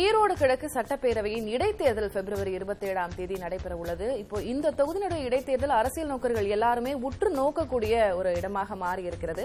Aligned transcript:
ஈரோடு 0.00 0.34
கிழக்கு 0.40 0.66
சட்டப்பேரவையின் 0.74 1.46
இடைத்தேர்தல் 1.54 2.12
பிப்ரவரி 2.14 2.52
இருபத்தி 2.58 2.84
ஏழாம் 2.90 3.14
தேதி 3.16 3.36
நடைபெற 3.44 3.72
உள்ளது 3.80 4.06
இப்போ 4.22 4.36
இந்த 4.50 4.72
தொகுதியினுடைய 4.78 5.22
இடைத்தேர்தல் 5.28 5.74
அரசியல் 5.78 6.10
நோக்கர்கள் 6.12 6.48
எல்லாருமே 6.56 6.92
உற்று 7.06 7.30
நோக்கக்கூடிய 7.38 7.94
ஒரு 8.18 8.30
இடமாக 8.40 8.76
மாறி 8.82 9.02
இருக்கிறது 9.10 9.44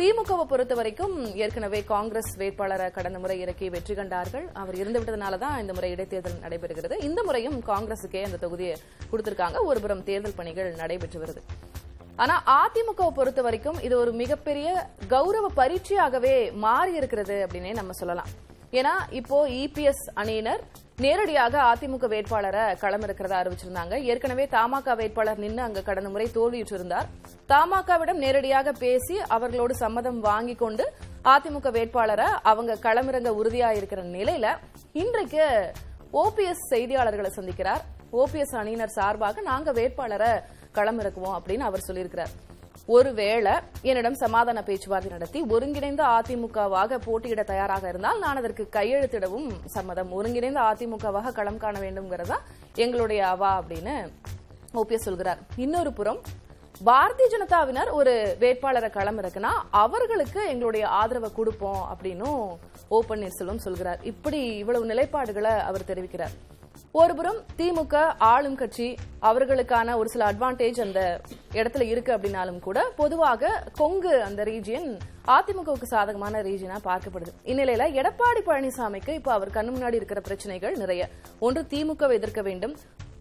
திமுகவை 0.00 0.44
பொறுத்த 0.50 0.74
வரைக்கும் 0.80 1.14
ஏற்கனவே 1.44 1.80
காங்கிரஸ் 1.92 2.30
வேட்பாளரை 2.42 2.88
கடந்த 2.98 3.18
முறை 3.22 3.36
இறக்கி 3.44 3.66
வெற்றி 3.74 3.94
கண்டார்கள். 4.00 4.46
அவர் 4.60 4.78
இருந்து 4.82 5.00
விட்டதுனால 5.00 5.38
தான் 5.44 5.56
இந்த 5.62 5.72
முறை 5.78 5.90
இடைத்தேர்தல் 5.94 6.38
நடைபெறுகிறது. 6.44 6.98
இந்த 7.08 7.22
முறையும் 7.28 7.58
காங்கிரசுக்கே 7.70 8.22
அந்த 8.28 8.40
தொகுதியை 8.44 8.76
கொடுத்திருக்காங்க. 9.10 9.58
ஒருபுறம் 9.70 10.04
தேர்தல் 10.10 10.38
பணிகள் 10.40 10.70
நடைபெற்று 10.82 11.20
வருது. 11.24 11.42
ஆனா 12.22 12.36
அதிமுகவை 12.60 13.10
பொறுத்த 13.18 13.40
வரைக்கும் 13.48 13.80
இது 13.88 13.96
ஒரு 14.02 14.14
மிகப்பெரிய 14.22 14.68
கௌரவ 15.14 15.48
பரீட்சையாகவே 15.60 16.36
மாறி 16.66 16.94
இருக்கிறது 17.00 17.38
அப்படின்னே 17.46 17.74
நம்ம 17.80 17.98
சொல்லலாம். 18.02 18.30
ஏன்னா 18.78 18.92
இப்போ 19.18 19.36
இபிஎஸ் 19.62 20.04
அணியினர் 20.20 20.60
நேரடியாக 21.04 21.54
அதிமுக 21.70 22.06
வேட்பாளரை 22.12 22.64
களமிறக்கிறதா 22.82 23.38
அறிவிச்சிருந்தாங்க. 23.42 23.94
ஏற்கனவே 24.10 24.44
தமாக 24.54 24.94
வேட்பாளர் 25.00 25.40
நின்று 25.44 25.62
அங்க 25.66 25.80
கடந்த 25.86 26.08
முறை 26.14 26.26
தோல்வியுற்றிருந்தார். 26.34 27.08
தமாகவிடம் 27.52 28.20
நேரடியாக 28.24 28.72
பேசி 28.84 29.16
அவர்களோடு 29.36 29.76
சம்மதம் 29.82 30.20
வாங்கி 30.28 30.54
கொண்டு 30.62 30.86
அதிமுக 31.34 31.70
வேட்பாளரை 31.78 32.28
அவங்க 32.52 32.78
களமிறங்க 32.86 33.32
உறுதியா 33.40 33.70
இருக்கிற 33.78 34.02
நிலையில 34.16 34.52
இன்றைக்கு 35.02 35.44
ஓபிஎஸ் 36.24 36.64
செய்தியாளர்களை 36.74 37.32
சந்திக்கிறார். 37.38 37.82
ஓபிஎஸ் 38.22 38.56
அணியினர் 38.62 38.96
சார்பாக 38.98 39.40
நாங்க 39.50 39.72
வேட்பாளரை 39.80 40.32
களமிறக்குவோம் 40.78 41.36
அப்படின்னு 41.38 41.68
அவர் 41.70 41.86
சொல்லியிருக்கிறார். 41.88 42.32
ஒருவேளை 42.94 43.52
என்னிடம் 43.88 44.18
சமாதான 44.22 44.62
பேச்சுவார்த்தை 44.68 45.10
நடத்தி 45.12 45.40
ஒருங்கிணைந்த 45.54 46.02
அதிமுகவாக 46.16 46.98
போட்டியிட 47.06 47.42
தயாராக 47.50 47.84
இருந்தால் 47.92 48.22
நான் 48.22 48.40
அதற்கு 48.40 48.64
கையெழுத்திடவும் 48.76 49.48
சம்மதம். 49.74 50.10
ஒருங்கிணைந்த 50.18 50.60
அதிமுகவாக 50.70 51.32
களம் 51.38 51.60
காண 51.64 51.78
வேண்டும்ங்கிறதா 51.84 52.38
எங்களுடைய 52.84 53.20
அவா 53.34 53.50
அப்படின்னு 53.60 53.94
ஓபிஎஸ் 54.80 55.08
சொல்கிறார். 55.08 55.40
இன்னொரு 55.64 55.92
புறம் 55.98 56.20
பாரதிய 56.88 57.26
ஜனதாவினர் 57.32 57.90
ஒரு 58.00 58.12
வேட்பாளரை 58.42 58.90
களம் 58.90 59.18
இருக்குன்னா 59.22 59.52
அவர்களுக்கு 59.84 60.40
எங்களுடைய 60.52 60.84
ஆதரவை 61.00 61.30
கொடுப்போம் 61.38 61.82
அப்படின்னும் 61.92 62.42
ஓ 62.94 63.02
பன்னீர்செல்வம் 63.08 63.64
சொல்கிறார். 63.66 64.00
இப்படி 64.12 64.40
இவ்வளவு 64.62 64.90
நிலைப்பாடுகளை 64.92 65.52
அவர் 65.70 65.90
தெரிவிக்கிறார். 65.90 66.36
ஒருபுறம் 66.92 67.36
திமுக 67.58 68.14
ஆளும் 68.18 68.54
கட்சி 68.54 68.94
அவர்களுக்கான 69.22 69.96
ஒரு 69.96 70.08
சில 70.08 70.32
அட்வான்டேஜ் 70.32 70.80
அந்த 70.80 71.20
இடத்துல 71.52 71.80
இருக்கு 71.80 72.16
அப்படின்னாலும் 72.16 72.58
கூட 72.58 72.90
பொதுவாக 72.96 73.62
கொங்கு 73.72 74.22
அந்த 74.22 74.44
ரீஜியன் 74.44 74.98
அதிமுகவுக்கு 75.26 75.82
சாதகமான 75.82 76.42
ரீஜியனா 76.42 76.78
பார்க்கப்படுது. 76.84 77.32
இந்நிலையில 77.44 77.84
எடப்பாடி 78.00 78.40
பழனிசாமிக்கு 78.46 79.08
இப்ப 79.08 79.32
அவர் 79.32 79.50
கண்ணு 79.50 79.76
முன்னாடி 79.76 79.94
இருக்கிற 79.94 80.20
பிரச்சனைகள் 80.20 80.76
நிறைய. 80.76 81.08
ஒன்று 81.38 81.62
திமுக 81.70 82.12
எதிர்க்க 82.12 82.42
வேண்டும். 82.42 82.76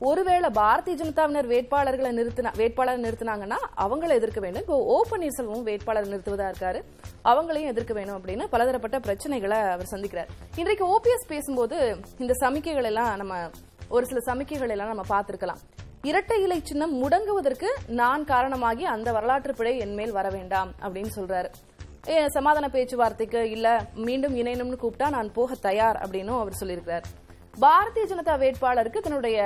ஒருவேளை 0.07 0.49
பாரதிய 0.57 0.97
ஜனதாவினர் 0.99 1.47
வேட்பாளர்களை 1.51 2.09
நிறுத்தினா 2.17 2.51
வேட்பாளர் 2.59 3.01
நிறுத்தினாங்கன்னா 3.05 3.57
அவங்களை 3.83 4.13
எதிர்க்க 4.19 4.39
வேண்டும். 4.43 4.63
இப்போ 4.65 4.75
ஓ 4.93 4.97
பன்னீர்செல்வம் 5.09 5.65
வேட்பாளர் 5.69 6.07
நிறுத்துவதா 6.11 6.45
இருக்காரு. 6.51 6.79
அவங்களையும் 7.31 7.71
எதிர்க்க 7.71 7.93
வேணும் 7.97 8.15
அப்படின்னு 8.17 8.45
பலதரப்பட்ட 8.53 8.97
பிரச்சனைகளை 9.07 9.57
அவர் 9.73 9.91
சந்திக்கிறார். 9.93 10.29
இன்றைக்கு 10.61 10.85
ஓபிஎஸ் 10.95 11.27
பேசும்போது 11.33 11.77
இந்த 12.23 12.33
சமிக்கைகள் 12.43 12.87
எல்லாம் 12.91 13.09
நம்ம 13.21 13.35
ஒரு 13.95 14.05
சில 14.11 14.21
சமிக்கைகள் 14.29 14.73
எல்லாம் 14.75 14.91
நம்ம 14.93 15.05
பார்த்திருக்கலாம். 15.13 15.59
இரட்டை 16.09 16.37
இலை 16.43 16.59
சின்னம் 16.69 16.93
முடங்குவதற்கு 17.01 17.71
நான் 18.01 18.23
காரணமாகி 18.31 18.85
அந்த 18.93 19.11
வரலாற்று 19.17 19.53
பிழை 19.59 19.73
என் 19.85 19.97
மேல் 19.99 20.15
வர 20.19 20.29
வேண்டாம் 20.37 20.71
அப்படின்னு 20.83 21.11
சொல்றாரு. 21.17 21.49
சமாதான 22.35 22.69
பேச்சுவார்த்தைக்கு 22.75 23.41
இல்ல 23.55 23.67
மீண்டும் 24.05 24.37
இணையணும்னு 24.43 24.79
கூப்பிட்டா 24.83 25.09
நான் 25.17 25.33
போக 25.39 25.57
தயார் 25.67 25.99
அப்படின்னும் 26.03 26.39
அவர் 26.43 26.59
சொல்லியிருக்கிறார். 26.61 27.07
பாரதிய 27.65 28.05
ஜனதா 28.13 28.35
வேட்பாளருக்கு 28.45 28.99
தன்னுடைய 29.07 29.39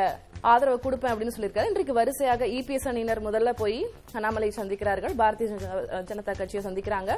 ஆதரவு 0.44 0.80
கொடுப்பேன் 0.84 1.12
அப்படின்னு 1.12 1.32
சொல்லியிருக்காரு. 1.38 1.66
இன்றைக்கு 1.66 1.94
வரிசையாக 1.94 2.46
இபிஎஸ் 2.46 2.88
அணியினர் 2.88 3.24
முதல்ல 3.24 3.52
போய் 3.52 3.88
அண்ணாமலை 4.14 4.54
சந்திக்கிறார்கள். 4.56 5.14
பாரதிய 5.18 5.48
ஜனதா- 5.48 5.88
ஜனதா 5.90 6.38
கட்சியை 6.38 6.66
சந்திக்கிறாங்க. 6.66 7.18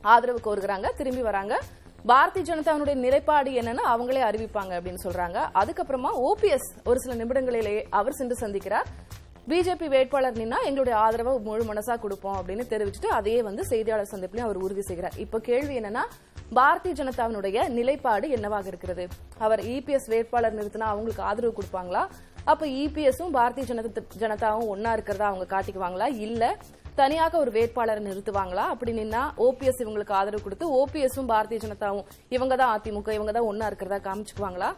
ஆதரவு 0.00 0.40
கோருகிறாங்க. 0.44 0.90
திரும்பி 0.96 1.22
வராங்க. 1.22 1.60
பாரதிய 2.08 2.42
ஜனதாவுடைய 2.42 2.94
நிலைப்பாடு 2.94 3.50
என்னன்னு 3.50 3.80
அவங்களே 3.88 4.22
அறிவிப்பாங்க 4.22 4.80
அப்படின்னு 4.80 4.96
சொல்றாங்க. 5.02 5.48
அதுக்கப்புறமா 5.54 6.10
ஓபிஎஸ் 6.14 6.84
ஒரு 6.84 7.00
சில 7.00 7.24
நிமிடங்களிலேயே 7.24 7.84
அவர் 7.90 8.12
சென்று 8.12 8.48
சந்திக்கிறார். 8.48 8.84
பிஜேபி 9.48 9.88
வேட்பாளர் 9.88 10.32
நின்னா 10.32 10.62
எங்களுடைய 10.64 10.98
ஆதரவை 10.98 11.38
முழு 11.38 11.64
மனசா 11.64 11.98
கொடுப்போம் 11.98 12.36
அப்படின்னு 12.36 12.62
தெரிவிச்சுட்டு 12.70 13.06
அதையே 13.06 13.42
வந்து 13.42 13.64
செய்தியாளர் 13.64 14.08
சந்திப்பிலையும் 14.10 14.40
அவர் 14.40 14.56
உறுதி 14.56 14.82
செய்கிறார். 14.82 15.12
இப்ப 15.16 15.38
கேள்வி 15.38 15.80
என்னன்னா 15.80 16.00
பாரதிய 16.54 16.92
ஜனதாவினுடைய 16.92 17.68
நிலைப்பாடு 17.68 18.30
என்னவாக 18.30 18.68
இருக்கிறது? 18.68 19.08
அவர் 19.38 19.60
இபிஎஸ் 19.60 20.08
வேட்பாளர் 20.08 20.54
நிறுத்தினா 20.54 20.78
அவங்களுக்கு 20.78 21.22
ஆதரவு 21.22 21.54
கொடுப்பாங்களா? 21.60 22.06
அப்ப 22.50 22.64
இபிஎஸும் 22.80 23.32
பாரதிய 23.36 23.64
ஜனதா 23.70 24.02
ஜனதாவும் 24.22 24.68
ஒன்னா 24.72 24.90
இருக்கிறதா 24.96 25.28
அவங்க 25.30 25.46
காட்டிக்குவாங்களா? 25.52 26.06
இல்ல 26.26 26.42
தனியாக 27.00 27.34
ஒரு 27.42 27.50
வேட்பாளரை 27.56 28.02
நிறுத்துவாங்களா? 28.08 28.64
அப்படி 28.72 28.92
நின்னா 28.98 29.22
ஓபிஎஸ் 29.46 29.80
இவங்களுக்கு 29.84 30.14
ஆதரவு 30.18 30.44
கொடுத்து 30.44 30.66
ஓபிஎஸும் 30.80 31.30
பாரதிய 31.32 31.60
ஜனதாவும் 31.64 32.06
இவங்க 32.36 32.56
தான் 32.60 32.72
அதிமுக 32.76 33.10
இவங்க 33.16 33.32
தான் 33.36 33.48
ஒன்னா 33.50 33.66
இருக்கிறதா 33.70 33.98
காமிச்சுக்குவாங்களா? 34.06 34.68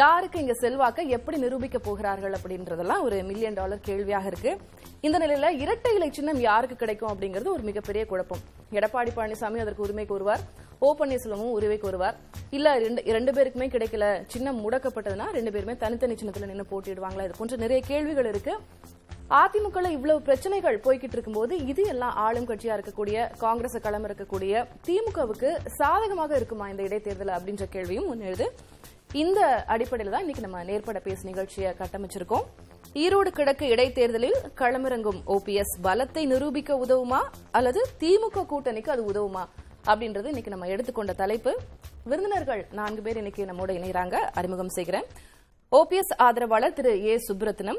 யாருக்கு 0.00 0.40
இங்க 0.44 0.54
செல்வாக்க 0.62 1.02
எப்படி 1.16 1.36
நிரூபிக்க 1.44 1.78
போகிறார்கள் 1.88 2.34
அப்படின்றதெல்லாம் 2.38 3.04
ஒரு 3.06 3.16
மில்லியன் 3.30 3.58
டாலர் 3.60 3.86
கேள்வியாக 3.88 4.30
இருக்கு. 4.30 4.52
இந்த 5.06 5.16
நிலையில 5.22 5.48
இரட்டை 5.64 5.92
இலை 5.98 6.08
சின்னம் 6.18 6.40
யாருக்கு 6.48 6.76
கிடைக்கும் 6.82 7.12
அப்படிங்கிறது 7.12 7.54
ஒரு 7.56 7.64
மிகப்பெரிய 7.70 8.04
குழப்பம். 8.12 8.42
எடப்பாடி 8.78 9.12
பழனிசாமி 9.16 9.62
அதற்கு 9.64 9.84
உரிமை 9.86 10.06
கூறுவார் 10.12 10.44
ஓ 10.86 10.88
பன்னீர்செல்வமும் 10.98 11.54
உரிமை 11.56 11.76
கோருவார் 11.80 12.16
இல்ல 12.56 12.68
ரெண்டு 12.84 13.00
ரெண்டு 13.16 13.32
பேருக்குமே 13.36 13.66
கிடைக்கல. 13.72 14.04
சின்னம் 14.32 14.60
முடக்கப்பட்டதுன்னா 14.64 15.26
ரெண்டு 15.36 15.50
பேருமே 15.54 15.74
தனித்தனி 15.82 16.14
சின்னத்துல 16.20 16.48
நின்று 16.50 16.66
போட்டிடுவாங்களா 16.70 17.24
இது 17.26 17.36
போன்ற 17.38 17.56
நிறைய 17.64 17.80
கேள்விகள் 17.90 18.28
இருக்கு. 18.30 18.54
அதிமுக 19.40 19.82
இவ்வளவு 19.96 20.24
பிரச்சனைகள் 20.28 20.78
போய்கிட்டு 20.86 21.16
இருக்கும்போது 21.16 21.54
இது 21.72 21.82
எல்லாம் 21.92 22.16
ஆளும் 22.24 22.48
கட்சியா 22.50 22.72
இருக்கக்கூடிய 22.78 23.28
காங்கிரஸ் 23.44 23.76
களம் 23.86 24.06
இருக்கக்கூடிய 24.08 24.64
திமுகவுக்கு 24.86 25.50
சாதகமாக 25.80 26.34
இருக்குமா 26.40 26.66
இந்த 26.72 26.82
இடைத்தேர்தல் 26.88 27.36
அப்படின்ற 27.36 27.66
கேள்வியும் 27.76 28.10
முன்னெழுது 28.10 28.48
இந்த 29.22 29.40
அடிப்படையில் 29.74 30.14
தான் 30.14 30.24
இன்னைக்கு 30.24 30.46
நம்ம 30.48 30.64
நேர்பட 30.72 30.98
பேசு 31.06 31.22
நிகழ்ச்சியை 31.30 31.70
கட்டமைச்சிருக்கோம். 31.80 32.44
ஈரோடு 33.04 33.30
கிழக்கு 33.38 33.66
இடைத்தேர்தலில் 33.74 34.38
களமிறங்கும் 34.60 35.20
ஓபிஎஸ் 35.34 35.74
பலத்தை 35.86 36.22
நிரூபிக்க 36.34 36.74
உதவுமா? 36.84 37.20
அல்லது 37.58 37.82
திமுக 38.02 38.46
கூட்டணிக்கு 38.52 38.92
அது 38.94 39.04
உதவுமா? 39.12 39.44
அப்படின்றது 39.86 40.24
இன்னைக்கு 40.24 40.50
நம்ம 40.50 40.66
எடுத்துக்கொண்ட 40.66 41.12
தலைப்பு. 41.12 41.58
விருந்தினர்கள் 42.04 42.66
நான்கு 42.72 43.02
பேர் 43.02 43.16
இன்னைக்கு 43.16 43.44
நம்மோட 43.44 43.70
இணைகிறாங்க. 43.70 44.14
அறிமுகம் 44.14 44.68
செய்கிறேன். 44.68 45.04
ஓபிஎஸ் 45.72 46.14
ஆதரவாளர் 46.16 46.72
திரு 46.72 47.04
ஏ 47.04 47.16
சுப்ரத்னம் 47.28 47.78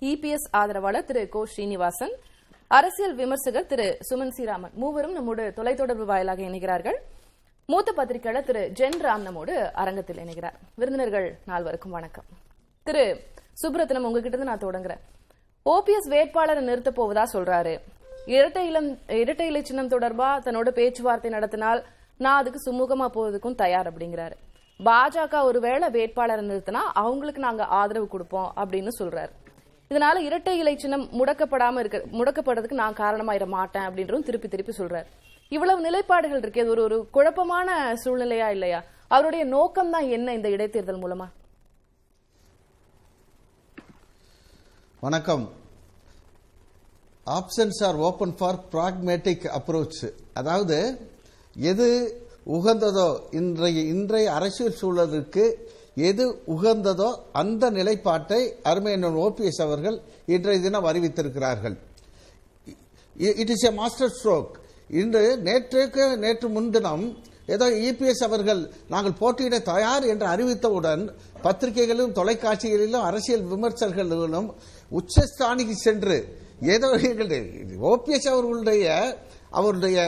இபிஎஸ் 0.00 0.48
ஆதரவாளர் 0.50 1.04
திரு 1.04 1.28
கோ 1.28 1.46
ஸ்ரீனிவாசன் 1.46 2.14
அரசியல் 2.68 3.14
விமர்சகர் 3.14 3.66
திரு 3.66 3.98
சுமன் 4.10 4.32
ஸ்ரீராமன் 4.36 4.72
மூவரும் 4.72 5.12
நம்மோடு 5.12 5.52
தொலைத்தொடர்பு 5.56 6.04
வாயிலாக 6.04 6.42
இணைகிறார்கள். 6.42 6.96
மூத்த 7.66 7.92
பத்திரிகையாளர் 7.92 8.46
திரு 8.46 8.72
ஜென் 8.74 9.02
ராம் 9.02 9.22
நம்மோடு 9.22 9.72
அரங்கத்தில் 9.72 10.16
இணைகிறார். 10.16 10.56
விருந்தினர்கள் 10.74 11.38
நால்வருக்கும் 11.48 11.88
வணக்கம். 11.88 12.24
திரு 12.82 13.20
சுப்ரத்னம் 13.62 14.06
உங்ககிட்ட 14.08 14.36
இருந்து 14.36 14.50
நான் 14.50 14.64
தொடங்குறேன். 14.66 15.00
ஓபிஎஸ் 15.64 16.08
வேட்பாளரை 16.08 16.62
நிறுத்த 16.62 16.90
போவதா 16.90 17.24
சொல்றாரு. 17.32 17.78
இரட்டை 18.34 18.62
இளம் 18.68 18.88
இரட்டை 19.22 19.46
இலை 19.46 19.60
சின்னம் 19.64 19.90
தொடர்பா 19.92 20.28
தன்னோட 20.44 20.68
பேச்சுவார்த்தை 20.78 21.30
நடத்தினால் 21.30 21.80
நான் 22.24 22.38
அதுக்கு 22.40 22.60
சுமூகமா 22.66 23.06
போவதுக்கும் 23.16 23.58
தயார் 23.60 23.88
அப்படிங்கிறாரு. 23.90 24.36
பாஜக 24.88 25.42
ஒருவேளை 25.48 25.88
வேட்பாளர் 25.96 26.42
நிறுத்தினா 26.48 26.80
அவங்களுக்கு 27.02 27.40
நாங்க 27.46 27.64
ஆதரவு 27.80 28.08
கொடுப்போம் 28.14 28.48
அப்படின்னு 28.60 28.92
சொல்றாரு. 29.00 29.32
இதனால 29.90 30.22
இரட்டை 30.28 30.54
இலை 30.62 30.74
சின்னம் 30.84 31.04
முடக்கப்படாம 31.18 31.82
இருக்க 31.82 31.98
முடக்கப்படுறதுக்கு 32.18 32.80
நான் 32.82 32.98
காரணமாயிட 33.02 33.46
மாட்டேன் 33.56 33.86
அப்படின்றதும் 33.88 34.26
திருப்பி 34.28 34.48
திருப்பி 34.48 34.74
சொல்றாரு. 34.78 35.08
இவ்வளவு 35.48 35.84
நிலைப்பாடுகள் 35.86 36.42
இருக்கு. 36.42 36.62
அது 36.64 36.74
ஒரு 36.76 36.82
ஒரு 36.88 36.98
குழப்பமான 37.16 37.76
சூழ்நிலையா 38.04 38.48
இல்லையா? 38.56 38.80
அவருடைய 39.08 39.44
நோக்கம் 39.56 39.92
தான் 39.96 40.08
என்ன 40.16 40.34
இந்த 40.38 40.48
இடைத்தேர்தல் 40.56 41.02
மூலமா? 41.04 41.28
வணக்கம். 45.06 45.46
Options 47.26 47.80
are 47.84 47.96
open 47.96 48.34
for 48.38 48.58
pragmatic 48.72 49.46
approach 49.58 50.02
அதாவது 50.34 50.78
எது 51.56 51.88
உகந்ததோ 52.46 53.08
இன்றைய 53.30 53.80
இன்றைய 53.94 54.26
அரசியல் 54.32 54.78
சூழலுக்கு 54.80 55.44
எது 56.10 56.24
உகந்ததோ 56.54 57.08
அந்த 57.32 57.70
நிலைப்பாட்டை 57.70 58.40
அருமையண்ணன் 58.62 59.18
ஓபிஎஸ் 59.24 59.62
அவர்கள் 59.62 59.96
இன்றைய 60.26 60.60
தினம் 60.60 60.84
அறிவித்திருக்கிறார்கள். 60.84 61.76
It 63.16 63.52
is 63.54 63.66
a 63.66 63.72
master 63.72 64.12
stroke 64.16 64.52
இன்று 64.90 65.22
நேற்றுக்கு 65.42 66.04
நேற்று 66.16 66.48
முன்தினம் 66.48 67.04
ஏதோ 67.46 67.66
இபிஎஸ் 67.88 68.22
அவர்கள் 68.22 68.60
நாங்கள் 68.88 69.18
போட்டியிட 69.18 69.58
தயார் 69.58 70.04
என்று 70.04 70.26
அறிவித்தவுடன் 70.26 71.02
பத்திரிகைகளிலும் 71.42 72.16
தொலைக்காட்சிகளிலும் 72.18 73.06
அரசியல் 73.10 73.44
விமர்சகர்களும் 73.52 74.48
உச்சஸ்தானிக்கு 74.92 75.76
சென்று 75.86 76.16
ஏதோ 76.60 76.88
ஓபிஎஸ் 77.92 78.28
அவர்களுடைய 78.32 79.16
அவருடைய 79.50 79.98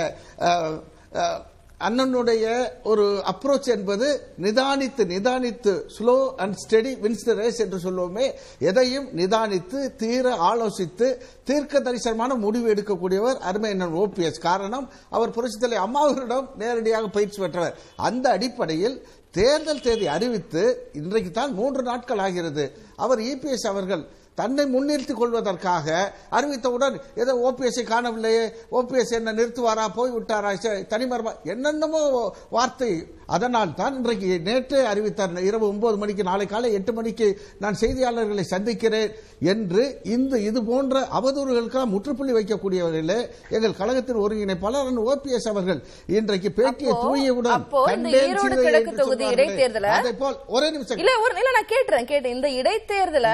அண்ணனுடைய 1.86 2.44
ஒரு 2.82 3.22
அப்ரோச் 3.32 3.68
என்பது 3.74 4.06
நிதானித்து 4.42 5.02
நிதானித்து 5.12 5.72
slow 5.96 6.34
and 6.36 6.56
steady 6.62 6.92
wins 7.04 7.24
the 7.24 7.32
race 7.32 7.60
என்று 7.64 7.78
சொல்லுவோமே. 7.84 8.32
எதையும் 8.58 9.06
நிதானித்து 9.16 9.94
தீர 9.96 10.34
ஆலோசித்து 10.48 11.08
தீர்க்க 11.44 11.80
தரிசனமான 11.80 12.34
முடிவு 12.34 12.74
எடுக்கக்கூடியவர் 12.74 13.38
அருமை 13.38 13.70
அண்ணன் 13.70 13.94
ஓபிஎஸ். 13.94 14.40
காரணம் 14.40 14.88
அவர் 15.10 15.34
புரட்சித்தலை 15.36 15.78
அம்மாவரிடம் 15.86 16.48
நேரடியாக 16.56 17.06
பயிற்சி 17.06 17.40
பெற்றவர். 17.40 17.78
அந்த 17.96 18.30
அடிப்படையில் 18.30 19.02
தேர்தல் 19.30 19.80
தேதி 19.80 20.06
அறிவித்து 20.06 20.90
இன்றைக்கு 20.92 21.30
தான் 21.30 21.54
மூன்று 21.54 21.82
நாட்கள் 21.82 22.18
ஆகிறது. 22.18 22.72
அவர் 22.96 23.18
இபிஎஸ் 23.18 23.66
அவர்கள் 23.72 24.06
தன்னை 24.38 24.64
முன்னிறுத்திக் 24.72 25.20
கொள்வதற்காக 25.20 25.86
அறிவித்தவுடன் 26.38 26.96
ஏதோ 27.22 27.32
ஓபிஎஸ்ஐ 27.44 27.84
காணவில்லையே 27.86 28.44
ஓபிஎஸ் 28.72 29.14
என்ன 29.18 29.34
நிறுத்துவாரா 29.38 29.84
போய் 29.96 30.14
விட்டாரா 30.14 30.50
சரி, 30.58 30.82
தனிமரமா 30.90 31.32
என்னென்னமோ 31.52 32.02
வார்த்தை. 32.52 32.90
அதனால் 33.28 33.72
தான் 33.74 33.96
இன்றைக்கு 33.96 34.28
நேற்றே 34.44 34.78
அறிவித்தார் 34.90 35.16
இரவு 35.46 35.64
ஒன்பது 35.68 35.96
மணிக்கு 36.02 36.22
நாளை 36.28 36.46
காலை 36.46 36.68
எட்டு 36.76 36.92
மணிக்கு 36.94 37.26
நான் 37.62 37.78
செய்தியாளர்களை 37.80 38.44
சந்திக்கிறேன் 38.48 39.10
என்று 39.52 39.82
இந்த 40.14 40.34
இது 40.46 40.60
போன்ற 40.68 40.86
அவதூறுகளுக்கெல்லாம் 41.18 41.92
முற்றுப்புள்ளி 41.94 42.32
வைக்கக்கூடியவர்களே 42.38 43.18
எங்கள் 43.56 43.78
கழகத்தின் 43.80 44.22
ஒருங்கிணைப்பாளர் 44.24 44.66
ஓபிஎஸ் 45.08 45.50
அவர்கள் 45.52 45.80
இன்றைக்கு 46.14 46.52
பேட்டியை 46.58 46.94
தூயவுடன் 47.04 47.54
அதே 49.98 50.14
போல் 50.16 50.38
ஒரே 50.48 50.68
நிமிஷம். 50.70 51.00
இல்ல 51.02 51.12
ஒரு 51.24 51.34
இல்ல 51.40 51.52
நான் 51.52 51.72
கேட்டுறேன் 51.72 52.10
கேட்டேன் 52.10 52.36
இந்த 52.36 52.50
இடைத்தேர்தல 52.60 53.30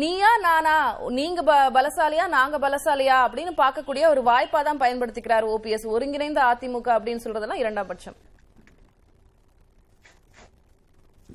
நீயா 0.00 0.30
நானா? 0.44 0.76
நீங்க 1.08 1.40
பலசாலியா? 1.76 2.24
நாங்க 2.28 2.58
பலசாலியா? 2.58 3.16
அப்படின்னு 3.26 3.52
பார்க்கக்கூடிய 3.60 4.04
ஒரு 4.12 4.22
வாய்ப்பா 4.30 4.60
தான் 4.62 4.80
பயன்படுத்திக்கிறார் 4.80 5.46
ஓபிஎஸ் 5.54 5.86
ஒருங்கிணைந்த 5.94 6.40
அதிமுக 6.52 6.88
அப்படின்னு 6.96 7.24
சொல்றதெல்லாம் 7.24 7.62
இரண்டாம் 7.62 7.86
பட்சம். 7.86 8.16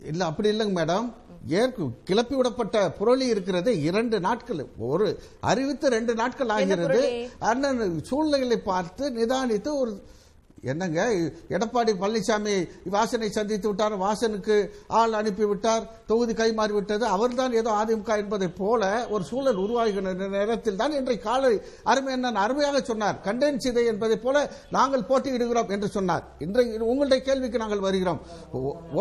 இல்ல 0.04 0.26
அப்படி 0.26 0.50
இல்லைங்க 0.50 0.76
மேடம். 0.82 1.08
ஏற்கு 1.48 1.84
கிளப்பி 2.04 2.36
விடப்பட்ட 2.36 2.78
புரளி 3.00 3.26
இருக்கிறது 3.34 3.82
இரண்டு 3.82 4.20
நாட்கள். 4.20 4.62
ஒரு 4.92 5.08
அறிவித்து 5.40 5.90
ரெண்டு 5.90 6.16
நாட்கள் 6.16 6.50
ஆகிறது? 6.50 7.02
அண்ணன் 7.40 8.04
சூழ்நிலைகளை 8.10 8.58
பார்த்து 8.72 9.06
நிதானித்து 9.20 9.72
ஒரு 9.84 9.94
என்னங்க? 10.64 11.00
எடப்பாடி 11.56 11.92
பழனிசாமி 12.02 12.56
வாசனை 12.96 13.30
சந்தித்து 13.30 13.68
விட்டார் 13.68 13.96
வாசனுக்கு 14.04 14.56
ஆள் 14.88 15.18
அனுப்பிவிட்டார் 15.20 15.84
தொகுதி 16.08 16.34
கைமாறி 16.34 16.74
விட்டது. 16.74 17.06
அவர்தான் 17.06 17.54
ஏதோ 17.54 17.72
அதிமுக 17.82 18.18
என்பதை 18.18 18.48
போல 18.48 19.08
ஒரு 19.10 19.24
சூழல் 19.24 19.62
உருவாகின்ற 19.66 20.28
நேரத்தில் 20.28 20.76
தான் 20.76 20.92
இன்றைக்கு 20.92 21.28
காலை 21.30 21.62
அருமை 21.84 22.14
அண்ணன் 22.14 22.44
அருமையாக 22.46 22.82
சொன்னார். 22.82 23.22
கண்டேன் 23.22 23.62
சிதை 23.66 23.86
என்பதை 23.86 24.18
போல 24.18 24.52
நாங்கள் 24.70 25.08
போட்டியிடுகிறோம் 25.10 25.70
என்று 25.70 25.90
சொன்னார். 25.90 26.26
இன்றைக்கு 26.40 26.86
உங்களுடைய 26.92 27.24
கேள்விக்கு 27.24 27.64
நாங்கள் 27.64 27.86
வருகிறோம். 27.88 28.22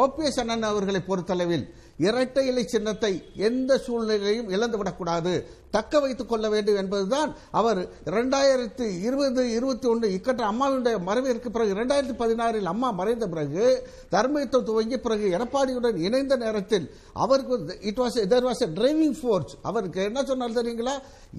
ஓபிஎஸ் 0.03 0.41
அண்ணன் 0.45 0.71
அவர்களை 0.73 1.03
பொறுத்தளவில் 1.11 1.67
இரட்டை 2.07 2.47
இலை 2.47 2.63
சின்னத்தை 2.67 3.11
எந்த 3.35 3.79
சூழ்நிலையும் 3.79 4.51
இழந்துவிடக்கூடாது. 4.57 5.33
தக்க 5.77 6.01
வைத்துக் 6.03 6.31
கொள்ள 6.31 6.47
வேண்டும் 6.55 6.79
என்பதுதான் 6.83 7.31
அவர் 7.61 7.81
இரண்டாயிரத்தி 8.11 8.87
இருபது 9.07 9.43
இருபத்தி 9.57 9.87
ஒன்று 9.93 10.09
இக்கட்ட 10.17 10.43
அம்மாவுடைய 10.53 10.99
மறைவிற்கு 11.09 11.49
பிறகு 11.57 11.75
இரண்டாயிரத்தி 11.77 12.17
பதினாறில் 12.23 12.71
அம்மா 12.73 12.91
மறைந்த 13.01 13.29
பிறகு 13.35 13.67
தர்மயுத்தம் 14.15 14.67
துவங்கி 14.71 14.99
பிறகு 15.07 15.27
எடப்பாடியுடன் 15.37 15.99
இணைந்த 16.07 16.37
நேரத்தில் 16.45 16.87
அவருக்கு 17.25 17.77
it 17.91 18.01
was 18.03 18.19
there 18.33 18.49
was 18.49 18.65
a 18.67 18.71
driving 18.79 19.17
force 19.21 19.55
அவருக்கு 19.69 20.01
என்ன 20.09 20.21
சொன்னார் 20.31 20.59
தெரியுங்களா? 20.59 20.97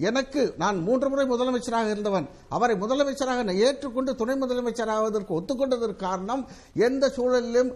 எனக்கு 0.10 0.42
நான் 0.62 0.78
மூன்று 0.88 1.08
முறை 1.12 1.24
முதலமைச்சராக 1.32 1.88
இருந்தவன். 1.94 2.26
அவரை 2.56 2.76
முதலமைச்சராக 2.82 3.44
நான் 3.48 3.62
ஏற்றுக்கொண்டு 3.68 4.12
துணை 4.20 4.36
முதலமைச்சராவதற்கு 4.42 5.32
ஒத்துக்கொண்டதற்கு 5.38 6.04
காரணம் 6.08 6.44
எந்த 6.88 7.12
சூழலிலும் 7.18 7.72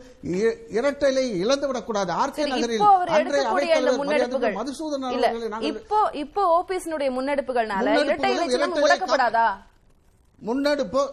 இரட்டைலை 0.77 1.25
இழந்துவிடக்கூடாது. 1.43 2.11
ஆர்கே 2.21 2.45
நகரில் 2.53 2.83
அன்றைய 3.17 3.45
மரியாதைக்குரிய 3.55 4.51
மதுசூதன் 4.59 5.07
அவர்களை 5.09 5.49
நாங்கள் 5.55 5.69
இப்போ 5.71 6.01
இப்போ 6.23 6.42
ஓபிஎஸ்னுடைய 6.57 7.09
முன்னெடுப்புகள்னால 7.17 7.95
இரட்டை 8.05 8.31
முடக்கப்படாதா? 8.83 9.47
முன்னெடுப்பு. 10.47 11.03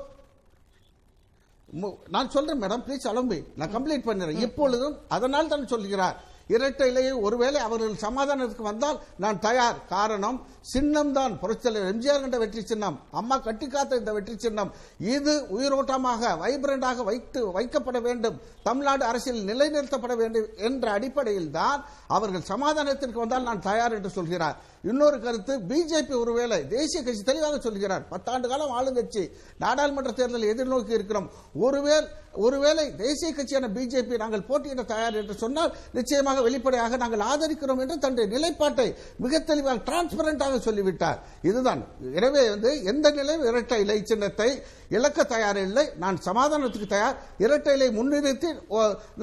நான் 2.15 2.33
சொல்றேன் 2.35 2.61
மேடம். 2.63 2.83
ப்ளீஸ் 2.87 3.11
அலம்பி. 3.13 3.39
நான் 3.59 3.75
கம்ப்ளீட் 3.77 4.09
பண்ணிடுறேன் 4.09 4.43
இப்பொழுதும் 4.49 4.99
அதனால் 5.17 5.53
தான் 5.55 5.71
சொல்கிறார். 5.75 6.19
இரட்டை 6.55 6.87
இலையை 6.91 7.11
ஒருவேளை 7.27 7.59
அவர்கள் 7.65 8.01
சமாதானத்துக்கு 8.05 8.65
வந்தால் 8.69 8.97
நான் 9.23 9.39
தயார். 9.45 9.77
காரணம் 9.93 10.39
சின்னம் 10.71 11.13
தான். 11.19 11.35
புரட்சித்தலைவர் 11.43 11.91
எம்ஜிஆர் 11.93 12.23
கண்ட 12.23 12.39
வெற்றி 12.43 12.63
சின்னம். 12.71 12.97
அம்மா 13.21 13.37
கட்டி 13.45 13.67
காத்த 13.75 14.01
இந்த 14.01 14.13
வெற்றி 14.17 14.35
சின்னம். 14.45 14.71
இது 15.15 15.35
உயிரோட்டமாக 15.57 16.33
வைப்ரண்டாக 16.43 17.05
வைத்து 17.11 17.43
வைக்கப்பட 17.59 18.01
வேண்டும். 18.07 18.41
தமிழ்நாடு 18.69 19.05
அரசியல் 19.11 19.47
நிலைநிறுத்தப்பட 19.51 20.17
வேண்டும் 20.23 20.49
என்ற 20.69 20.91
அடிப்படையில் 20.97 21.51
தான் 21.59 21.85
அவர்கள் 22.19 22.49
சமாதானத்திற்கு 22.53 23.25
வந்தால் 23.25 23.49
நான் 23.51 23.67
தயார் 23.71 23.97
என்று 23.99 24.13
சொல்கிறார். 24.19 24.59
இன்னொரு 24.89 25.21
கருத்து 25.21 25.55
பிஜேபி 25.71 26.15
ஒருவேளை 26.21 26.59
தேசிய 26.69 27.03
கட்சி 27.03 27.23
தெளிவாக 27.23 27.59
சொல்கிறார் 27.59 28.05
பத்தாண்டு 28.13 28.49
காலம் 28.49 28.75
ஆளுங்கட்சி 28.79 29.25
நாடாளுமன்ற 29.59 30.13
தேர்தலை 30.21 30.49
எதிர்நோக்கி 30.53 30.97
இருக்கிறோம். 30.99 31.29
ஒருவேளை 31.67 32.09
ஒருவேளை 32.47 32.85
தேசிய 32.97 33.29
கட்சியான 33.35 33.69
பிஜேபி 33.77 34.17
நாங்கள் 34.23 34.47
போட்டியிட 34.49 34.83
தயார் 34.83 35.19
என்று 35.21 35.35
சொன்னால் 35.35 35.73
நிச்சயமாக 35.93 36.43
வெளிப்படையாக 36.43 36.97
நாங்கள் 36.97 37.25
ஆதரிக்கிறோம் 37.31 37.81
என்று 37.85 37.97
தன்னுடைய 37.99 38.27
நிலைப்பாட்டை 38.35 38.89
மிக 39.25 39.41
தெளிவாக 39.41 39.83
டிரான்ஸ்பரண்டாக 39.89 40.59
சொல்லிவிட்டார். 40.59 41.19
இதுதான். 41.43 41.83
எனவே 42.19 42.49
வந்து 42.49 42.73
எந்த 42.83 43.11
நிலையும் 43.11 43.47
இரட்டை 43.51 43.81
இலை 43.81 43.99
சின்னத்தை 44.05 44.51
இழக்க 44.97 45.27
தயாரில்லை. 45.33 45.85
நான் 46.05 46.17
சமாதானத்துக்கு 46.29 46.89
தயார். 46.95 47.19
இரட்டை 47.45 47.75
இலை 47.77 47.89
முன்னிறுத்தி 47.99 48.49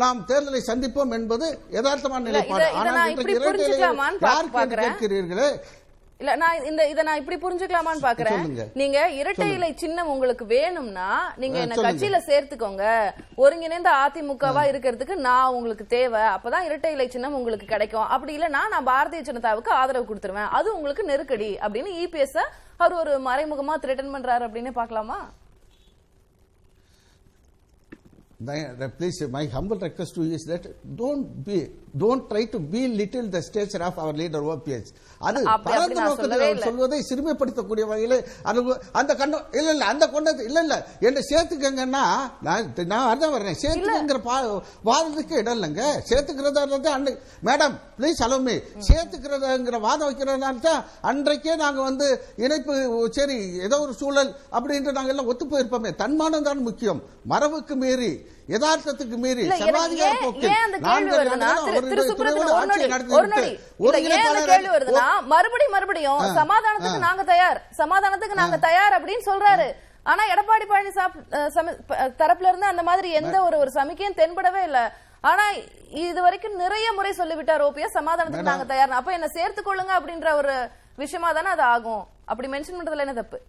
நாம் 0.02 0.20
தேர்தலை 0.30 0.62
சந்திப்போம் 0.70 1.16
என்பது 1.20 1.48
யதார்த்தமான 1.78 2.24
இல்ல, 2.30 2.30
நிலைப்பாடு. 2.30 2.70
ஆனால் 2.82 3.10
இன்றைக்கு. 3.16 4.86
கேட்கிறீர்களே? 4.86 5.50
இல்ல 6.22 6.32
நான் 6.42 6.64
இந்த 6.68 6.82
இத 6.92 7.04
நான் 7.08 7.20
இப்படி 7.22 7.38
புரிஞ்சுக்கலாமான்னு 7.42 8.04
பாக்குறேன். 8.06 8.70
நீங்க 8.82 9.00
இரட்டை 9.18 9.48
இலை 9.56 9.70
சின்னம் 9.82 10.12
உங்களுக்கு 10.14 10.46
வேணும்னா 10.54 11.10
நீங்க 11.42 11.58
என்ன. 11.64 11.76
கட்சியில 11.88 12.20
சேர்த்துக்கோங்க. 12.30 12.86
ஒருங்கிணைந்த 13.44 13.90
அதிமுகவா 14.04 14.64
இருக்கிறதுக்கு 14.72 15.16
நான் 15.28 15.56
உங்களுக்கு 15.58 15.86
தேவை. 15.96 16.22
அப்பதான் 16.36 16.68
இரட்டை 16.70 16.92
இலை 16.96 17.08
சின்னம் 17.16 17.36
உங்களுக்கு 17.40 17.68
கிடைக்கும். 17.74 18.08
அப்படி 18.16 18.36
இல்லைன்னா 18.38 18.64
நான் 18.74 18.88
பாரதிய 18.92 19.22
ஜனதாவுக்கு 19.30 19.74
ஆதரவு 19.82 20.08
கொடுத்துருவேன். 20.12 20.54
அது 20.60 20.76
உங்களுக்கு 20.78 21.10
நெருக்கடி 21.12 21.52
அப்படின்னு 21.68 21.92
இபிஎஸ் 22.06 22.40
அவர் 22.78 22.98
ஒரு 23.02 23.14
மறைமுகமா 23.28 23.76
த்ரெட்டன் 23.84 24.16
பண்றாரு 24.16 24.46
அப்படின்னு 24.48 24.74
பாக்கலாமா 24.80 25.20
My- 28.40 28.92
Please, 28.98 29.24
my 29.30 29.46
humble 29.46 29.80
request 29.80 30.14
to 30.16 30.24
you 30.24 30.34
is 30.36 30.44
that 30.46 30.68
don't 30.96 31.44
be, 31.44 31.70
don't 31.96 32.30
try 32.30 32.46
to 32.46 32.60
belittle 32.60 33.28
the 33.30 33.42
stature 33.42 33.82
of 33.82 33.98
our 33.98 34.14
leader 34.14 34.44
OPS. 34.44 34.94
அது 35.22 35.40
பரந்த 35.66 36.00
நோக்கத்தில். 36.00 36.64
சொல்வதை 36.64 37.00
சிறுமைப்படுத்தக்கூடிய 37.02 37.86
வகையில் 37.86 38.16
அந்த 38.94 39.12
கண்ணம் 39.14 39.46
இல்ல 39.54 39.72
இல்ல 39.72 39.86
அந்த 39.86 40.06
கொண்டது 40.08 40.42
இல்ல 40.44 40.60
இல்ல. 40.60 40.76
என்ன 41.02 41.24
சேர்த்துக்கங்கன்னா 41.30 42.04
நான் 42.42 42.68
நான் 42.88 43.08
அதான் 43.12 43.34
வர்றேன். 43.36 43.58
சேர்த்துக்கிற 43.64 44.20
வாதத்துக்கு 44.86 45.36
இடம் 45.38 45.58
இல்லைங்க. 45.58 45.84
சேர்த்துக்கிறதா 46.10 46.64
மேடம் 47.44 47.76
ப்ளீஸ் 48.00 48.22
அலோமி 48.26 48.56
சேர்த்துக்கிறதுங்கிற 48.88 49.80
வாதம் 49.80 50.08
வைக்கிறதுனால 50.10 50.60
தான் 50.60 50.82
அன்றைக்கே 51.02 51.56
நாங்க 51.56 51.82
வந்து 51.82 52.08
இணைப்பு 52.38 52.74
சரி 53.18 53.38
ஏதோ 53.60 53.80
ஒரு 53.80 53.94
சூழல் 53.94 54.32
அப்படின்ட்டு 54.52 54.92
நாங்க 54.92 55.14
எல்லாம் 55.14 55.32
ஒத்து 55.34 55.46
போயிருப்போமே. 55.46 55.92
தன்மானம் 55.96 56.44
தான் 56.44 56.66
முக்கியம். 56.68 57.02
மரபுக்கு 57.26 57.76
மீறி. 57.76 58.12
யதார்த்தத்துக்கு 58.54 59.16
மீறி 59.24 59.44
சர்வாதிகார 59.50 60.14
மறுபடியும் 65.34 65.74
மறுபடியும் 65.76 66.22
சமாதானத்துக்கு. 66.40 67.00
நாங்க 67.08 67.24
தயார். 67.34 67.60
சமாதானத்துக்கு 67.78 68.40
நாங்க 68.42 68.58
தயார் 68.68 68.96
அப்படின்னு 69.00 69.26
சொல்றாரு. 69.26 69.68
ஆனா 70.12 70.24
எடப்பாடி 70.34 70.66
பழனிசாமி 70.70 71.18
தரப்புல 72.22 72.50
இருந்து 72.52 72.72
அந்த 72.74 72.84
மாதிரி 72.90 73.12
எந்த 73.12 73.36
ஒரு 73.48 73.58
ஒரு 73.58 73.72
சமிக்கையும் 73.74 74.18
தென்படவே 74.22 74.62
இல்ல. 74.64 74.80
ஆனா 75.22 75.46
இது 76.06 76.22
வரைக்கும் 76.22 76.56
நிறைய 76.56 76.88
முறை 76.94 77.12
சொல்லிவிட்டார் 77.12 77.64
ஓபிஎஸ். 77.64 77.98
சமாதானத்துக்கு 78.00 78.50
நாங்க 78.52 78.66
தயார். 78.74 78.98
அப்ப 79.02 79.12
என்ன 79.12 79.28
சேர்த்துக் 79.28 79.68
கொள்ளுங்க 79.68 79.94
அப்படின்ற 80.00 80.34
ஒரு 80.34 80.56
விஷயமா 80.96 81.32
தானே 81.32 81.48
அது 81.48 81.62
ஆகும். 81.62 82.08
அப்படி 82.26 82.48
மென்ஷன் 82.52 82.80
பண்றதுல 82.80 83.06
என்ன 83.06 83.14
தப்பு? 83.14 83.40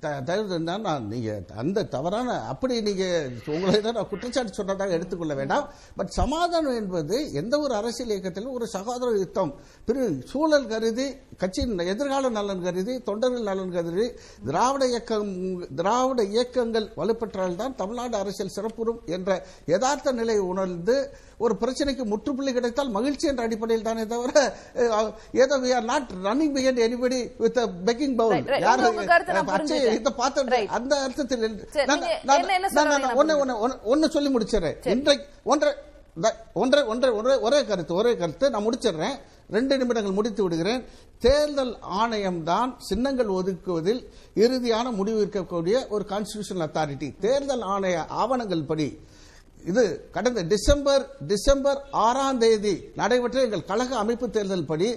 த- 0.00 0.20
தயவு 0.20 0.60
நான் 0.60 1.06
நீங்கள் 1.06 1.44
அந்த 1.56 1.84
தவறான 1.84 2.40
அப்படி 2.46 2.80
நீங்கள் 2.80 3.32
உங்களை 3.46 3.80
தான் 3.80 3.94
நான் 3.94 4.08
குற்றச்சாட்டு 4.08 4.52
சொன்னதாக 4.52 4.92
எடுத்துக்கொள்ள 4.92 5.34
வேண்டாம். 5.34 5.68
பட் 5.96 6.08
சமாதானம் 6.08 6.74
என்பது 6.74 7.32
எந்த 7.32 7.58
ஒரு 7.58 7.74
அரசியல் 7.74 8.20
இயக்கத்திலும் 8.20 8.50
ஒரு 8.50 8.66
சகோதர 8.66 9.18
யுத்தம். 9.18 9.54
பிறகு 9.84 10.22
சூழல் 10.24 10.66
கருதி 10.66 11.14
கட்சியின் 11.40 11.82
எதிர்கால 11.86 12.28
நலன் 12.34 12.62
கருதி 12.62 12.94
தொண்டர்கள் 13.06 13.48
நலன் 13.48 13.74
கருதி 13.74 14.06
திராவிட 14.46 14.84
இயக்கம் 14.90 15.30
திராவிட 15.78 16.20
இயக்கங்கள் 16.32 16.86
வலுப்பெற்றால்தான் 16.96 17.74
தமிழ்நாடு 17.80 18.16
அரசியல் 18.20 18.54
சிறப்புறும் 18.54 19.00
என்ற 19.16 19.30
யதார்த்த 19.66 20.12
நிலையை 20.18 20.42
உணர்ந்து 20.52 20.96
ஒரு 21.40 21.54
பிரச்சனைக்கு 21.60 22.04
முற்றுப்புள்ளி 22.06 22.52
கிடைத்தால் 22.52 22.94
மகிழ்ச்சி 22.94 23.26
என்ற 23.28 23.42
அடிப்படையில் 23.46 23.88
தானே 23.88 24.04
தவிர 24.06 24.32
ஏதோ 25.40 25.56
we 25.58 25.72
are 25.72 25.84
not 25.84 26.06
running 26.22 26.52
behind 26.54 26.78
anybody 26.80 27.20
with 27.38 27.58
a 27.58 27.68
begging 27.82 28.14
bowl 28.14 28.32
Right, 28.32 28.48
right. 28.48 28.64
யாரு 28.66 28.88
உங்க 28.90 29.04
கருத்தை 29.06 29.34
நான் 29.34 29.44
அஹ், 29.44 29.56
அச்சே, 29.56 29.74
புரிஞ்சுட்டேன். 29.74 29.98
இதை 30.00 30.12
பார்த்து. 30.14 30.68
அந்த 30.78 30.94
அர்த்தத்தில் 31.02 31.44
என்ன 33.90 34.08
சொல்ல 34.08 34.30
முடிச்சிடுறேன் 34.30 34.78
இன்றைக்கு 34.92 35.26
ஒன்றை 35.46 35.72
ஒன்றை 36.60 36.82
ஒன்றை 36.92 37.10
ஒரே 37.10 37.34
ஒரே 37.46 37.64
கருத்து 37.64 37.94
ஒரே 37.94 38.12
கருத்து. 38.16 38.50
நான் 38.50 38.66
முடிச்சிடுறேன். 38.66 39.16
ரெண்டு 39.56 39.74
நிமிடங்கள் 39.78 40.16
முடித்து 40.18 40.42
விடுகிறேன். 40.42 40.84
தேர்தல் 41.24 41.74
ஆணையம் 41.80 42.40
தான் 42.44 42.70
சின்னங்கள் 42.88 43.30
ஒதுக்குவதில் 43.38 44.00
இறுதியான 44.44 44.92
முடிவு 45.00 45.18
இருக்கக்கூடிய 45.24 45.76
ஒரு 45.88 46.04
கான்ஸ்டிடியூஷனல் 46.08 46.66
அத்தாரிட்டி 46.66 47.08
தேர்தல் 47.26 47.64
ஆணைய 47.74 48.06
ஆவணங்கள் 48.22 48.68
படி. 48.70 48.88
இது 49.70 49.84
கடந்த 50.14 50.40
டிசம்பர் 50.42 51.04
டிசம்பர் 51.26 51.78
ஆறாம் 51.90 52.38
தேதி 52.38 52.74
நடைபெற்ற 53.00 53.38
எங்கள் 53.42 53.68
கழக 53.70 53.96
அமைப்பு 53.96 54.26
தேர்தல் 54.30 54.68
படி 54.72 54.88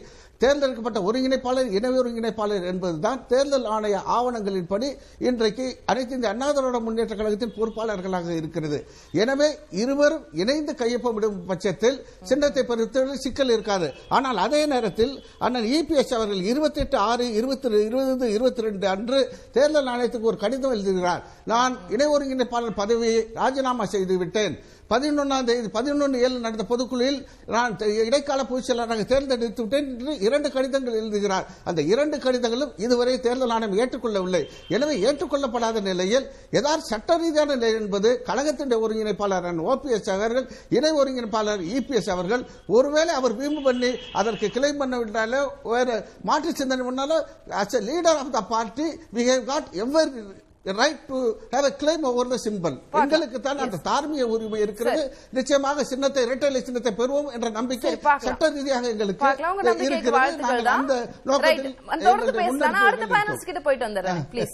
தேர்ந்தெடுக்கப்பட்ட 0.44 1.00
ஒருங்கிணைப்பாளர் 1.08 1.70
இணை 1.78 1.90
ஒருங்கிணைப்பாளர் 2.00 2.66
என்பதுதான் 2.72 3.20
தேர்தல் 3.32 3.68
ஆணைய 3.76 3.96
ஆவணங்களின்படி 4.18 4.90
இன்றைக்கு 5.28 5.66
அனைத்து 5.92 6.16
இந்திய 6.16 6.32
அண்ணா 6.34 6.48
திராவிட 6.52 6.80
முன்னேற்ற 6.86 7.16
கழகத்தின் 7.16 7.56
பொறுப்பாளர்களாக 7.58 8.30
இருக்கிறது. 8.42 8.80
எனவே 9.24 9.50
இருவரும் 9.82 10.26
இணைந்து 10.42 10.76
கையொப்பமிடும் 10.82 11.38
பட்சத்தில் 11.50 11.98
சின்னத்தை 12.32 12.64
பொறுத்தவரை 12.72 13.18
சிக்கல் 13.26 13.54
இருக்காது. 13.56 13.90
ஆனால் 14.18 14.42
அதே 14.46 14.62
நேரத்தில் 14.74 15.14
அண்ணன் 15.48 15.70
இபிஎஸ் 15.76 16.16
அவர்கள் 16.20 16.42
இருபத்தி 16.54 16.82
எட்டு 16.86 16.98
ஆறு 17.10 17.28
இருபத்தி 17.42 17.68
இருபது 17.90 18.32
இருபத்தி 18.38 18.68
ரெண்டு 18.70 18.88
அன்று 18.96 19.20
தேர்தல் 19.52 19.92
ஆணையத்துக்கு 19.94 20.32
ஒரு 20.34 20.42
கடிதம் 20.46 20.76
எழுதுகிறார். 20.78 21.24
நான் 21.54 21.76
இணை 21.96 22.10
ஒருங்கிணைப்பாளர் 22.16 22.82
பதவியை 22.82 23.22
ராஜினாமா 23.42 23.86
செய்து 23.96 24.18
விட்டேன். 24.18 24.56
பதினொன்றாம் 24.92 25.48
தேதி 25.48 25.70
பதினொன்று 25.78 26.18
ஏழு 26.26 26.38
நடந்த 26.46 26.66
பொதுக்குழுவில் 26.72 27.20
நான் 27.56 27.74
இடைக்கால 28.06 28.44
பொதுச் 28.52 28.68
செயலாளராக 28.68 29.06
தேர்ந்தெடுத்து 29.12 29.64
விட்டேன் 29.66 29.90
என்று 29.94 30.14
இரண்டு 30.28 30.50
கடிதங்கள் 30.56 30.98
எழுதுகிறார். 31.02 31.46
அந்த 31.70 31.82
இரண்டு 31.94 32.20
கடிதங்களும் 32.26 32.72
இதுவரை 32.86 33.16
தேர்தல் 33.28 33.54
ஆணையம் 33.56 33.78
ஏற்றுக்கொள்ளவில்லை. 33.82 34.44
எனவே 34.78 34.96
ஏற்றுக்கொள்ளப்படாத 35.08 35.84
நிலையில் 35.90 36.26
ஏதாவது 36.60 36.84
சட்ட 36.92 37.18
ரீதியான 37.24 37.50
நிலை 37.56 37.72
என்பது 37.82 38.12
கழகத்தின் 38.30 38.76
ஒருங்கிணைப்பாளர் 38.86 39.50
ஓபிஎஸ் 39.74 40.10
அவர்கள் 40.16 40.48
இணை 40.78 40.94
ஒருங்கிணைப்பாளர் 41.02 41.64
இபிஎஸ் 41.78 42.12
அவர்கள் 42.16 42.46
ஒருவேளை 42.78 43.12
அவர் 43.20 43.38
வீம்பு 43.42 43.64
பண்ணி 43.70 43.92
அதற்கு 44.22 44.50
கிளைம் 44.58 44.82
பண்ண 44.84 44.96
விட்டாலோ 45.04 45.44
வேறு 45.74 45.98
மாற்று 46.30 46.58
சிந்தனை 46.62 46.86
பண்ணாலோ 46.90 47.20
as 47.62 47.80
leader 47.92 48.20
of 48.24 48.36
the 48.40 48.42
party 48.54 48.68
party 48.70 49.00
we 49.12 49.26
have 49.26 49.46
got 49.46 49.74
right 50.66 51.04
to 51.10 51.18
have 51.52 51.68
a 51.68 51.74
claim 51.82 52.02
over 52.10 52.24
the 52.32 52.38
symbol. 52.46 52.74
எங்களுக்கு 53.02 53.38
தான் 53.46 53.62
அந்த 53.66 53.78
தார்மீக 53.90 54.24
உரிமை 54.34 54.60
இருக்கிறது. 54.66 55.04
நிச்சயமாக 55.38 55.84
சின்னத்தை 55.92 56.24
இரட்டை 56.26 56.62
சின்னத்தை 56.70 56.92
பெறுவோம் 56.98 57.30
என்ற 57.36 57.50
நம்பிக்கை. 57.60 57.92
சட்ட 58.26 58.50
ரீதியாக 58.56 58.90
எங்களுக்கு 58.94 59.30
இருக்கிறது. 59.90 60.74
அந்த 60.80 60.96
நோக்கத்தில். 61.30 61.78
கிட்ட 63.50 63.62
போயிட்டு 63.68 63.88
வந்துடுறேன். 63.88 64.22
ப்ளீஸ் 64.34 64.54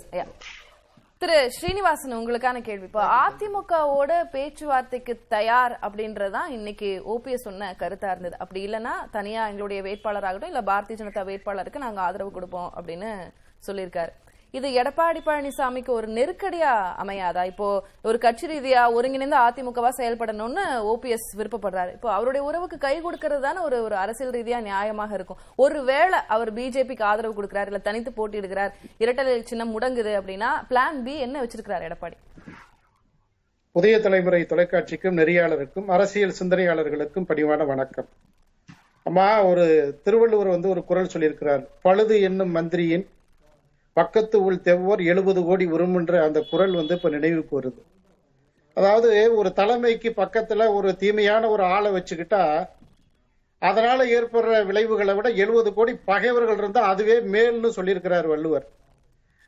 திரு 1.21 1.35
ஸ்ரீனிவாசன் 1.55 2.15
உங்களுக்கான 2.17 2.61
கேள்வி. 2.67 2.87
இப்போ 2.89 3.03
அதிமுகவோட 3.21 4.11
பேச்சுவார்த்தைக்கு 4.33 5.13
தயார் 5.35 5.73
அப்படின்றதுதான் 5.85 6.49
இன்னைக்கு 6.57 6.89
ஓபிஎஸ் 7.13 7.47
சொன்ன 7.47 7.71
கருத்தா 7.81 8.09
இருந்தது. 8.13 8.35
அப்படி 8.43 8.61
இல்லைன்னா 8.67 8.93
தனியா 9.17 9.41
எங்களுடைய 9.51 9.81
வேட்பாளராகட்டும் 9.87 10.51
இல்ல 10.53 10.61
பாரதிய 10.71 10.97
ஜனதா 11.01 11.23
வேட்பாளருக்கு 11.31 11.85
நாங்க 11.85 12.01
ஆதரவு 12.07 12.31
கொடுப்போம் 12.37 12.69
அப்படின்னு 12.77 13.11
சொல்லியிருக்காரு. 13.67 14.13
இது 14.57 14.67
எடப்பாடி 14.81 15.19
பழனிசாமிக்கு 15.25 15.91
ஒரு 15.97 16.07
நெருக்கடியா 16.17 16.73
அமையாதா? 17.01 17.43
இப்போ 17.51 17.67
ஒரு 18.09 18.17
கட்சி 18.25 18.45
ரீதியா 18.51 18.81
ஒருங்கிணைந்து 18.97 19.37
அதிமுகவா 19.45 19.89
செயல்படணும்னு 19.99 20.63
ஓபிஎஸ் 20.91 21.27
விருப்பப்படுறாரு. 21.39 21.91
இப்போ 21.97 22.09
அவருடைய 22.17 22.43
உறவுக்கு 22.49 22.77
கை 22.85 22.93
கொடுக்கறது 23.05 23.41
தானே 23.47 23.59
ஒரு 23.67 23.77
ஒரு 23.87 23.95
அரசியல் 24.03 24.35
ரீதியா 24.37 24.59
நியாயமாக 24.67 25.13
இருக்கும். 25.17 25.41
ஒருவேளை 25.65 26.19
அவர் 26.35 26.51
பிஜேபிக்கு 26.59 27.07
ஆதரவு 27.11 27.37
கொடுக்கிறார் 27.39 27.71
இல்ல 27.71 27.81
தனித்து 27.87 28.13
போட்டியிடுகிறார் 28.19 28.71
இரட்டை 29.05 29.41
சின்னம் 29.51 29.73
முடங்குது 29.75 30.13
அப்படின்னா 30.19 30.51
பிளான் 30.69 31.01
பி 31.07 31.15
என்ன 31.25 31.41
வச்சிருக்கிறார் 31.43 31.87
எடப்பாடி? 31.89 32.17
புதிய 33.75 33.95
தலைமுறை 33.99 34.41
தொலைக்காட்சிக்கும் 34.51 35.17
நெறியாளருக்கும் 35.19 35.89
அரசியல் 35.95 36.37
சிந்தனையாளர்களுக்கும் 36.39 37.27
பணிவான 37.31 37.65
வணக்கம். 37.71 38.07
அம்மா 39.09 39.25
ஒரு 39.49 39.65
திருவள்ளுவர் 40.05 40.53
வந்து 40.53 40.69
ஒரு 40.69 40.81
குரல் 40.91 41.11
சொல்லியிருக்கிறார். 41.13 41.63
பழுது 41.85 42.15
என்னும் 42.27 42.55
மந்திரியின் 42.57 43.05
பக்கத்து 43.95 44.43
உள் 44.43 44.55
தெவ்வோர் 44.55 45.05
எழுபது 45.05 45.43
கோடி 45.43 45.65
உருமுன்ற 45.65 46.21
அந்த 46.21 46.41
குரல் 46.49 46.71
வந்து 46.71 46.95
இப்ப 46.95 47.09
நினைவுக்கு 47.09 47.61
வருது 47.61 47.81
அதாவது 48.73 49.35
ஒரு 49.35 49.53
தலைமைக்கு 49.53 50.09
பக்கத்துல 50.09 50.73
ஒரு 50.73 50.95
தீமையான 50.95 51.49
ஒரு 51.49 51.63
ஆளை 51.63 51.91
வச்சுக்கிட்டா 51.91 52.69
அதனால 53.59 54.05
ஏற்படுற 54.05 54.65
விளைவுகளை 54.65 55.13
விட 55.13 55.29
எழுபது 55.29 55.73
கோடி 55.73 55.95
பகைவர்கள் 55.95 56.57
இருந்தா 56.57 56.81
அதுவே 56.81 57.19
மேல்னு 57.19 57.71
சொல்லியிருக்கிறார் 57.75 58.27
வள்ளுவர். 58.27 58.67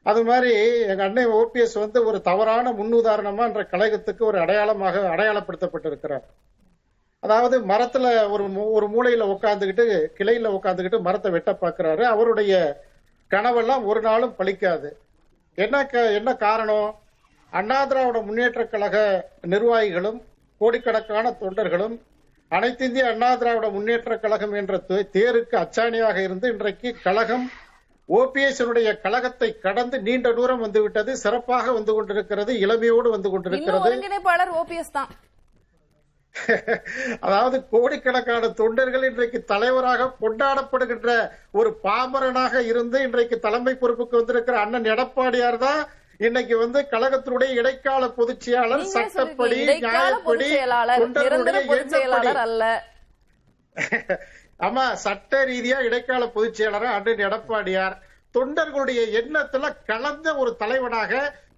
அது 0.04 0.24
மாதிரி 0.24 0.80
எங்க 0.80 1.04
அண்ணன் 1.04 1.32
ஓபிஎஸ் 1.32 1.80
வந்து 1.80 2.06
ஒரு 2.06 2.22
தவறான 2.22 2.72
முன்னுதாரணமா 2.72 3.46
என்ற 3.46 3.64
கழகத்துக்கு 3.64 4.26
ஒரு 4.26 4.40
அடையாளமாக 4.40 5.16
அடையாளப்படுத்தப்பட்டிருக்கிறார். 5.16 6.24
அதாவது 7.20 7.62
மரத்துல 7.62 8.30
ஒரு 8.30 8.44
மூ- 8.44 8.72
ஒரு 8.72 8.88
மூலையில 8.88 9.22
உட்காந்துக்கிட்டு 9.22 10.08
கிளையில 10.18 10.60
உட்காந்துக்கிட்டு 10.60 11.02
மரத்தை 11.02 11.32
வெட்ட 11.32 11.52
பாக்குறாரு 11.52 12.02
அவருடைய 12.02 12.82
கனவெல்லாம் 13.30 13.86
ஒரு 13.86 14.02
நாளும் 14.02 14.36
பழிக்காது. 14.38 14.90
என்ன 15.56 15.86
க- 15.86 16.12
என்ன 16.12 16.36
காரணம்? 16.36 17.00
அண்ணா 17.50 17.86
திராவிட 17.86 18.22
முன்னேற்ற 18.22 18.66
கழக 18.66 19.28
நிர்வாகிகளும் 19.48 20.22
கோடிக்கணக்கான 20.58 21.36
தொண்டர்களும் 21.42 22.02
அனைத்து 22.50 22.86
இந்திய 22.86 23.08
அண்ணா 23.08 23.36
திராவிட 23.36 23.70
முன்னேற்ற 23.70 24.18
கழகம் 24.18 24.54
என்ற 24.54 24.82
தே- 24.88 25.08
தேருக்கு 25.14 25.56
அச்சாணியாக 25.56 26.24
இருந்து 26.24 26.50
இன்றைக்கு 26.50 26.96
கழகம் 27.04 27.52
ஓபிஎஸ்னுடைய 28.10 29.02
கழகத்தை 29.02 29.60
கடந்து 29.60 30.02
நீண்ட 30.02 30.34
தூரம் 30.34 30.60
வந்துவிட்டது 30.60 31.18
சிறப்பாக 31.18 31.72
வந்து 31.72 31.94
கொண்டிருக்கிறது 31.94 32.60
இளமையோடு 32.60 33.10
வந்து 33.10 33.30
கொண்டிருக்கிறது. 33.30 33.96
ஒருங்கிணைப்பாளர் 33.96 34.54
ஓபிஎஸ் 34.56 34.92
தான். 34.92 35.08
அதாவது 37.20 37.58
கோடிக்கணக்கான 37.70 38.50
தொண்டர்கள் 38.54 39.04
இன்றைக்கு 39.04 39.40
தலைவராக 39.46 40.12
கொண்டாடப்படுகின்ற 40.22 41.12
ஒரு 41.52 41.70
பாமரனாக 41.84 42.64
இருந்து 42.64 43.00
இன்றைக்கு 43.04 43.38
தலைமை 43.40 43.74
பொறுப்புக்கு 43.76 44.20
வந்திருக்கிற 44.20 44.58
அண்ணன் 44.60 44.92
எடப்பாடியார் 44.94 45.58
தான் 45.58 45.82
இன்னைக்கு 46.20 46.56
வந்து 46.58 46.80
கழகத்தினுடைய 46.92 47.52
இடைக்கால 47.54 48.04
பொதுச் 48.12 48.42
செயலாளர் 48.42 48.86
சட்டப்படி 48.94 49.58
நியாயப்படி 49.84 50.48
தொண்டர்களுடைய 51.02 52.38
அல்ல. 52.38 52.64
ஆமா 54.60 54.86
சட்ட 54.98 55.44
ரீதியா 55.46 55.80
இடைக்கால 55.80 56.24
பொதுச் 56.28 56.56
செயலாளர் 56.56 56.96
அண்ணன் 56.96 57.26
எடப்பாடியார். 57.28 57.96
தொண்டர்களுடைய 58.36 59.02
எண்ணத்துல 59.20 59.66
கலந்த 59.86 60.28
ஒரு 60.36 60.52
தலைவனாக 60.56 61.12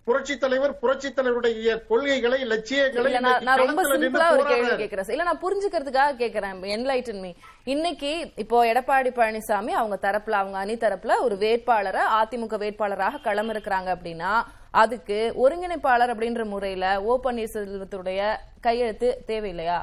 புரட்சி 0.07 0.37
தலைவர் 0.37 0.73
புரட்சி 0.77 1.09
தலைவருடைய 1.09 1.57
கொள்கைகளை 1.87 2.37
லட்சியங்களை 2.43 3.09
நான் 3.41 3.59
ரொம்ப 3.61 3.81
சிம்பிளா 3.91 4.27
ஒரு 4.33 4.43
கேள்வி. 4.45 4.69
கேக்குறேன். 4.79 5.09
இல்ல 5.09 5.23
நான் 5.23 5.41
புரிஞ்சுக்கிறதுக்காக 5.41 6.15
கேக்குறேன். 6.19 6.63
என்லைட்டன் 6.75 7.21
மீ 7.21 7.31
இன்னைக்கு 7.65 8.11
இப்போ 8.35 8.57
எடப்பாடி 8.71 9.11
பழனிசாமி 9.13 9.73
அவங்க 9.73 9.97
தரப்புல 10.01 10.37
அவங்க 10.39 10.57
அணி 10.57 10.75
தரப்புல 10.75 11.17
ஒரு 11.21 11.35
வேட்பாளரை 11.37 12.03
அதிமுக 12.17 12.57
வேட்பாளராக 12.57 13.21
களம் 13.21 13.51
இருக்கிறாங்க 13.51 13.89
அப்படின்னா 13.95 14.31
அதுக்கு 14.73 15.17
ஒருங்கிணைப்பாளர் 15.39 16.13
அப்படின்ற 16.13 16.43
முறையில 16.45 16.87
ஓ 17.03 17.19
பன்னீர்செல்வத்துடைய 17.23 18.19
கையெழுத்து 18.61 19.09
தேவையில்லையா? 19.27 19.79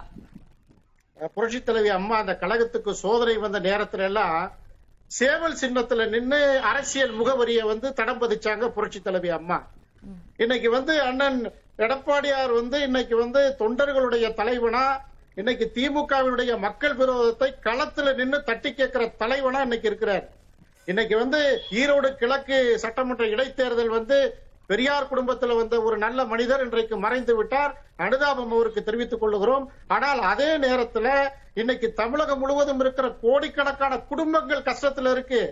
புரட்சி 1.34 1.62
தலைவி 1.62 1.90
அம்மா 1.90 2.16
அந்த 2.16 2.34
கழகத்துக்கு 2.36 2.92
சோதனை 2.96 3.36
வந்த 3.36 3.60
நேரத்துல 3.60 4.02
எல்லாம் 4.02 4.36
சேவல் 5.10 5.60
சின்னத்துல 5.60 6.08
நின்னு 6.08 6.38
அரசியல் 6.64 7.16
முகவரியை 7.18 7.64
வந்து 7.64 7.88
தடம் 7.94 8.20
பதிச்சாங்க 8.20 8.68
புரட்சி 8.70 9.00
தலைவி 9.00 9.30
அம்மா. 9.30 9.58
இன்னைக்கு 10.36 10.70
வந்து 10.70 11.02
அண்ணன் 11.02 11.52
எடப்பாடியார் 11.78 12.52
வந்து 12.52 12.80
இன்னைக்கு 12.80 13.16
வந்து 13.16 13.54
தொண்டர்களுடைய 13.58 14.34
தலைவனா 14.34 14.84
இன்னைக்கு 15.34 15.72
திமுகவினுடைய 15.74 16.58
மக்கள் 16.58 16.96
விரோதத்தை 16.96 17.48
களத்துல 17.64 18.14
நின்னு 18.14 18.42
தட்டி 18.42 18.74
கேட்கிற 18.74 19.06
தலைவனா 19.06 19.60
இன்னைக்கு 19.60 19.88
இருக்கிறார். 19.88 20.24
இன்னைக்கு 20.84 21.16
வந்து 21.16 21.40
ஈரோடு 21.70 22.14
கிழக்கு 22.14 22.78
சட்டமன்ற 22.78 23.24
இடைத்தேர்தல் 23.26 23.86
வந்து 23.86 24.44
பெரியார் 24.66 25.10
குடும்பத்துல 25.10 25.56
வந்த 25.56 25.82
ஒரு 25.82 25.98
நல்ல 25.98 26.24
மனிதர் 26.24 26.64
இன்றைக்கு 26.64 26.96
மறைந்து 26.96 27.36
விட்டார். 27.36 27.72
அனுதாபம் 27.96 28.52
அவருக்கு 28.52 28.84
தெரிவித்துக் 28.84 29.20
கொள்ளுகிறோம். 29.20 29.66
ஆனால் 29.86 30.20
அதே 30.20 30.56
நேரத்துல 30.56 31.28
இன்னைக்கு 31.54 31.92
தமிழகம் 31.92 32.38
முழுவதும் 32.38 32.80
இருக்கிற 32.80 33.08
கோடிக்கணக்கான 33.20 33.98
குடும்பங்கள் 33.98 34.66
கஷ்டத்துல 34.70 35.10
இருக்கு. 35.10 35.42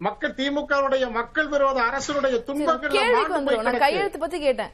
மக்கள் 0.00 0.36
திமுகவுடைய 0.38 1.04
மக்கள் 1.18 1.48
விரோத 1.54 1.78
அரசுடைய 1.88 2.36
துன்பங்கள் 2.46 3.82
கையெழுத்து 3.84 4.18
பத்தி 4.24 4.38
கேட்டேன். 4.46 4.72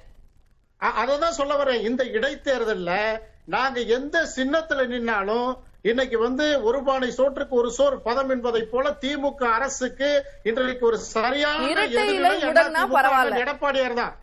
அததான் 1.00 1.38
சொல்ல 1.38 1.54
வரேன். 1.60 1.80
இந்த 1.88 2.02
இடைத்தேர்தல்ல 2.16 2.92
நாங்க 3.54 3.80
எந்த 3.96 4.16
சின்னத்துல 4.36 4.80
நின்னாலும் 4.92 5.48
இன்னைக்கு 5.90 6.16
வந்து 6.24 6.46
ஒரு 6.68 6.78
பானை 6.86 7.08
சோற்றுக்கு 7.18 7.54
ஒரு 7.60 7.70
சோறு 7.76 7.96
பதம் 8.06 8.30
என்பதை 8.34 8.62
போல 8.72 8.86
திமுக 9.02 9.42
அரசுக்கு 9.56 10.08
இன்றைக்கு 10.48 10.84
ஒரு 10.90 10.98
சரியான. 11.14 11.68
எடப்பாடியார் 13.42 14.00
தான். 14.02 14.14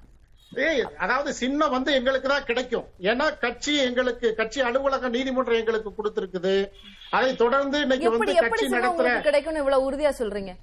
அதாவது 1.03 1.29
சின்னம் 1.39 1.73
வந்து 1.75 1.91
எங்களுக்கு 1.99 2.27
தான் 2.33 2.47
கிடைக்கும். 2.49 2.85
ஏன்னா 3.11 3.25
கட்சி 3.45 3.73
எங்களுக்கு 3.87 4.27
கட்சி 4.39 4.59
அலுவலக 4.67 5.09
நீதிமன்றம் 5.15 5.61
எங்களுக்கு 5.61 5.91
கொடுத்திருக்குது. 5.97 6.55
அதை 7.17 7.31
தொடர்ந்து 7.43 7.79
இன்னைக்கு 7.85 8.13
வந்து 8.13 8.35
கட்சி 8.45 8.67
நடத்துற 8.75 9.17
கிடைக்கும்னு 9.27 9.63
இவ்வளவு 9.63 9.87
உறுதியா 9.89 10.13
சொல்றீங்க? 10.21 10.53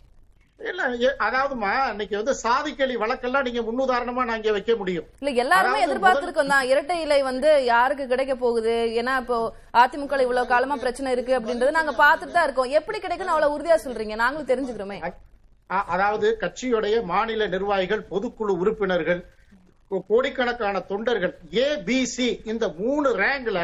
இல்ல 0.70 0.82
அதாவதுமா 1.26 1.70
இன்னைக்கு 1.92 2.14
வந்து 2.18 2.34
சாதிக்கலி 2.42 2.94
வழக்கெல்லாம் 3.02 3.46
நீங்க 3.46 3.60
முன்னுதாரணமா 3.68 4.22
நான் 4.26 4.38
இங்க 4.40 4.52
வைக்க 4.56 4.72
முடியும். 4.80 5.06
இல்ல 5.20 5.30
எல்லாருமே 5.44 5.78
எதிர்பார்த்திருக்கோம் 5.86 6.52
தான். 6.54 6.66
இரட்டை 6.72 6.96
இலை 7.04 7.18
வந்து 7.30 7.50
யாருக்கு 7.72 8.04
கிடைக்க 8.12 8.34
போகுது? 8.44 8.74
ஏன்னா 9.00 9.14
இப்போ 9.22 9.38
அதிமுக 9.82 10.20
இவ்வளவு 10.26 10.50
காலமா 10.52 10.76
பிரச்சனை 10.84 11.12
இருக்கு 11.16 11.36
அப்படின்றது 11.38 11.78
நாங்க 11.78 11.94
பார்த்துட்டு 12.02 12.36
தான் 12.36 12.46
இருக்கோம். 12.48 12.72
எப்படி 12.80 13.00
கிடைக்கும்னு 13.04 13.34
அவ்வளவு 13.34 13.56
உறுதியா 13.56 13.78
சொல்றீங்க? 13.86 14.16
நாங்களும் 14.22 14.50
தெரிஞ்சுக்கிறோமே. 14.52 14.98
அதாவது 15.94 16.28
கட்சியுடைய 16.44 16.96
மாநில 17.12 17.42
நிர்வாகிகள் 17.54 18.08
பொதுக்குழு 18.12 18.54
உறுப்பினர்கள் 18.62 19.22
கோடிக்கணக்கான 20.10 20.76
தொண்டர்கள் 20.90 21.32
ஏ 21.62 21.64
பி 21.88 21.98
சி 22.12 22.28
இந்த 22.52 22.64
மூணு 22.80 23.08
ரேங்க்ல 23.22 23.60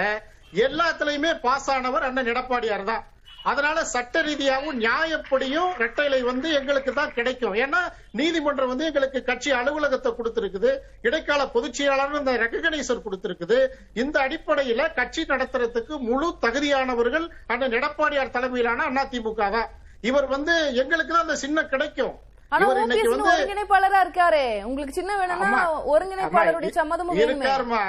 எல்லாத்துலயுமே 0.67 1.31
பாஸ் 1.45 1.69
ஆனவர் 1.75 2.07
அண்ணன் 2.09 2.31
எடப்பாடியார் 2.33 2.91
தான். 2.91 3.05
அதனால 3.51 3.79
சட்ட 3.93 4.23
ரீதியாகவும் 4.29 4.79
நியாயப்படியும் 4.85 5.71
இரட்டைலை 5.79 6.21
வந்து 6.31 6.49
எங்களுக்கு 6.59 6.93
தான் 6.99 7.15
கிடைக்கும். 7.19 7.57
ஏன்னா 7.65 7.81
நீதிமன்றம் 8.21 8.71
வந்து 8.73 8.89
எங்களுக்கு 8.91 9.21
கட்சி 9.31 9.51
அலுவலகத்தை 9.61 10.13
கொடுத்திருக்குது. 10.19 10.71
இடைக்கால 11.09 11.47
பொதுச் 11.57 11.79
செயலாளர் 11.79 12.21
இந்த 12.21 12.35
ரெகனைசர் 12.45 13.05
கொடுத்திருக்குது. 13.07 13.59
இந்த 14.03 14.17
அடிப்படையில 14.27 14.93
கட்சி 15.01 15.25
நடத்துறதுக்கு 15.33 15.97
முழு 16.09 16.31
தகுதியானவர்கள் 16.47 17.27
அண்ணன் 17.55 17.77
எடப்பாடியார் 17.81 18.37
தலைமையிலான 18.39 18.89
அதிமுக 19.05 19.51
தான் 19.59 19.71
இவர் 20.09 20.27
வந்து 20.37 20.57
எங்களுக்கு 20.83 21.13
தான் 21.13 21.27
அந்த 21.27 21.39
சின்ன 21.45 21.65
கிடைக்கும். 21.75 22.17
ஆனா 22.53 22.67
ஓபிஎஸ் 22.75 23.09
ஒருங்கிணைப்பாளரா 23.31 23.99
இருக்காரே. 24.05 24.45
உங்களுக்கு 24.69 24.95
சின்ன 24.99 25.13
வேணும்னா. 25.21 25.63
ஒருங்கிணைப்பாளருடைய 25.95 26.71
சம்மதமும் 26.79 27.19
இருக்காருமா 27.25 27.83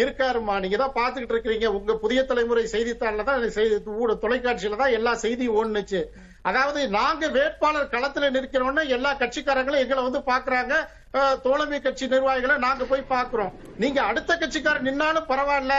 இருக்காருமா. 0.00 0.54
நீங்க 0.62 0.76
தான் 0.82 0.94
பாத்துக்கிட்டு 0.98 1.34
இருக்கீங்க 1.34 1.68
உங்க 1.78 1.94
புதிய 2.02 2.20
தலைமுறை 2.28 2.64
செய்தித்தாள்ல 2.74 3.24
தான் 3.28 3.42
தொலைக்காட்சியில 4.24 4.78
தான் 4.82 4.94
எல்லா 4.98 5.12
செய்தியும் 5.24 5.56
ஓடுனுச்சு. 5.58 6.00
அதாவது 6.50 6.80
நாங்க 6.98 7.24
வேட்பாளர் 7.36 7.92
களத்துல 7.94 8.30
நிற்கிறோம்னு 8.36 8.84
எல்லா 8.96 9.10
கட்சிக்காரங்களும் 9.22 9.82
எங்களை 9.84 10.02
வந்து 10.06 10.22
பாக்குறாங்க 10.30 10.74
தோழமை 11.44 11.78
கட்சி 11.80 12.04
நிர்வாகிகளை 12.12 12.54
நாங்க 12.66 12.84
போய் 12.92 13.10
பாக்குறோம் 13.14 13.52
நீங்க 13.82 13.98
அடுத்த 14.10 14.32
கட்சிக்காரர் 14.42 14.88
நின்னாலும் 14.88 15.28
பரவாயில்ல. 15.32 15.74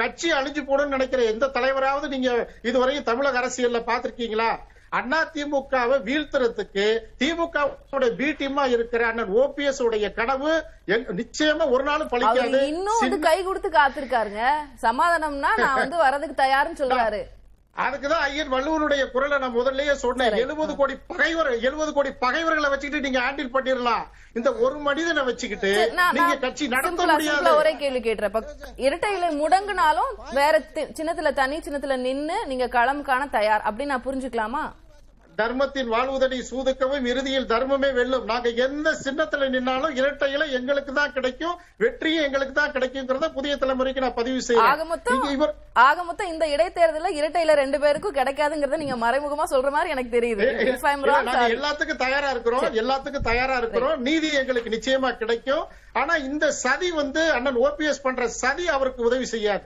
கட்சி 0.00 0.28
அழிஞ்சு 0.38 0.62
போடுன்னு 0.64 0.94
நினைக்கிற 0.96 1.20
எந்த 1.32 1.46
தலைவராவது 1.54 2.06
நீங்க 2.14 2.30
இதுவரையும் 2.70 3.06
தமிழக 3.10 3.38
அரசியல்ல 3.42 3.80
பாத்திருக்கீங்களா 3.90 4.50
அண்ணா 4.88 5.18
திமுகவை 5.34 5.96
வீழ்த்துறதுக்கு 6.08 6.86
திமுக 7.18 8.14
பி 8.16 8.28
டீமா 8.38 8.64
இருக்கிற 8.68 9.06
அண்ணன் 9.06 9.32
ஓபிஎஸ் 9.34 9.82
உடைய 9.82 10.12
கனவு 10.12 10.52
நிச்சயமா 10.86 11.70
ஒரு 11.70 11.84
நாளும் 11.84 12.08
பழிக்காது. 12.08 12.62
இன்னும் 12.66 13.20
கை 13.20 13.42
கொடுத்து 13.42 13.68
காத்திருக்காருங்க. 13.68 14.44
சமாதானம்னா 14.82 15.50
நான் 15.56 15.80
வந்து 15.82 15.96
வரதுக்கு 16.04 16.36
தயாருன்னு 16.44 16.80
சொல்றாரு. 16.82 17.20
அதுக்குதான் 17.78 18.24
ஐயன் 18.28 18.52
வள்ளுவனுடைய 18.52 19.10
குரலை 19.10 19.38
நான் 19.38 19.56
முதல்லயே 19.56 19.92
சொன்னேன். 19.92 20.32
எழுபது 20.32 20.76
கோடி 20.76 20.98
பகைவர் 21.06 21.50
எழுபது 21.60 21.92
கோடி 21.92 22.10
பகைவர்களை 22.10 22.70
வச்சுக்கிட்டு 22.70 23.10
நீங்க 23.10 23.26
ஹேண்டில் 23.26 23.56
பண்ணிடலாம். 23.56 24.04
இந்த 24.34 24.54
ஒரு 24.54 24.78
மனிதனை 24.78 25.22
வச்சுக்கிட்டு 25.22 25.92
நீங்க 26.12 26.36
கட்சி 26.36 26.68
நடத்த 26.68 27.06
முடியாது. 27.06 27.56
ஒரே 27.56 27.76
கேள்வி 27.76 28.00
கேட்டுறேன். 28.00 28.24
இப்ப 28.24 28.44
இரட்டை 28.76 29.16
இலை 29.16 29.40
முடங்குனாலும் 29.40 30.12
வேற 30.32 30.62
சின்னத்துல 30.74 31.32
தனி 31.32 31.58
சின்னத்துல 31.58 31.96
நின்னு 31.96 32.46
நீங்க 32.46 32.66
களம் 32.66 33.02
காண 33.02 33.26
தயார். 33.26 33.62
அப்படின்னு 33.66 33.84
நான் 33.84 34.04
புரிஞ்சுக்கலாமா? 34.04 34.72
தர்மத்தின் 35.40 35.90
வாழ்வுதடி 35.94 36.38
சூதுக்கவும் 36.50 37.04
இறுதியில் 37.10 37.48
தர்மமே 37.52 37.90
வெல்லும். 37.98 38.24
நாங்க 38.30 38.48
எந்த 38.66 38.88
சின்னத்துல 39.04 39.48
நின்னாலும் 39.54 39.96
இரட்டையில 40.00 40.46
எங்களுக்கு 40.58 40.92
தான் 40.98 41.14
கிடைக்கும் 41.16 41.56
வெற்றியும் 41.84 42.26
எங்களுக்கு 42.28 42.54
தான் 42.60 42.74
கிடைக்குங்கிறத 42.76 43.28
புதிய 43.36 43.54
தலைமுறைக்கு 43.62 44.04
நான் 44.06 44.18
பதிவு 44.20 44.40
செய்யறேன் 44.48 44.72
ஆக 45.86 46.02
மொத்தம் 46.04 46.30
இந்த 46.32 46.44
இடைத்தேர்தல 46.54 47.10
இரட்டை 47.18 47.42
இலை 47.44 47.54
ரெண்டு 47.62 47.78
பேருக்கும் 47.82 48.16
கிடைக்காதுங்கறத 48.20 48.78
நீங்க 48.82 48.96
மறைமுகமா 49.04 49.44
சொல்ற 49.52 49.68
மாதிரி 49.74 49.92
எனக்கு 49.94 50.10
தெரியுது. 50.16 50.46
எல்லாத்துக்கும் 51.56 52.00
தயாரா 52.04 52.30
இருக்கிறோம். 52.34 52.64
எல்லாத்துக்கும் 52.82 53.28
தயாரா 53.28 53.56
இருக்கிறோம். 53.60 53.94
நீதி 54.08 54.30
எங்களுக்கு 54.40 54.72
நிச்சயமா 54.74 55.10
கிடைக்கும். 55.20 55.64
ஆனா 56.00 56.14
இந்த 56.28 56.46
சதி 56.62 56.88
வந்து 56.98 57.22
அண்ணன் 57.36 57.58
ஓபிஎஸ் 57.66 58.02
பண்ற 58.06 58.22
சதி 58.42 58.64
அவருக்கு 58.74 59.00
உதவி 59.08 59.26
செய்யாது. 59.34 59.64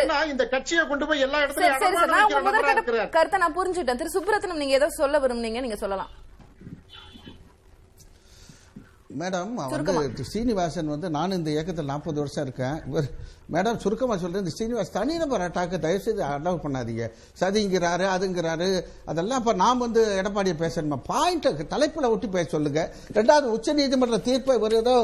ஏன்னா 0.00 0.16
இந்த 0.32 0.44
கட்சியை 0.54 0.82
கொண்டு 0.90 1.04
போய் 1.10 1.24
எல்லா 1.26 1.38
இடத்துலயும் 1.44 3.12
கருத்தை 3.16 3.38
நான் 3.44 3.56
புரிஞ்சுட்டேன் 3.58 4.00
திரு. 4.00 4.14
சுப்ரத்தனம் 4.16 4.60
நீங்க 4.62 4.74
ஏதோ 4.80 4.88
சொல்ல 5.00 5.09
விரும்புனீங்க 5.18 5.60
நீங்க 5.60 5.76
சொல்லலாம். 5.76 6.10
மேடம் 9.18 9.54
வந்து 9.58 10.24
சீனிவாசன் 10.32 10.90
வந்து 10.92 11.08
நான் 11.14 11.36
இந்த 11.36 11.50
இயக்கத்தில் 11.54 11.88
நாற்பது 11.92 12.18
வருஷம் 12.22 12.44
இருக்கேன். 12.46 12.76
இவர் 12.88 13.06
மேடம் 13.54 13.78
சுருக்கமாக 13.82 14.18
சொல்றேன் 14.22 14.42
இந்த 14.44 14.52
சீனிவாஸ் 14.58 14.92
தனிநபர் 14.96 15.42
அட்டாக்கு 15.46 15.76
தயவுசெய்து 15.84 16.22
அலோவ் 16.26 16.60
பண்ணாதீங்க. 16.64 17.04
சதிங்கிறாரு 17.40 18.04
அதுங்கிறாரு 18.14 18.68
அதெல்லாம் 19.10 19.40
இப்போ 19.42 19.52
நாம் 19.62 19.82
வந்து 19.84 20.02
எடப்பாடியை 20.20 20.56
பேசணுமா? 20.60 20.98
பாயிண்ட் 21.08 21.48
தலைப்பில் 21.72 22.08
ஒட்டி 22.10 22.28
பேச 22.36 22.46
சொல்லுங்க. 22.56 22.82
ரெண்டாவது 23.16 23.48
உச்ச 23.56 23.74
நீதிமன்ற 23.80 24.20
தீர்ப்பை 24.28 24.56
ஒரு 24.66 24.76
ஏதோ 24.82 24.94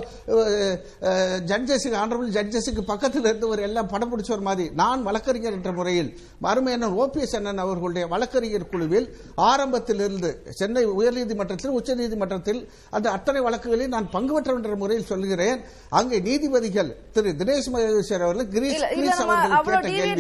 ஜட்ஜஸுக்கு 1.50 1.98
ஆனரபிள் 2.02 2.30
ஜட்ஜஸுக்கு 2.38 2.84
பக்கத்தில் 2.92 3.28
இருந்தவர் 3.30 3.64
எல்லாம் 3.68 3.90
படம் 3.94 4.12
பிடிச்சவர் 4.12 4.46
மாதிரி 4.50 4.66
நான் 4.82 5.04
வழக்கறிஞர் 5.08 5.58
என்ற 5.58 5.72
முறையில் 5.80 6.12
மருமையண்ணன் 6.46 6.96
ஓபிஎஸ் 7.02 7.36
அண்ணன் 7.40 7.64
அவர்களுடைய 7.66 8.06
வழக்கறிஞர் 8.14 8.70
குழுவில் 8.74 9.10
ஆரம்பத்திலிருந்து 9.50 10.32
சென்னை 10.62 10.86
உயர்நீதிமன்றத்தில் 11.00 11.76
உச்சநீதிமன்றத்தில் 11.80 12.62
அந்த 12.96 13.06
அத்தனை 13.16 13.42
வழக்குகளில் 13.48 13.94
நான் 13.96 14.10
பங்கு 14.16 14.32
பெற்றவர் 14.34 14.62
என்ற 14.62 14.76
முறையில் 14.76 15.10
சொல்கிறேன் 15.12 15.58
அங்கே 15.98 16.18
நீதிபதிகள் 16.28 16.90
திரு 17.12 17.34
தினேஷ் 17.40 17.68
மகேஸ்வர் 17.74 18.24
அவர்கள் 18.26 18.48
கிரீஷ் 18.54 18.82
கிரீஷ் 18.94 19.20
அவர்கள் 19.20 19.52
அணி-. 19.76 20.14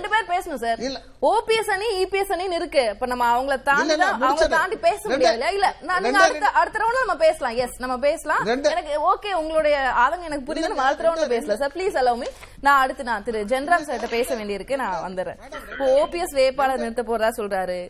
ஓபிஎஸ் 1.31 1.71
அணி 1.75 1.87
இபிஎஸ் 2.03 2.31
அணின்னு 2.35 2.59
இருக்கு. 2.61 2.83
இப்ப 2.93 3.05
நம்ம 3.05 3.25
அவங்கள 3.33 3.61
தாண்டி 3.63 3.93
அவங்கள. 3.93 4.47
தாண்டி 4.47 4.75
பேச 4.75 4.99
முடியாது 5.03 5.53
இல்ல 5.53 5.75
நான் 5.81 6.01
நீங்க 6.01 6.19
அடுத்த 6.19 6.47
அடுத்த 6.47 6.79
ரவுண்ட்ல 6.79 7.01
நம்ம 7.05 7.15
பேசலாம். 7.25 7.55
எஸ் 7.55 7.77
நம்ம 7.77 7.97
பேசலாம். 7.97 8.45
எனக்கு 8.71 8.93
ஓகே 9.13 9.33
உங்களுடைய 9.33 9.93
ஆதங்கம் 10.03 10.23
எனக்கு 10.23 10.53
புரியுது. 10.53 10.67
நம்ம 10.67 10.83
அடுத்த 10.83 11.09
ரவுண்ட்ல 11.09 11.27
பேசலாம். 11.27 11.57
சார் 11.57 11.71
ப்ளீஸ் 11.75 11.97
அலோமி 12.03 12.27
நான் 12.61 12.81
அடுத்து 12.81 13.03
நான் 13.03 13.23
திரு 13.23 13.43
ஜென்ராம் 13.43 13.85
சார்ட்ட 13.89 14.07
பேச 14.07 14.35
வேண்டியிருக்கு. 14.35 14.75
நான் 14.75 14.99
வந்துடுறேன். 15.07 15.37
இப்போ 15.71 15.85
ஓபிஎஸ் 16.03 16.33
வேட்பாளர் 16.33 16.77
நிறுத்த 16.77 17.03
போறதா 17.03 17.29
சொல்றாரு. 17.37 17.80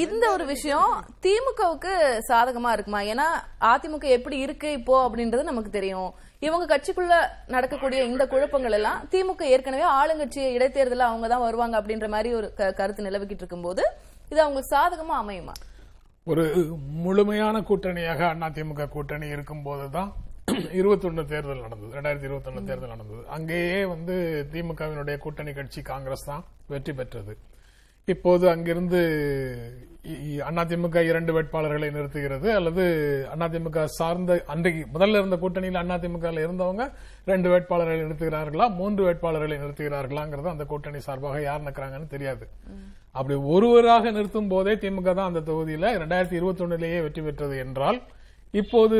இந்த 0.00 0.24
ஒரு 0.34 0.44
விஷயம் 0.50 0.92
திமுகவுக்கு 1.24 1.92
சாதகமா 2.28 2.70
இருக்குமா? 2.74 3.00
ஏன்னா 3.12 3.26
அதிமுக 3.70 4.06
எப்படி 4.16 4.36
இருக்கு 4.44 4.68
இப்போ 4.78 4.94
அப்படின்றது 5.06 5.42
நமக்கு 5.48 5.70
தெரியும். 5.78 6.10
இவங்க 6.46 6.64
கட்சிக்குள்ள 6.70 7.16
நடக்கக்கூடிய 7.54 8.00
இந்த 8.10 8.24
குழப்பங்கள் 8.32 8.76
எல்லாம் 8.78 9.00
திமுக 9.12 9.42
ஏற்கனவே 9.54 9.86
ஆளுங்கட்சி 9.98 10.40
இடைத்தேர்தல 10.56 11.06
அவங்க 11.10 11.28
தான் 11.32 11.44
வருவாங்க 11.46 11.76
அப்படின்ற 11.80 12.08
மாதிரி 12.14 12.30
ஒரு 12.38 12.48
கருத்து 12.80 13.06
நிலவிக்கிட்டு 13.08 13.44
இருக்கும்போது 13.44 13.82
இது 14.32 14.40
அவங்களுக்கு 14.44 14.74
சாதகமா 14.76 15.16
அமையுமா? 15.22 15.54
ஒரு 16.26 16.44
முழுமையான 17.04 17.56
கூட்டணியாக 17.70 18.32
அதிமுக 18.48 18.90
கூட்டணி 18.96 19.28
இருக்கும்போது 19.36 19.86
தான் 19.98 20.10
இருபத்தொன்னு 20.80 21.22
தேர்தல் 21.32 21.64
நடந்தது. 21.66 21.94
ரெண்டாயிரத்தி 21.96 22.28
இருபத்தொன்னு 22.28 22.68
தேர்தல் 22.70 22.94
நடந்தது. 22.94 23.22
அங்கேயே 23.36 23.80
வந்து 23.94 24.14
திமுகவினுடைய 24.52 25.16
கூட்டணி 25.24 25.52
கட்சி 25.58 25.80
காங்கிரஸ் 25.92 26.28
தான் 26.30 26.42
வெற்றி 26.72 26.92
பெற்றது. 27.00 27.34
இப்போது 28.08 28.44
அங்கிருந்து 28.52 29.00
அதிமுக 30.60 31.00
இரண்டு 31.08 31.32
வேட்பாளர்களை 31.34 31.88
நிறுத்துகிறது 31.96 32.48
அல்லது 32.58 32.84
அதிமுக 33.34 33.84
சார்ந்த 33.96 34.38
அன்றைக்கு 34.52 34.80
முதல்ல 34.94 35.20
இருந்த 35.20 35.36
கூட்டணியில் 35.42 35.78
அதிமுக 35.96 36.32
இருந்தவங்க 36.46 36.84
ரெண்டு 37.30 37.48
வேட்பாளர்களை 37.52 37.98
நிறுத்துகிறார்களா 38.04 38.66
மூன்று 38.78 39.02
வேட்பாளர்களை 39.06 39.58
நிறுத்துகிறார்களாங்கிறது 39.62 40.48
அந்த 40.54 40.64
கூட்டணி 40.72 41.00
சார்பாக 41.06 41.42
யார் 41.42 41.66
நிற்கிறாங்கன்னு 41.66 42.08
தெரியாது. 42.14 42.44
அப்படி 43.18 43.36
ஒருவராக 43.54 44.10
நிறுத்தும் 44.16 44.50
போதே 44.54 44.74
திமுக 44.84 45.08
தான் 45.14 45.30
அந்த 45.30 45.44
தொகுதியில் 45.50 45.88
ரெண்டாயிரத்தி 46.02 46.36
இருபத்தொன்னுலேயே 46.40 46.98
வெற்றி 47.06 47.22
பெற்றது 47.22 47.56
என்றால் 47.66 48.00
இப்போது 48.62 48.96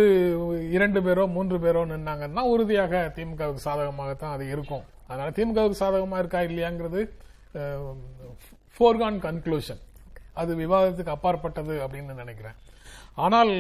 இரண்டு 0.76 1.00
பேரோ 1.06 1.24
மூன்று 1.36 1.56
பேரோ 1.64 1.82
நின்னாங்கன்னா 1.92 2.42
உறுதியாக 2.52 3.02
திமுகவுக்கு 3.16 3.66
சாதகமாகத்தான் 3.68 4.34
அது 4.36 4.44
இருக்கும். 4.54 4.84
அதனால 5.08 5.30
திமுகவுக்கு 5.38 5.82
சாதகமா 5.84 6.18
இருக்கா 6.22 6.40
இல்லையாங்கிறது 6.50 7.02
ஃபோர்கான் 8.82 9.18
கன்க்ளூஷன் 9.26 9.82
அது 10.40 10.52
விவாதத்துக்கு 10.56 11.14
அப்பாற்பட்டது 11.16 11.74
அப்படின்னு 11.86 12.20
நினைக்கிறேன். 12.22 12.58
ஆனால் 13.24 13.50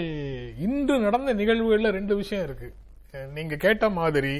இன்று 0.66 0.94
நடந்த 1.06 1.30
நிகழ்வுகள்ல 1.40 1.88
ரெண்டு 1.98 2.14
விஷயம் 2.20 2.44
இருக்கு. 2.44 2.68
நீங்க 3.36 3.54
கேட்ட 3.64 3.84
மாதிரி 3.98 4.34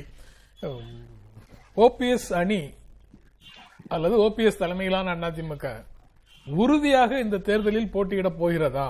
ஓபிஎஸ் 1.87 2.29
அணி 2.40 2.61
அல்லது 3.95 4.16
ஓபிஎஸ் 4.27 4.61
தலைமையிலான 4.62 5.14
அதிமுக 5.29 5.66
உறுதியாக 6.47 7.18
இந்த 7.25 7.40
தேர்தலில் 7.49 7.92
போட்டியிட 7.95 8.29
போகிறதா? 8.42 8.88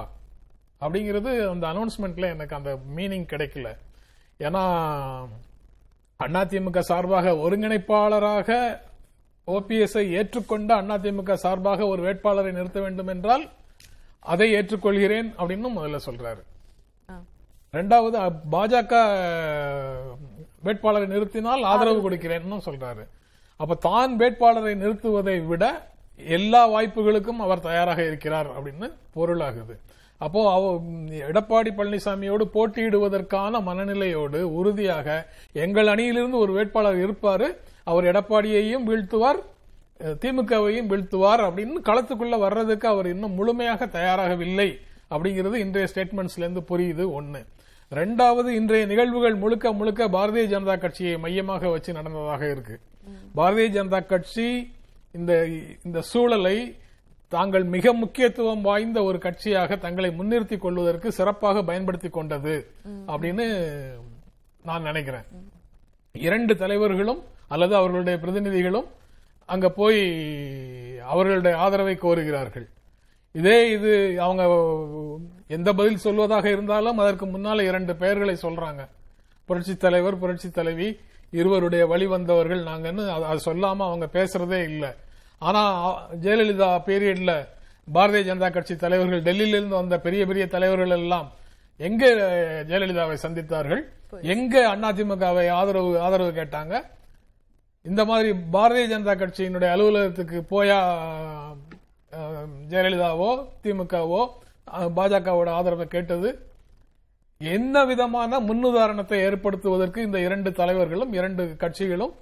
அப்படிங்கிறது 0.84 1.32
அந்த 1.52 1.64
அனௌன்ஸ்மெண்ட்ல 1.72 2.28
எனக்கு 2.34 2.54
அந்த 2.58 2.70
மீனிங் 2.96 3.26
கிடைக்கல. 3.32 3.68
ஏன்னா 4.46 4.62
அதிமுக 6.40 6.80
சார்பாக 6.90 7.30
ஒருங்கிணைப்பாளராக 7.44 8.50
ஓபிஎஸ்ஐ 9.48 10.04
ஏற்றுக்கொண்ட 10.18 10.72
அதிமுக 10.96 11.32
சார்பாக 11.44 11.86
ஒரு 11.86 12.02
வேட்பாளரை 12.02 12.52
நிறுத்த 12.52 12.80
வேண்டும் 12.80 13.06
என்றால் 13.06 13.44
அதை 14.32 14.48
ஏற்றுக்கொள்கிறேன் 14.54 15.28
அப்படின்னு 15.38 15.70
முதல்ல 15.78 15.98
சொல்றாரு. 16.08 16.42
ரெண்டாவது 17.74 18.16
பாஜக 18.54 18.92
வேட்பாளரை 20.66 21.06
நிறுத்தினால் 21.14 21.62
ஆதரவு 21.70 22.00
கொடுக்கிறேன்னு 22.04 22.58
சொல்றாரு. 22.68 23.04
அப்ப 23.56 23.74
தான் 23.74 24.12
வேட்பாளரை 24.16 24.74
நிறுத்துவதை 24.82 25.46
விட 25.46 25.90
எல்லா 26.18 26.60
வாய்ப்புகளுக்கும் 26.74 27.42
அவர் 27.46 27.66
தயாராக 27.68 28.00
இருக்கிறார் 28.06 28.48
அப்படின்னு 28.56 28.88
பொருளாகுது. 29.16 29.74
அப்போ 30.18 30.40
அவ 30.52 30.72
எடப்பாடி 31.28 31.70
பழனிசாமியோடு 31.78 32.44
போட்டியிடுவதற்கான 32.56 33.62
மனநிலையோடு 33.68 34.42
உறுதியாக 34.58 35.26
எங்கள் 35.52 35.86
அணியிலிருந்து 35.86 36.38
ஒரு 36.38 36.52
வேட்பாளர் 36.52 37.00
இருப்பாரு. 37.06 37.48
அவர் 37.90 38.08
எடப்பாடியையும் 38.10 38.86
வீழ்த்துவார் 38.90 39.40
திமுகவையும் 40.22 40.88
வீழ்த்துவார் 40.92 41.42
அப்படின்னு 41.46 41.80
களத்துக்குள்ள 41.88 42.36
வர்றதுக்கு 42.44 42.86
அவர் 42.92 43.08
இன்னும் 43.14 43.36
முழுமையாக 43.38 43.86
தயாராகவில்லை 43.96 44.68
அப்படிங்கிறது 45.14 45.56
இன்றைய 45.64 45.88
ஸ்டேட்மெண்ட்ஸ்ல 45.92 46.44
இருந்து 46.44 46.62
புரியுது 46.70 47.04
ஒண்ணு. 47.18 47.40
ரெண்டாவது 47.92 48.50
இன்றைய 48.58 48.84
நிகழ்வுகள் 48.92 49.34
முழுக்க 49.42 49.72
முழுக்க 49.80 50.02
பாரதிய 50.14 50.44
ஜனதா 50.52 50.74
கட்சியை 50.84 51.16
மையமாக 51.24 51.70
வச்சு 51.74 51.90
நடந்ததாக 51.98 52.42
இருக்கு. 52.54 52.76
பாரதிய 53.38 53.66
ஜனதா 53.76 54.00
கட்சி 54.12 54.46
இந்த 55.18 55.32
இந்த 55.86 55.98
சூழலை 56.10 56.56
தாங்கள் 57.32 57.64
மிக 57.74 57.92
முக்கியத்துவம் 58.02 58.62
வாய்ந்த 58.68 58.98
ஒரு 59.08 59.18
கட்சியாக 59.26 59.78
தங்களை 59.84 60.10
முன்னிறுத்திக் 60.18 60.64
கொள்வதற்கு 60.64 61.08
சிறப்பாக 61.18 61.62
பயன்படுத்தி 61.70 62.08
கொண்டது 62.16 62.54
அப்படின்னு 63.12 63.46
நான் 64.68 64.88
நினைக்கிறேன். 64.90 65.26
இரண்டு 66.14 66.54
தலைவர்களும் 66.62 67.22
அல்லது 67.52 67.76
அவர்களுடைய 67.76 68.18
பிரதிநிதிகளும் 68.18 68.86
அங்க 69.46 69.70
போய் 69.70 70.02
அவர்களுடைய 70.98 71.56
ஆதரவை 71.56 71.94
கோருகிறார்கள். 71.94 72.68
இதே 73.32 73.70
இது 73.70 74.20
அவங்க 74.20 74.42
எந்த 75.46 75.72
பதில் 75.72 75.98
சொல்வதாக 76.04 76.44
இருந்தாலும் 76.44 76.98
அதற்கு 76.98 77.26
முன்னால 77.26 77.62
இரண்டு 77.62 77.96
பெயர்களை 77.96 78.36
சொல்றாங்க. 78.42 78.88
புரட்சி 79.44 79.76
தலைவர் 79.76 80.18
புரட்சி 80.18 80.50
தலைவி 80.50 81.00
இருவருடைய 81.30 81.86
வழி 81.86 82.06
வந்தவர்கள் 82.06 82.62
நாங்கன்னு 82.62 83.08
அது- 83.08 83.38
சொல்லாம 83.44 83.76
அவங்க 83.76 84.08
பேசுறதே 84.12 84.62
இல்லை. 84.62 84.88
ஆனா 85.38 85.92
ஜெயலலிதா 86.12 86.80
பீரியட்ல 86.86 87.48
பாரதிய 87.94 88.22
ஜனதா 88.22 88.52
கட்சி 88.52 88.76
தலைவர்கள் 88.76 89.22
டெல்லியிலிருந்து 89.22 89.68
வந்த 89.68 89.98
பெரிய 89.98 90.26
பெரிய 90.26 90.46
தலைவர்கள் 90.46 90.90
எல்லாம் 90.90 91.32
எங்க 91.76 92.06
ஜெயலலிதாவை 92.68 93.16
சந்தித்தார்கள்? 93.22 93.82
எங்க 94.22 94.76
அதிமுகவை 94.76 95.48
ஆதரவு 95.48 96.00
ஆதரவு 96.00 96.30
கேட்டாங்க? 96.30 96.82
இந்த 97.82 98.04
மாதிரி 98.04 98.30
பாரதிய 98.30 98.88
ஜனதா 98.92 99.14
கட்சியினுடைய 99.16 99.70
அலுவலகத்துக்கு 99.70 100.44
போயா 100.50 100.78
ஜெயலலிதாவோ 102.68 103.48
திமுகவோ 103.62 104.28
பாஜகவோட 104.96 105.48
ஆதரவை 105.48 105.86
கேட்டது. 105.86 106.46
என்ன 107.38 107.84
விதமான 107.84 108.40
முன்னுதாரணத்தை 108.40 109.16
ஏற்படுத்துவதற்கு 109.20 109.96
இந்த 109.96 110.20
இரண்டு 110.20 110.52
தலைவர்களும் 110.52 111.12
இரண்டு 111.12 111.56
கட்சிகளும் 111.58 112.12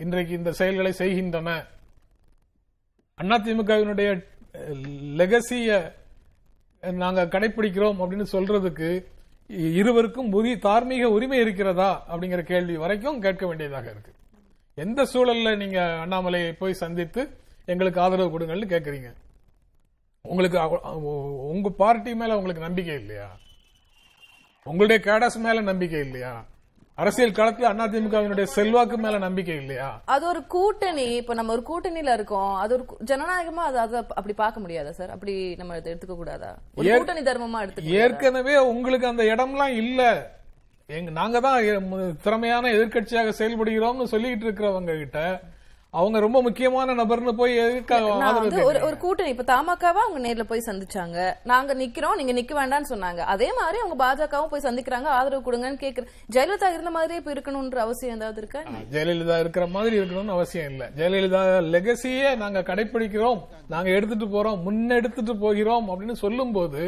இன்றைக்கு 0.00 0.34
இந்த 0.34 0.52
செயல்களை 0.52 0.92
செய்கின்றன. 0.92 1.64
அதிமுகவினுடைய 3.20 4.24
லெகசிய 5.16 5.92
நாங்க 6.92 7.24
கடைபிடிக்கிறோம் 7.24 8.00
அப்படின்னு 8.00 8.26
சொல்றதுக்கு 8.32 9.04
இ- 9.48 9.74
இருவருக்கும் 9.74 10.32
உரி- 10.32 10.58
தார்மீக 10.58 11.10
உரிமை 11.10 11.38
இருக்கிறதா 11.38 12.06
அப்படிங்கிற 12.10 12.42
கேள்வி 12.42 12.76
வரைக்கும் 12.76 13.20
கேட்க 13.20 13.46
வேண்டியதாக 13.46 13.90
இருக்கு. 13.90 14.12
எந்த 14.78 15.02
சூழல்ல 15.12 15.56
நீங்க 15.56 15.78
அண்ணாமலையை 16.04 16.52
போய் 16.52 16.72
சந்தித்து 16.72 17.22
எங்களுக்கு 17.66 18.00
ஆதரவு 18.00 18.38
கொடுங்கன்னு 18.38 18.66
கேக்குறீங்க? 18.72 19.08
உங்களுக்கு 20.24 20.58
உங்க 21.52 21.70
பார்ட்டி 21.70 22.14
மேல 22.14 22.36
உங்களுக்கு 22.36 22.62
நம்பிக்கை 22.62 22.94
இல்லையா? 22.94 23.28
உங்களுடைய 24.66 24.98
கேடஸ் 25.04 25.38
மேல 25.38 25.60
நம்பிக்கை 25.60 26.00
இல்லையா? 26.00 26.44
அரசியல் 26.94 27.30
களத்துல 27.30 27.70
அதிமுகவினுடைய 27.86 28.42
செல்வாக்கு 28.42 28.98
மேல 28.98 29.18
நம்பிக்கை 29.18 29.56
இல்லையா? 29.56 30.00
அது 30.04 30.26
ஒரு 30.26 30.46
கூட்டணி. 30.46 31.14
இப்ப 31.16 31.34
நம்ம 31.34 31.52
ஒரு 31.52 31.64
கூட்டணியில 31.70 32.12
இருக்கோம். 32.12 32.54
அது 32.54 32.74
ஒரு 32.74 32.84
ஜனநாயகமா 33.04 33.64
அது 33.70 33.78
அதை 33.78 33.98
அப்படி 34.08 34.32
பார்க்க 34.34 34.60
முடியாதா 34.60 34.90
சார்? 34.90 35.10
அப்படி 35.10 35.54
நம்ம 35.54 35.76
எடுத்துக்க 35.78 36.16
கூடாதா? 36.16 36.52
கூட்டணி 36.74 37.20
தர்மமா 37.20 37.60
எடுத்துக்க 37.66 37.98
ஏற்கனவே 38.04 38.58
உங்களுக்கு 38.58 39.06
அந்த 39.06 39.22
இடம்லாம் 39.22 39.74
இல்ல. 39.84 40.02
எங்க 40.88 41.10
நாங்க 41.10 41.38
தான் 41.40 41.60
திறமையான 42.22 42.70
எதிர்க்கட்சியாக 42.72 43.30
செயல்படுகிறோம்னு 43.38 44.04
சொல்லிட்டு 44.04 44.44
இருக்கிறவங்க 44.46 44.92
கிட்ட 44.98 45.20
அவங்க 45.94 46.18
ரொம்ப 46.20 46.38
முக்கியமான 46.42 46.94
நபர்னு 46.94 47.32
போய் 47.32 47.52
எதுக்காக 47.56 48.08
ஒரு? 48.64 48.80
ஒரு 48.86 48.96
கூட்டணி. 48.96 49.30
இப்ப 49.30 49.44
தமாகவா 49.50 50.00
அவங்க 50.04 50.20
நேர்ல 50.26 50.42
போய் 50.42 50.66
சந்திச்சாங்க. 50.66 51.18
நாங்க 51.44 51.74
நிக்கிறோம் 51.74 52.16
நீங்க 52.16 52.32
நிக்க 52.32 52.54
வேண்டாம்னு 52.54 52.90
சொன்னாங்க. 52.90 53.20
அதே 53.34 53.48
மாதிரி 53.52 53.80
அவங்க 53.82 53.96
பாஜகவும் 54.04 54.52
போய் 54.52 54.64
சந்திக்கிறாங்க 54.66 55.08
ஆதரவு 55.16 55.46
கொடுங்கன்னு 55.46 55.82
கேக்குற 55.84 56.04
ஜெயலலிதா 56.34 56.70
இருந்த 56.72 56.90
மாதிரியே 56.90 57.20
இப்ப 57.20 57.32
இருக்கணும்ன்ற 57.34 57.80
அவசியம் 57.86 58.16
ஏதாவது 58.16 58.40
இருக்கா? 58.42 58.62
ஜெயலலிதா 58.92 59.38
இருக்கிற 59.38 59.66
மாதிரி 59.66 59.96
இருக்கணும்னு 60.00 60.36
அவசியம் 60.38 60.70
இல்ல. 60.72 60.86
ஜெயலலிதா 60.98 61.42
லெகசியே 61.76 62.36
நாங்க 62.36 62.62
கடைபிடிக்கிறோம் 62.62 63.40
நாங்க 63.66 63.90
எடுத்துட்டு 63.90 64.28
போறோம் 64.36 64.60
முன்னெடுத்துட்டு 64.66 65.36
போகிறோம் 65.46 65.88
அப்படின்னு 65.90 66.18
சொல்லும்போது 66.24 66.82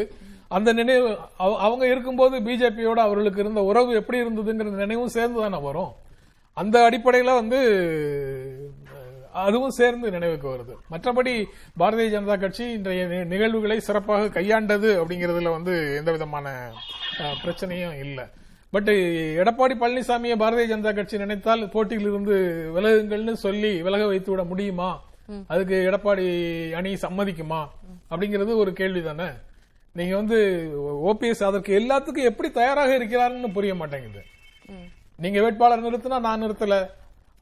அந்த 0.49 0.73
நினைவு 0.73 1.09
அவ- 1.37 1.59
அவங்க 1.59 1.87
இருக்கும்போது 1.87 2.41
பிஜேபியோட 2.41 2.99
அவர்களுக்கு 2.99 3.41
இருந்த 3.41 3.63
உறவு 3.63 3.95
எப்படி 3.95 4.23
இருந்ததுங்கிற 4.23 4.71
நினைவும் 4.83 5.09
சேர்ந்து 5.09 5.41
தானே 5.41 5.61
வரும். 5.61 5.93
அந்த 6.57 6.89
அடிப்படையில 6.89 7.35
வந்து 7.35 7.59
அதுவும் 9.33 9.71
சேர்ந்து 9.71 10.11
நினைவுக்கு 10.11 10.49
வருது. 10.49 10.75
மற்றபடி 10.91 11.33
பாரதிய 11.79 12.09
ஜனதா 12.15 12.41
கட்சி 12.41 12.71
இன்றைய 12.71 13.05
நிகழ்வுகளை 13.25 13.81
சிறப்பாக 13.81 14.41
கையாண்டது 14.41 14.91
அப்படிங்கறதுல 15.01 15.51
வந்து 15.51 15.95
எந்த 15.97 16.13
விதமான 16.13 16.47
பிரச்சனையும் 17.43 17.99
இல்லை. 17.99 18.25
பட் 18.73 18.89
எடப்பாடி 19.41 19.75
பழனிசாமியை 19.75 20.37
பாரதிய 20.37 20.71
ஜனதா 20.73 20.95
கட்சி 20.95 21.19
நினைத்தால் 21.19 21.69
போட்டியில் 21.69 22.07
இருந்து 22.07 22.37
விலகுங்கள்னு 22.77 23.33
சொல்லி 23.37 23.83
விலக 23.83 24.07
வைத்து 24.07 24.31
விட 24.31 24.45
முடியுமா? 24.45 24.91
அதுக்கு 25.47 25.91
எடப்பாடி 25.91 26.27
அணி 26.73 26.93
சம்மதிக்குமா? 26.95 27.61
அப்படிங்கிறது 28.11 28.57
ஒரு 28.57 28.73
கேள்வி 28.73 29.03
தானே 29.03 29.29
நீங்க 29.99 30.15
வந்து 30.21 30.39
ஓபிஎஸ் 31.11 31.43
அதற்கு 31.49 31.71
எல்லாத்துக்கும் 31.81 32.29
எப்படி 32.31 32.49
தயாராக 32.59 32.93
இருக்கிறாருன்னு 32.99 33.51
புரிய 33.57 33.73
மாட்டேங்குது. 33.81 34.23
நீங்க 35.25 35.39
வேட்பாளர் 35.45 35.85
நிறுத்தினா 35.87 36.19
நான் 36.27 36.43
நிறுத்தல. 36.45 36.77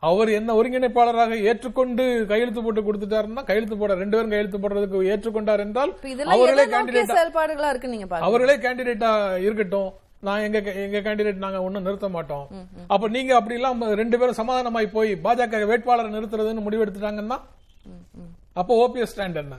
அவர் 0.09 0.31
என்ன 0.39 0.55
ஒருங்கிணைப்பாளராக 0.59 1.37
ஏற்றுக்கொண்டு 1.51 2.05
கையெழுத்து 2.31 2.63
போட்டு 2.65 2.81
கொடுத்துட்டாருன்னா 2.87 3.43
கையெழுத்து 3.49 3.77
போட 3.83 3.93
ரெண்டு 4.01 4.17
பேரும் 4.17 4.33
கையெழுத்து 4.33 4.59
போடுறதுக்கு 4.63 4.99
ஏற்றுக்கொண்டார் 5.13 5.63
என்றால் 5.67 5.93
அவர்களே 6.35 6.67
கேண்டிடேட் 6.75 7.15
செயல்பாடுகளா 7.19 7.71
இருக்கு 7.73 7.93
நீங்க 7.95 8.07
அவர்களே 8.29 8.57
கேண்டிடேட்டா 8.65 9.13
இருக்கட்டும். 9.47 9.91
நான் 10.27 10.45
எங்க 10.47 10.59
எங்க 10.85 10.99
கேண்டிடேட் 11.07 11.43
நாங்க 11.45 11.59
ஒண்ணும் 11.67 11.87
நிறுத்த 11.87 12.09
மாட்டோம். 12.17 12.45
அப்ப 12.95 13.09
நீங்க 13.17 13.33
அப்படி 13.39 13.57
எல்லாம் 13.59 13.83
ரெண்டு 14.03 14.19
பேரும் 14.21 14.41
சமாதானமாய் 14.43 14.95
போய் 14.97 15.11
பாஜக 15.27 15.65
வேட்பாளரை 15.73 16.11
நிறுத்துறதுன்னு 16.17 16.67
முடிவெடுத்துட்டாங்கன்னா 16.67 17.39
அப்போ 18.61 18.75
ஓபிஎஸ் 18.85 19.13
ஸ்டாண்ட் 19.13 19.41
என்ன? 19.45 19.57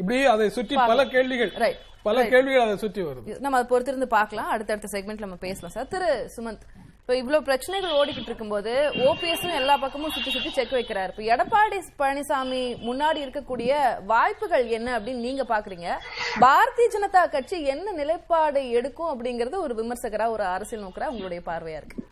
இப்படி 0.00 0.24
அதை 0.32 0.50
சுற்றி 0.56 0.74
பல 0.76 1.04
கேள்விகள். 1.14 1.76
பல 2.02 2.24
கேள்விகள் 2.32 2.64
அதை 2.64 2.76
சுற்றி 2.76 3.02
வருது. 3.02 3.38
நம்ம 3.44 3.58
அதை 3.58 3.68
பொறுத்திருந்து 3.70 4.06
பார்க்கலாம். 4.18 4.50
அடுத்தடுத்த 4.54 4.88
செக்மெண்ட்ல 4.92 5.24
நம்ம 5.26 5.38
பேசலாம். 5.46 5.74
சார் 5.76 5.88
திரு 5.88 6.10
சுமந்த் 6.36 6.62
இப்ப 7.00 7.16
இவ்வளவு 7.16 7.44
பிரச்சனைகள் 7.44 7.94
ஓடிக்கிட்டு 7.98 8.30
இருக்கும்போது 8.30 8.72
ஓபிஎஸும் 8.94 9.54
எல்லா 9.54 9.76
பக்கமும் 9.76 10.10
சுத்தி 10.10 10.30
சுத்தி 10.30 10.50
செக் 10.50 10.72
வைக்கிறாரு. 10.72 11.10
இப்ப 11.12 11.22
எடப்பாடி 11.34 11.78
பழனிசாமி 11.98 12.60
முன்னாடி 12.88 13.20
இருக்கக்கூடிய 13.26 13.72
வாய்ப்புகள் 14.04 14.66
என்ன 14.66 14.98
அப்படின்னு 14.98 15.26
நீங்க 15.28 15.44
பாக்குறீங்க? 15.48 15.88
பாரதிய 16.40 16.88
ஜனதா 16.96 17.22
கட்சி 17.30 17.62
என்ன 17.74 17.92
நிலைப்பாடு 17.92 18.62
எடுக்கும் 18.70 19.10
அப்படிங்கறது 19.12 19.56
ஒரு 19.56 19.74
விமர்சகரா 19.80 20.28
ஒரு 20.28 20.44
அரசியல் 20.56 20.84
நோக்கரா 20.84 21.06
உங்களுடைய 21.06 21.42
பார்வையா 21.46 21.80
இருக்கு? 21.80 22.06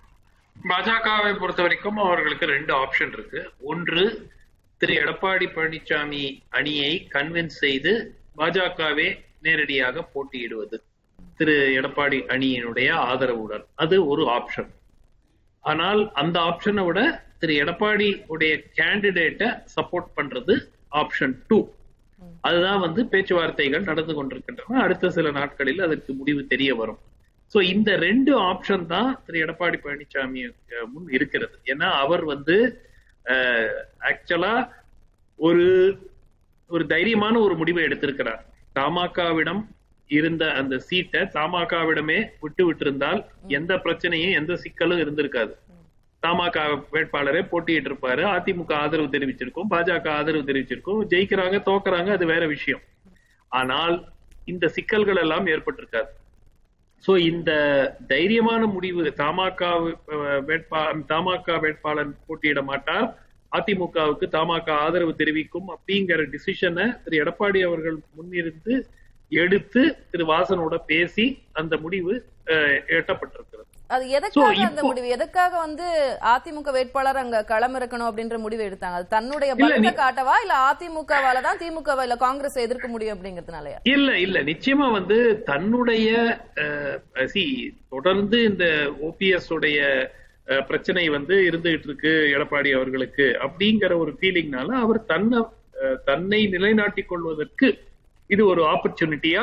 பாஜகவை 0.68 1.34
பொறுத்த 1.40 1.62
வரைக்கும் 1.62 1.96
அவர்களுக்கு 1.96 2.46
ரெண்டு 2.46 2.74
ஆப்ஷன் 2.76 3.12
இருக்கு. 3.12 3.42
ஒன்று 3.72 4.04
திரு 4.80 4.94
எடப்பாடி 5.02 5.46
பழனிசாமி 5.56 6.24
அணியை 6.58 6.90
கன்வின்ஸ் 7.14 7.58
செய்து 7.64 7.92
பாஜகவே 8.38 9.06
நேரடியாக 9.44 10.02
போட்டியிடுவது. 10.14 10.76
திரு 11.38 11.54
எடப்பாடி 11.78 12.18
அணியினுடைய 12.34 12.88
ஆதரவுடன். 13.10 13.64
அது 13.82 13.96
ஒரு 14.12 14.22
ஆப்ஷன் 14.36 14.70
ஆனால் 15.64 16.00
அந்த 16.22 16.36
ஆப்ஷனை 16.50 16.82
விட 16.88 17.00
திரு 17.40 17.54
எடப்பாடி 17.62 18.08
உடைய 18.34 18.52
கேண்டிடேட்டை 18.78 19.48
சப்போர்ட் 19.76 20.10
பண்றது 20.18 20.54
ஆப்ஷன் 21.02 21.34
டூ 21.48 21.58
அதுதான் 22.48 22.80
வந்து 22.86 23.00
பேச்சுவார்த்தைகள் 23.12 23.88
நடந்து 23.90 24.14
கொண்டிருக்கின்றன. 24.18 24.80
அடுத்த 24.84 25.10
சில 25.16 25.30
நாட்களில் 25.38 25.84
அதற்கு 25.86 26.12
முடிவு 26.20 26.42
தெரிய 26.52 26.70
வரும். 26.80 27.00
சோ 27.52 27.58
இந்த 27.74 27.90
ரெண்டு 28.06 28.32
ஆப்ஷன் 28.50 28.84
தான் 28.94 29.10
திரு 29.26 29.42
எடப்பாடி 29.44 29.78
பழனிசாமி 29.84 30.42
முன் 30.92 31.08
இருக்கிறது. 31.16 31.56
ஏன்னா 31.72 31.88
அவர் 32.04 32.24
வந்து 32.34 32.56
ஆக்சுவலா 34.10 34.52
ஒரு 35.38 35.66
ஒரு 36.70 36.84
தைரியமான 36.88 37.34
ஒரு 37.38 37.54
முடிவை 37.54 37.82
எடுத்திருக்கிறார். 37.84 38.42
தமாகவிடம் 38.74 39.62
இருந்த 40.10 40.44
அந்த 40.52 40.78
சீட்டை 40.78 41.20
தமாகவிடமே 41.20 42.18
விட்டு 42.40 42.62
விட்டிருந்தால் 42.66 43.20
எந்த 43.48 43.74
பிரச்சனையும் 43.74 44.36
எந்த 44.40 44.52
சிக்கலும் 44.64 45.02
இருந்திருக்காது. 45.04 45.52
தமாக 46.22 46.58
வேட்பாளரே 46.94 47.42
போட்டியிட்டு 47.50 47.90
இருப்பாரு 47.90 48.22
அதிமுக 48.34 48.72
ஆதரவு 48.74 49.14
தெரிவிச்சிருக்கும் 49.14 49.70
பாஜக 49.70 50.08
ஆதரவு 50.08 50.48
தெரிவிச்சிருக்கும். 50.50 51.00
ஜெயிக்கிறாங்க 51.12 51.58
தோக்குறாங்க 51.70 52.10
அது 52.10 52.26
வேற 52.26 52.46
விஷயம். 52.46 52.82
ஆனால் 53.48 53.96
இந்த 54.44 54.68
சிக்கல்கள் 54.68 55.16
எல்லாம் 55.16 55.46
ஏற்பட்டிருக்காது. 55.46 56.10
சோ 57.06 57.12
இந்த 57.30 57.50
தைரியமான 58.12 58.62
முடிவு 58.74 59.02
தமாக 59.22 59.68
வேட்பா 60.48 60.80
தமாக 61.12 61.58
வேட்பாளர் 61.64 62.16
போட்டியிட 62.26 62.60
மாட்டார். 62.70 63.08
அதிமுகவுக்கு 63.56 64.26
தமாக 64.38 64.66
ஆதரவு 64.84 65.12
தெரிவிக்கும் 65.20 65.68
அப்படிங்கிற 65.74 66.22
டிசிஷனை 66.32 66.86
திரு 67.04 67.20
எடப்பாடி 67.22 67.60
அவர்கள் 67.68 67.98
முன்னிருந்து 68.16 68.74
எடுத்து 69.42 69.82
திரு 70.10 70.24
வாசனோட 70.32 70.74
பேசி 70.90 71.26
அந்த 71.60 71.74
முடிவு 71.84 72.12
எட்டப்பட்டிருக்கிறது. 72.98 73.70
அது 73.90 74.04
எதுக்காக 74.16 74.62
அந்த 74.68 74.82
முடிவு? 74.86 75.08
எதுக்காக 75.16 75.52
வந்து 75.58 75.84
அதிமுக 76.30 76.70
வேட்பாளர் 76.76 77.20
அங்க 77.20 77.38
களம் 77.50 77.76
இருக்கணும் 77.78 78.08
அப்படின்ற 78.08 78.36
முடிவு 78.44 78.62
எடுத்தாங்க? 78.68 78.98
அது 78.98 79.06
தன்னுடைய 79.08 79.50
பலத்தை 79.60 79.92
காட்டவா 80.00 80.34
இல்ல 80.44 80.54
அதிமுகவால 80.68 81.42
தான் 81.46 81.60
திமுக 81.60 82.02
இல்ல 82.04 82.16
காங்கிரஸ் 82.24 82.58
எதிர்க்க 82.64 82.88
முடியும் 82.88 83.14
அப்படிங்கறதுனாலயா? 83.16 83.78
இல்ல 83.92 84.10
இல்ல. 84.18 84.38
நிச்சயமா 84.50 84.86
வந்து 84.92 85.18
தன்னுடைய 85.50 86.08
சி 87.26 87.44
தொடர்ந்து 87.88 88.38
இந்த 88.42 88.66
ஓபிஎஸ் 89.08 89.50
உடைய 89.56 89.80
பிரச்சனை 90.66 91.04
வந்து 91.10 91.36
இருந்துகிட்டு 91.48 91.88
இருக்கு 91.88 92.14
எடப்பாடி 92.34 92.70
அவர்களுக்கு 92.74 93.26
அப்படிங்கிற 93.44 93.92
ஒரு 94.02 94.12
ஃபீலிங்னால 94.18 94.70
அவர் 94.82 95.00
தன்னை 95.04 95.40
தன்னை 96.06 96.40
நிலைநாட்டிக் 96.52 97.08
கொள்வதற்கு 97.08 97.68
இது 98.30 98.42
ஒரு 98.46 98.62
ஆப்பர்ச்சுனிட்டியா 98.70 99.42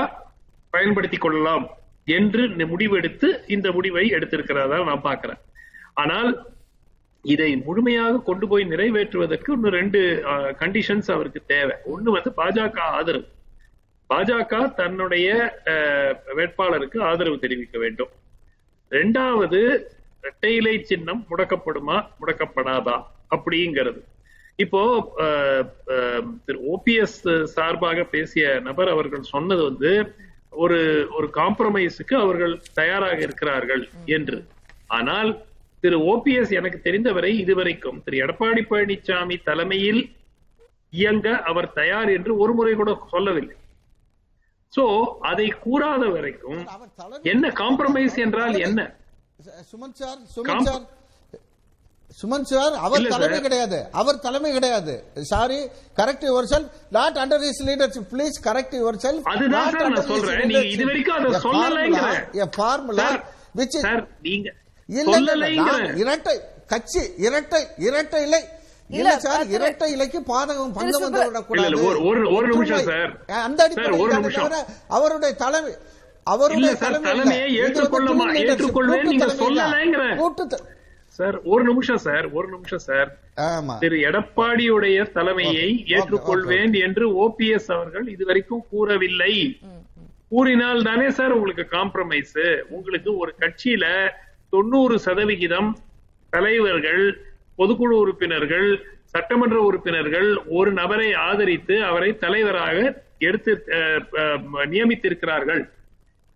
பயன்படுத்திக் 0.73 1.21
கொள்ளலாம். 1.21 1.65
என்று 2.07 2.41
முடிவெடுத்து 2.65 3.27
இந்த 3.47 3.71
முடிவை 3.71 4.09
எடுத்திருக்கிறதா 4.09 4.85
நான் 4.85 5.01
பார்க்கிறேன். 5.01 5.41
ஆனால் 5.93 6.31
இதை 7.25 7.55
முழுமையாக 7.65 8.21
கொண்டு 8.21 8.47
போய் 8.47 8.63
நிறைவேற்றுவதற்கு 8.65 9.49
இன்னும் 9.49 9.71
ரெண்டு 9.71 9.99
கண்டிஷன்ஸ் 10.59 11.11
அவருக்கு 11.11 11.45
தேவை. 11.45 11.75
ஒண்ணு 11.85 12.09
வந்து 12.09 12.31
பாஜக 12.37 12.79
ஆதரவு. 12.91 13.25
பாஜக 14.09 14.73
தன்னுடைய 14.73 15.27
அஹ், 15.65 16.13
வேட்பாளருக்கு 16.35 17.01
ஆதரவு 17.01 17.39
தெரிவிக்க 17.39 17.77
வேண்டும். 17.79 18.11
ரெண்டாவது 18.91 19.59
இரட்டையிலை 20.23 20.81
சின்னம் 20.81 21.25
முடக்கப்படுமா 21.29 22.05
முடக்கப்படாதா? 22.19 22.97
அப்படிங்கிறது. 23.31 24.01
இப்போ 24.55 24.81
அஹ், 25.17 25.63
அஹ், 25.87 26.25
திரு 26.45 26.59
ஓபிஎஸ் 26.73 27.17
சார்பாக 27.47 28.03
பேசிய 28.05 28.59
நபர் 28.59 28.87
அவர்கள் 28.87 29.21
சொன்னது 29.23 29.63
வந்து 29.63 29.91
ஒரு 30.55 31.07
ஒரு 31.09 31.29
காம்ப்ரமைஸுக்கு 31.33 32.13
அவர்கள் 32.13 32.61
தயாராக 32.73 33.17
இருக்கிறார்கள் 33.17 33.89
என்று. 34.05 34.47
ஆனால் 34.87 35.43
திரு 35.79 35.99
ஓபிஎஸ் 35.99 36.51
எனக்கு 36.51 36.81
தெரிந்தவரை 36.81 37.39
இதுவரைக்கும் 37.39 38.03
திரு 38.03 38.25
எடப்பாடி 38.25 38.65
பழனிசாமி 38.69 39.43
தலைமையில் 39.43 40.15
இயங்க 40.89 41.41
அவர் 41.41 41.73
தயார் 41.73 42.09
என்று 42.09 42.37
ஒரு 42.37 42.53
முறை 42.53 42.73
கூட 42.73 43.01
சொல்லவில்லை. 43.11 43.55
சோ 44.75 45.05
அதை 45.21 45.53
கூறாத 45.65 46.11
வரைக்கும் 46.11 46.67
என்ன 47.23 47.47
காம்ப்ரமைஸ் 47.49 48.15
என்றால் 48.15 48.59
என்ன? 48.59 48.95
சுமன் 49.43 49.91
சார் 49.91 50.17
சுமன் 50.35 50.45
காம்- 50.45 50.61
சார் 50.61 50.81
சுமன் 52.21 52.41
சார் 52.41 52.73
அவர் 52.73 53.08
தலைமை. 53.08 53.41
கிடையாது 53.41 53.88
அவர் 53.91 54.19
தலைமை 54.19 54.52
கிடையாது 54.52 55.04
sorry 55.21 55.63
correct 55.95 56.23
yourself 56.49 56.71
not 56.89 57.15
under 57.15 57.45
his 57.45 57.65
leadership 57.65 58.08
please 58.12 58.43
correct 58.43 58.73
yourself 59.04 59.21
அதுதான் 59.21 59.71
சார் 59.71 59.89
நான் 59.89 60.06
சொல்றேன். 60.06 60.45
நீங்க 60.45 60.65
இது 60.65 60.86
வரைக்கும் 60.86 61.15
அதை 61.15 61.41
சொல்லலைங்கிறேன். 61.41 62.36
எ 62.36 62.45
ஃபார்முலா 62.56 63.23
சார் 63.67 64.08
நீங்க 64.21 64.54
இல்ல 64.88 65.19
சொல்லலைங்கிற 65.19 65.97
இரட்டை 65.97 66.39
கட்சி 66.67 66.99
இரட்டை 67.17 67.67
இரட்டை 67.78 68.26
இலை 68.26 68.43
இல்ல 68.89 69.08
இல்ல, 69.08 69.19
சார் 69.19 69.47
இரட்டை 69.47 69.91
இலைக்கு 69.91 70.19
பாதகம் 70.19 70.73
பங்கம் 70.73 70.73
வந்து 70.73 71.08
இல்ல, 71.08 71.26
விடக்கூடாது 71.26 71.69
ஒரு- 71.69 72.47
நிமிஷம். 72.47 72.84
சார். 72.84 73.26
அந்த 73.26 73.67
சார், 73.67 73.82
அடிப்படையில் 73.82 74.65
அவருடைய 74.88 75.36
தலைமை 75.36 75.73
அவருடைய 76.23 76.76
தலைமையை 76.76 77.56
leadership, 77.56 77.91
ஏற்றுக்கொள்வேன் 78.41 79.02
நீங்க. 79.02 79.26
சொல்லலைங்கிறேன். 79.26 80.15
கூட்டு 80.15 80.60
சார் 81.17 81.36
ஒரு 81.54 81.63
நிமிஷம் 81.69 82.02
சார் 82.06 82.26
ஒரு 82.38 82.47
நிமிஷம் 82.54 82.84
சார். 82.88 83.10
திரு 83.84 83.97
எடப்பாடியுடைய 84.10 84.97
தலைமையை 85.17 85.67
ஏற்றுக்கொள்வேன் 85.95 86.73
என்று 86.86 87.06
ஓபிஎஸ் 87.26 87.69
அவர்கள் 87.76 88.06
இதுவரைக்கும் 88.13 88.63
கூறவில்லை. 88.71 89.34
கூறினால் 90.32 90.82
தானே 90.88 91.08
சார் 91.17 91.36
உங்களுக்கு 91.38 91.65
காம்ப்ரமைஸ் 91.76 92.38
உங்களுக்கு 92.76 93.12
ஒரு 93.23 93.32
கட்சியில 93.43 93.86
தொண்ணூறு 94.56 94.95
சதவிகிதம் 95.08 95.69
தலைவர்கள் 96.34 97.04
பொதுக்குழு 97.60 97.95
உறுப்பினர்கள் 98.04 98.67
சட்டமன்ற 99.13 99.58
உறுப்பினர்கள் 99.69 100.30
ஒரு 100.60 100.69
நபரை 100.80 101.10
ஆதரித்து 101.28 101.76
அவரை 101.89 102.10
தலைவராக 102.23 102.78
எடுத்து 103.28 103.52
நியமித்திருக்கிறார்கள். 104.73 105.62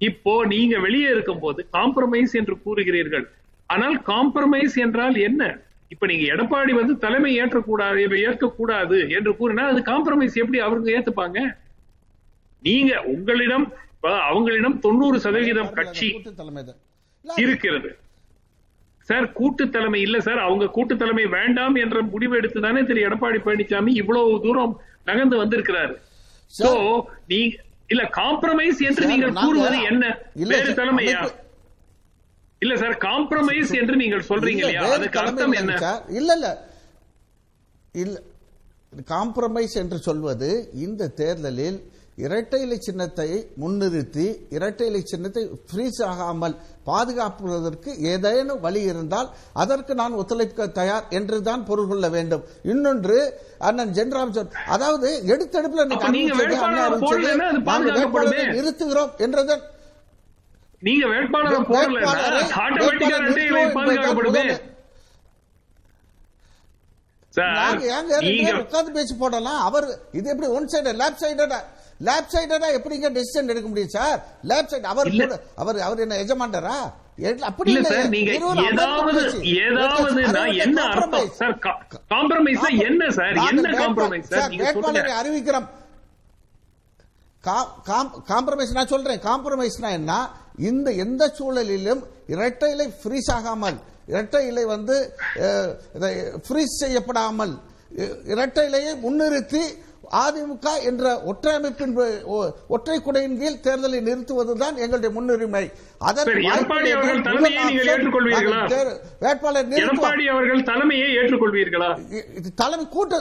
இப்போ 0.01 0.33
நீங்க 0.53 0.75
வெளியே 0.85 1.09
இருக்கும்போது 1.15 1.61
காம்ப்ரமைஸ் 1.77 2.33
என்று 2.41 2.55
கூறுகிறீர்கள். 2.65 3.25
ஆனால் 3.67 4.01
காம்ப்ரமைஸ் 4.07 4.75
என்றால் 4.75 5.15
என்ன? 5.15 5.59
இப்ப 5.89 6.05
நீங்க 6.07 6.33
எடப்பாடி 6.33 6.71
வந்து 6.71 6.97
தலைமை 6.97 7.41
ஏற்றக்கூடாது 7.41 8.17
ஏற்கக்கூடாது 8.27 9.09
என்று 9.09 9.35
கூறினால் 9.35 9.69
அது 9.69 9.81
காம்ப்ரமைஸ் 9.81 10.33
எப்படி 10.33 10.59
அவங்க 10.59 10.91
ஏத்துப்பாங்க? 10.91 11.39
நீங்க 12.63 13.01
உங்களிடம் 13.03 13.73
அவங்களிடம் 14.01 14.79
தொண்ணூறு 14.79 15.19
சதவிகிதம் 15.19 15.73
கட்சி 15.73 16.07
இருக்கிறது. 17.35 17.89
சார் 18.99 19.31
கூட்டு 19.31 19.69
தலைமை 19.69 20.01
இல்ல 20.01 20.19
சார். 20.19 20.37
அவங்க 20.37 20.67
கூட்டு 20.67 20.97
தலைமை 20.97 21.25
வேண்டாம் 21.25 21.75
என்ற 21.75 22.01
முடிவு 22.01 22.37
எடுத்து 22.37 22.61
தானே 22.61 22.83
திரு. 22.83 23.09
எடப்பாடி 23.09 23.39
பழனிசாமி 23.45 23.87
இவ்வளவு 23.87 24.39
தூரம் 24.43 24.81
நகர்ந்து 25.05 25.45
வந்திருக்கிறாரு. 25.45 25.95
சோ 26.59 26.69
நீங்க 27.27 27.55
இல்ல 27.87 28.09
காம்ப்ரமைஸ் 28.17 28.79
என்று 28.79 29.05
நீங்கள் 29.05 29.31
நாங்க- 29.31 29.41
கூறுவது 29.41 29.81
என்ன? 29.81 30.17
வேறு 30.33 30.71
தலைமையா? 30.71 31.19
இல்ல 32.61 32.73
சார் 32.77 32.95
காம்ப்ரமைஸ் 33.03 33.71
என்று 33.79 33.95
நீங்கள் 33.97 34.27
சொல்றீங்க 34.29 34.61
இல்ல, 34.61 34.71
இல்லையா 34.71 34.95
அதுக்கு 34.95 35.19
அர்த்தம் 35.21 35.53
என்ன. 35.55 35.73
இல்ல 36.13 36.31
இல்ல 36.33 36.47
இல்ல 37.95 38.15
காம்ப்ரமைஸ் 39.07 39.75
என்று 39.79 39.97
சொல்வது 40.03 40.49
இந்த 40.83 41.11
தேர்தலில் 41.17 41.77
இரட்டை 42.17 42.59
இலை 42.63 42.77
சின்னத்தை 42.79 43.27
முன்னிறுத்தி 43.61 44.25
இரட்டை 44.55 44.85
இலை 44.89 45.01
சின்னத்தை 45.03 45.41
ஃப்ரீஸ் 45.65 45.99
ஆகாமல் 46.07 46.55
பாதுகாப்பதற்கு 46.87 47.91
ஏதேனும் 48.11 48.63
வழி 48.63 48.81
இருந்தால் 48.87 49.29
அதற்கு 49.55 49.93
நான் 49.99 50.17
ஒத்துழைக்க 50.21 50.67
தயார் 50.73 51.05
என்று 51.11 51.37
தான் 51.43 51.65
பொருள் 51.67 51.89
கொள்ள 51.91 52.07
வேண்டும் 52.15 52.43
இன்னொன்று 52.65 53.17
அண்ணன் 53.61 53.93
ஜென்ராம் 53.97 54.33
சொல் 54.33 54.51
அதாவது 54.69 55.09
எடுத்தெடுப்புல. 55.29 55.85
நிறுத்துகிறோம் 58.53 59.13
என்றதன் 59.19 59.63
நீங்க 60.81 61.07
வேட்பாளரை 61.07 61.61
போடல. 61.61 61.99
ஆட்டோமேட்டிக்கா 62.57 63.17
ரெட்டை 63.21 63.45
இலை 63.45 63.63
பாதுகாக்கப்படுமே 63.65 64.45
பேசி 68.93 69.15
போடலாம்? 69.15 69.61
அவர் 69.61 69.87
இது 70.11 70.29
எப்படி 70.29 70.47
ஒன் 70.47 70.65
சைடு 70.65 70.95
லேப் 70.95 71.19
சைடடா 71.19 71.59
லேப் 71.99 72.29
சைடடா 72.31 72.67
எப்படிங்க 72.77 73.07
டெசிஷன் 73.09 73.47
எடுக்க 73.47 73.67
முடியும் 73.67 73.89
சார்? 73.89 74.19
லேப் 74.41 74.69
சைடு 74.69 74.81
அவர் 74.83 75.09
அவர் 75.55 75.79
அவர் 75.79 75.99
என்ன 75.99 76.15
எஜமாண்டரா 76.15 76.77
அப்படி 77.41 77.71
இல்ல 77.71 77.87
இல்ல. 77.87 78.01
சார் 78.01 78.09
நீங்க 78.09 78.33
இருவரும் 78.33 78.65
அமர்ந்து 78.65 78.83
ஏதாவது 78.83 79.23
பேசி. 79.23 79.55
ஏதாவது 79.55 80.03
அது 80.03 80.21
நான் 80.21 80.33
வந்து 80.33 80.55
என்ன 80.55 80.81
அர்த்தம்? 80.83 81.11
compromise. 81.11 81.31
சார் 81.31 81.59
காம்ப்ரமைஸ் 82.09 82.83
என்ன 82.83 83.09
சார்? 83.09 83.33
நாங்கள் 83.33 83.63
என்ன 83.63 83.69
வேட்பா- 83.69 83.81
காம்ப்ரமைஸ் 83.83 84.21
சார், 84.23 84.39
சார் 84.39 84.49
நீங்க 84.49 84.63
வேட்பாளரை 84.63 85.11
சொல்லுங்க 85.11 85.15
அறிவிக்கிறோம் 85.21 85.67
காம்ப்ரமைஸ் 88.27 88.71
நான் 88.71 88.87
சொல்றேன். 88.87 89.19
காம்ப்ரமைஸ்னா 89.19 89.89
என்ன? 89.91 90.11
இந்த 90.57 90.91
எந்த 90.91 91.23
சூழலிலும் 91.37 92.01
இரட்டை 92.27 92.69
இலை 92.71 92.87
ஃப்ரீஸ் 93.01 93.31
ஆகாமல் 93.31 93.77
இரட்டை 94.07 94.47
இலை 94.47 94.65
வந்து 94.65 94.95
ஃப்ரீஸ் 96.47 96.79
செய்யப்படாமல் 96.79 97.53
இரட்டை 98.25 98.65
இலையை 98.69 98.93
முன்னிறுத்தி 99.01 99.63
அதிமுக 100.21 100.67
என்ற 100.83 101.05
ஒற்றை 101.21 101.53
அமைப்பின் 101.55 101.93
ஒற்றை 102.67 102.97
குடையின் 102.99 103.39
கீழ் 103.39 103.63
தேர்தலை 103.65 103.99
நிறுத்துவதுதான் 104.01 104.75
எங்களுடைய 104.77 105.11
முன்னுரிமை. 105.13 105.63
அதற்கு 105.99 106.35
வேட்பாளர் 109.21 109.71
தலைமையை 110.69 111.09
ஏற்றுக்கொள்வீர்களா? 111.17 111.89
தலைமை 112.55 112.85
கூட்டு 112.87 113.19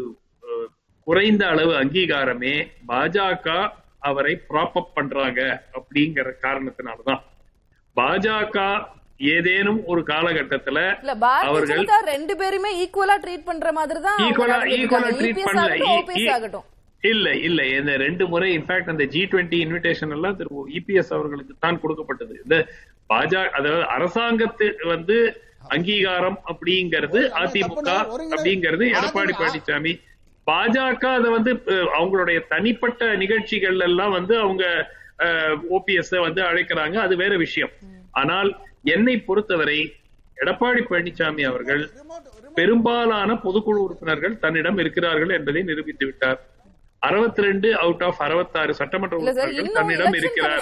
குறைந்த 1.07 1.43
அளவு 1.47 1.73
அங்கீகாரமே 1.75 2.55
பாஜக 2.87 3.47
அவரை 4.01 4.33
ப்ராப் 4.49 4.75
அப் 4.75 4.93
பண்றாங்க 4.93 5.41
அப்படிங்கிற 5.77 6.27
காரணத்தினாலதான். 6.41 7.21
பாஜக 7.97 8.57
ஏதேனும் 9.33 9.81
ஒரு 9.85 10.01
காலகட்டத்துல 10.07 10.79
அவர்கள் 11.49 11.83
ரெண்டு 12.09 12.33
பேருமே 12.35 12.71
ஈக்குவலா 12.83 13.15
ட்ரீட் 13.23 13.45
பண்ற 13.45 13.71
மாதிரி 13.71 13.99
தான் 14.01 14.19
ஈக்குவலா 14.25 14.57
ஈக்குவலா. 14.75 15.11
ட்ரீட் 15.19 15.39
பண்ணல. 15.49 15.77
இல்ல 17.11 17.27
இல்ல. 17.47 17.61
இந்த 17.79 17.93
ரெண்டு 18.05 18.23
முறை 18.31 18.49
இன்ஃபேக்ட் 18.57 18.91
அந்த 18.93 19.05
ஜி 19.13 19.21
டுவெண்ட்டி 19.31 19.57
இன்விடேஷன் 19.65 20.13
எல்லாம் 20.17 20.35
திரு 20.39 20.61
இபிஎஸ் 20.79 21.11
அவர்களுக்கு 21.17 21.53
தான் 21.65 21.79
கொடுக்கப்பட்டது. 21.83 22.35
இந்த 22.43 22.57
பாஜக 23.11 23.49
அதாவது 23.57 23.83
அரசாங்கத்து 23.95 24.67
வந்து 24.93 25.17
அங்கீகாரம் 25.75 26.37
அப்படிங்கிறது 26.51 27.19
அதிமுக 27.41 27.89
அப்படிங்கிறது 28.35 28.85
எடப்பாடி 28.97 29.33
பழனிசாமி. 29.39 29.93
பாஜக 30.47 31.03
அதை 31.19 31.29
வந்து 31.37 31.51
அவங்களுடைய 31.97 32.39
தனிப்பட்ட 32.53 33.01
நிகழ்ச்சிகள் 33.23 33.79
எல்லாம் 33.89 34.15
வந்து 34.17 34.33
அவங்க 34.43 34.63
ஓபிஎஸ் 35.77 36.15
வந்து 36.27 36.41
அழைக்கிறாங்க. 36.49 36.95
அது 37.05 37.13
வேற 37.23 37.33
விஷயம். 37.45 37.73
ஆனால் 38.21 38.49
என்னை 38.95 39.15
பொறுத்தவரை 39.27 39.77
எடப்பாடி 40.37 40.81
பழனிசாமி 40.89 41.43
அவர்கள் 41.51 41.83
பெரும்பாலான 42.57 43.35
பொதுக்குழு 43.45 43.79
உறுப்பினர்கள் 43.85 44.35
தன்னிடம் 44.43 44.79
இருக்கிறார்கள் 44.83 45.31
என்பதை 45.37 45.61
நிரூபித்து 45.69 46.05
விட்டார் 46.09 46.39
62 47.07 47.43
ரெண்டு 47.47 47.69
அவுட் 47.83 48.03
ஆஃப் 48.07 48.19
66 48.25 48.73
சட்டமன்ற 48.79 49.15
உறுப்பினர்கள் 49.17 49.71
தன்னிடம் 49.77 50.15
இருக்கிறார். 50.19 50.61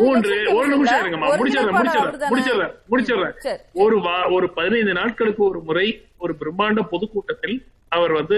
மூன்று 0.00 0.34
ஒரு 0.58 0.66
நிமிஷம் 0.72 1.00
இருங்கம்மா. 1.02 1.28
முடிச்சிடுறேன் 1.40 1.76
முடிச்சிடுறேன்? 1.78 2.18
முடிச்சிடுறேன் 2.32 2.74
முடிச்சிடுறேன். 2.92 3.62
ஒரு 3.84 3.96
ஒரு 4.36 4.48
பதினைந்து 4.58 4.92
நாட்களுக்கு 5.00 5.42
ஒரு 5.50 5.60
முறை 5.68 5.86
ஒரு 6.24 6.34
பிரம்மாண்ட 6.42 6.82
பொதுக்கூட்டத்தில் 6.92 7.56
அவர் 7.96 8.12
வந்து 8.18 8.36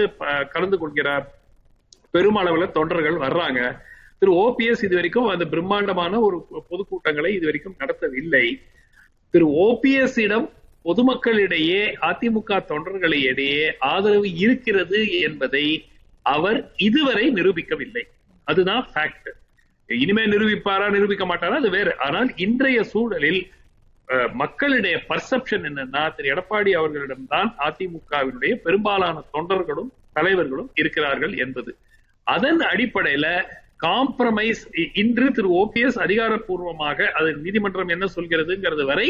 கலந்து 0.55 0.77
கொள்கிறார். 0.83 1.25
பெருமளவுல 2.15 2.65
தொண்டர்கள் 2.77 3.17
வர்றாங்க. 3.25 3.61
திரு 4.19 4.31
ஓபிஎஸ் 4.43 4.83
இது 4.85 4.95
வரைக்கும் 4.99 5.27
அந்த 5.33 5.45
பிரம்மாண்டமான 5.53 6.19
ஒரு 6.27 6.37
பொதுக்கூட்டங்களை 6.69 7.31
இது 7.37 7.45
வரைக்கும் 7.49 7.77
நடத்தவில்லை. 7.81 8.45
திரு 9.33 9.47
ஓபிஎஸ் 9.65 10.17
இடம் 10.25 10.47
பொதுமக்களிடையே 10.87 11.81
அதிமுக 12.09 12.59
தொண்டர்களிடையே 12.71 13.65
ஆதரவு 13.93 14.27
இருக்கிறது 14.45 14.99
என்பதை 15.27 15.65
அவர் 16.35 16.59
இதுவரை 16.87 17.25
நிரூபிக்கவில்லை. 17.37 18.03
அதுதான் 18.47 18.83
ஃபேக்ட் 18.91 19.29
இனிமே 19.89 20.23
நிரூபிப்பாரா 20.33 20.87
நிரூபிக்க 20.95 21.25
மாட்டாரா 21.29 21.57
அது 21.61 21.69
வேற. 21.75 21.89
ஆனால் 22.05 22.29
இன்றைய 22.45 22.79
சூழலில் 22.93 23.41
மக்களுடைய 24.41 24.95
பர்செப்ஷன் 25.09 25.63
என்னன்னா 25.69 26.01
திரு. 26.15 26.27
எடப்பாடி 26.33 26.71
அவர்களிடம்தான் 26.79 27.49
அதிமுகவினுடைய 27.67 28.53
பெரும்பாலான 28.65 29.23
தொண்டர்களும் 29.35 29.89
தலைவர்களும் 30.17 30.69
இருக்கிறார்கள் 30.81 31.33
என்பது. 31.45 31.71
அதன் 32.27 32.61
அடிப்படையில 32.71 33.25
காம்ப்ரமைஸ் 33.85 34.61
இன்று 35.01 35.27
திரு. 35.37 35.49
ஓபிஎஸ் 35.61 35.99
அதிகாரப்பூர்வமாக 36.05 37.09
அது 37.19 37.29
நீதிமன்றம் 37.45 37.91
என்ன 37.95 38.05
சொல்கிறதுங்கிறது 38.15 38.85
வரை 38.91 39.09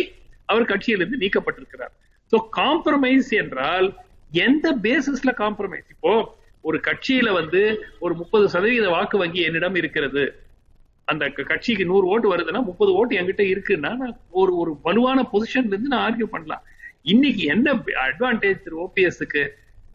அவர் 0.51 0.69
கட்சியிலிருந்து 0.71 1.21
நீக்கப்பட்டிருக்கிறார். 1.23 1.93
சோ 2.32 2.38
காம்ப்ரமைஸ் 2.60 3.32
என்றால் 3.43 3.88
எந்த 4.45 4.67
பேசிஸ்ல 4.86 5.32
காம்ப்ரமைஸ் 5.43 5.88
இப்போ 5.95 6.13
ஒரு 6.67 6.77
கட்சியில 6.88 7.32
வந்து 7.34 7.62
ஒரு 7.99 8.13
முப்பது 8.21 8.45
சதவீத 8.53 8.88
வாக்கு 8.89 9.17
வங்கி 9.17 9.41
என்னிடம் 9.41 9.77
இருக்கிறது. 9.82 10.23
அந்த 11.06 11.25
கட்சிக்கு 11.49 11.84
நூறு 11.91 12.06
ஓட்டு 12.13 12.27
வருதுன்னா 12.32 12.62
முப்பது 12.63 12.91
ஓட்டு 12.93 13.17
என்கிட்ட 13.17 13.43
இருக்குன்னா 13.51 13.91
நான் 14.01 14.17
ஒரு 14.30 14.53
ஒரு 14.58 14.71
வலுவான 14.84 15.19
பொசிஷன்ல 15.34 15.73
இருந்து 15.73 15.93
நான் 15.93 16.06
ஆர்கியூ 16.08 16.27
பண்ணலாம். 16.34 16.63
இன்னைக்கு 17.01 17.43
என்ன 17.53 17.73
அட்வான்டேஜ் 18.08 18.63
திரு 18.63 18.77
ஓபிஎஸ்க்கு 18.86 19.43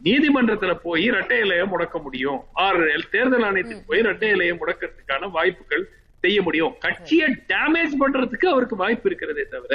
நீதிமன்றத்துல 0.03 0.71
போய் 0.83 1.03
இரட்டை 1.03 1.37
இலையை 1.41 1.65
முடக்க 1.73 1.97
முடியும். 2.01 2.39
ஆர் 2.53 2.81
தேர்தல் 3.11 3.45
ஆணையத்துக்கு 3.49 3.85
போய் 3.87 3.99
இரட்டை 3.99 4.31
இலையை 4.31 4.55
முடக்கிறதுக்கான 4.61 5.29
வாய்ப்புகள் 5.31 5.85
செய்ய 6.23 6.41
முடியும். 6.41 6.73
கட்சியை 6.79 7.29
டேமேஜ் 7.51 7.95
பண்றதுக்கு 8.01 8.47
அவருக்கு 8.53 8.75
வாய்ப்பு 8.75 9.07
இருக்கிறதே 9.09 9.45
தவிர 9.49 9.73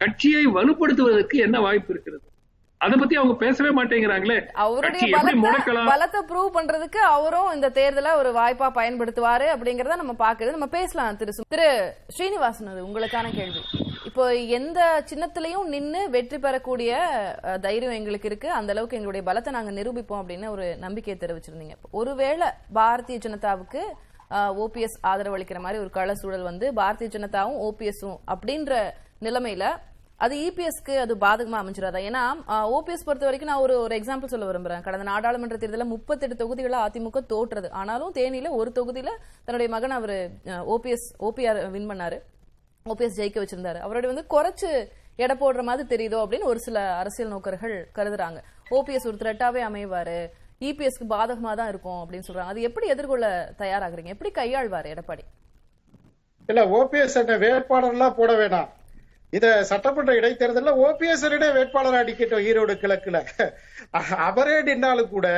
கட்சியை 0.00 0.42
வலுப்படுத்துவதற்கு 0.46 1.36
என்ன 1.46 1.56
வாய்ப்பு 1.60 1.92
இருக்கிறது? 1.94 2.26
அதை 2.84 2.94
பத்தி 3.00 3.14
அவங்க 3.20 3.34
பேசவே 3.42 3.70
மாட்டேங்கிறாங்களே. 3.78 4.36
அவருடைய 4.64 5.06
பலத்தை 5.90 6.20
ப்ரூவ் 6.30 6.54
பண்றதுக்கு 6.54 7.00
அவரும் 7.16 7.48
இந்த 7.56 7.68
தேர்தலை 7.78 8.12
ஒரு 8.20 8.30
வாய்ப்பா 8.38 8.68
பயன்படுத்துவாரு 8.78 9.46
அப்படிங்கறத 9.54 9.96
நம்ம 10.02 10.14
பாக்குறது 10.22 10.54
நம்ம 10.56 10.68
பேசலாம் 10.76 11.18
திரு 11.20 11.32
திரு 11.54 11.68
ஸ்ரீனிவாசன் 12.16 12.70
அது 12.72 12.86
உங்களுக்கான 12.88 13.32
கேள்வி. 13.38 13.62
இப்போ 14.10 14.24
எந்த 14.58 14.80
சின்னத்திலையும் 15.10 15.68
நின்னு 15.74 16.00
வெற்றி 16.14 16.38
பெறக்கூடிய 16.44 16.92
தைரியம் 17.66 17.98
எங்களுக்கு 17.98 18.30
இருக்கு. 18.30 18.48
அந்த 18.58 18.72
அளவுக்கு 18.74 18.98
எங்களுடைய 18.98 19.24
பலத்தை 19.28 19.52
நாங்க 19.56 19.74
நிரூபிப்போம் 19.80 20.22
அப்படின்னு 20.22 20.48
ஒரு 20.54 20.66
நம்பிக்கையை 20.84 21.18
தெரிவிச்சிருந்தீங்க. 21.24 21.76
ஒருவேளை 22.00 22.48
பாரதிய 22.78 23.18
ஜனதாவுக்கு 23.26 23.82
ஓபிஎஸ் 24.64 24.98
ஆதரவு 25.10 25.36
அளிக்கிற 25.36 25.60
மாதிரி 25.62 25.82
ஒரு 25.84 25.90
கள 25.98 26.10
சூழல் 26.22 26.48
வந்து 26.50 26.66
பாரதிய 26.80 27.10
ஜனதாவும் 27.18 27.60
ஓபிஎஸும் 27.68 28.18
அப்படின்ற 28.34 28.74
நிலைமையில 29.26 29.64
அது 30.24 30.34
இபிஎஸ்க்கு 30.46 30.94
அது 31.02 31.12
பாதகமா 31.22 31.58
அமைஞ்சிடாதா 31.60 32.00
ஏன்னா 32.08 32.22
ஓபிஎஸ் 32.76 33.06
பொறுத்த 33.06 33.26
வரைக்கும் 33.26 33.50
நான் 33.50 33.62
ஒரு 33.66 33.74
ஒரு 33.84 33.94
எக்ஸாம்பிள் 33.98 34.32
சொல்ல 34.32 34.46
விரும்புறேன். 34.48 34.82
கடந்த 34.86 35.04
நாடாளுமன்ற 35.10 35.56
தேர்தலில் 35.56 35.90
முப்பத்தெட்டு 35.92 36.34
தொகுதிகளை 36.40 36.78
அதிமுக 36.86 37.20
தோற்றுறது 37.32 37.68
ஆனாலும் 37.80 38.12
தேனியில 38.18 38.50
ஒரு 38.60 38.70
தொகுதியில 38.78 39.10
தன்னுடைய 39.44 39.68
மகன் 39.74 39.94
அவர் 39.98 40.16
ஓபிஎஸ் 40.74 41.06
ஓபிஆர் 41.28 41.60
வின் 41.76 41.88
பண்ணாரு. 41.90 42.18
ஓபிஎஸ் 42.90 43.18
ஜெயிக்க 43.20 43.38
வச்சிருந்தாரு. 43.42 43.80
அவருடைய 43.86 44.10
வந்து 44.14 44.26
குறைச்சு 44.34 44.70
எடை 45.24 45.34
போடுற 45.36 45.62
மாதிரி 45.68 45.84
தெரியுதோ 45.92 46.18
அப்படின்னு 46.24 46.50
ஒரு 46.50 46.60
சில 46.66 46.82
அரசியல் 47.02 47.32
நோக்கர்கள் 47.34 47.74
கருதுறாங்க. 47.98 48.40
ஓபிஎஸ் 48.78 49.08
ஒரு 49.10 49.18
த்ரெட்டாவே 49.22 49.62
அமைவாரு. 49.68 50.18
இபிஎஸ்க்கு 50.68 51.06
பாதகமா 51.14 51.54
தான் 51.60 51.70
இருக்கும் 51.72 52.00
அப்படின்னு 52.02 52.28
சொல்றாங்க. 52.28 52.52
அது 52.54 52.66
எப்படி 52.68 52.86
எதிர்கொள்ள 52.94 53.26
தயாராகிறீங்க? 53.62 54.12
எப்படி 54.16 54.32
கையாள்வாரு 54.40 54.90
எடப்பாடி? 54.94 55.24
இல்ல 56.50 56.62
ஓபிஎஸ் 56.80 57.18
என்ன 57.22 57.38
வேட்பாளர்லாம் 57.46 58.18
போட 58.20 58.32
வேணாம். 58.42 58.70
இந்த 59.36 59.48
சட்டமன்ற 59.70 60.12
இடைத்தேர்தலில் 60.20 60.80
ஓபிஎஸ் 60.86 61.26
வேட்பாளர் 61.58 61.98
அடிக்கட்டும் 62.02 62.46
ஈரோடு 62.50 62.74
கிழக்குல. 62.84 63.18
அவரே 64.28 64.56
நின்னாலும் 64.68 65.12
கூட 65.16 65.28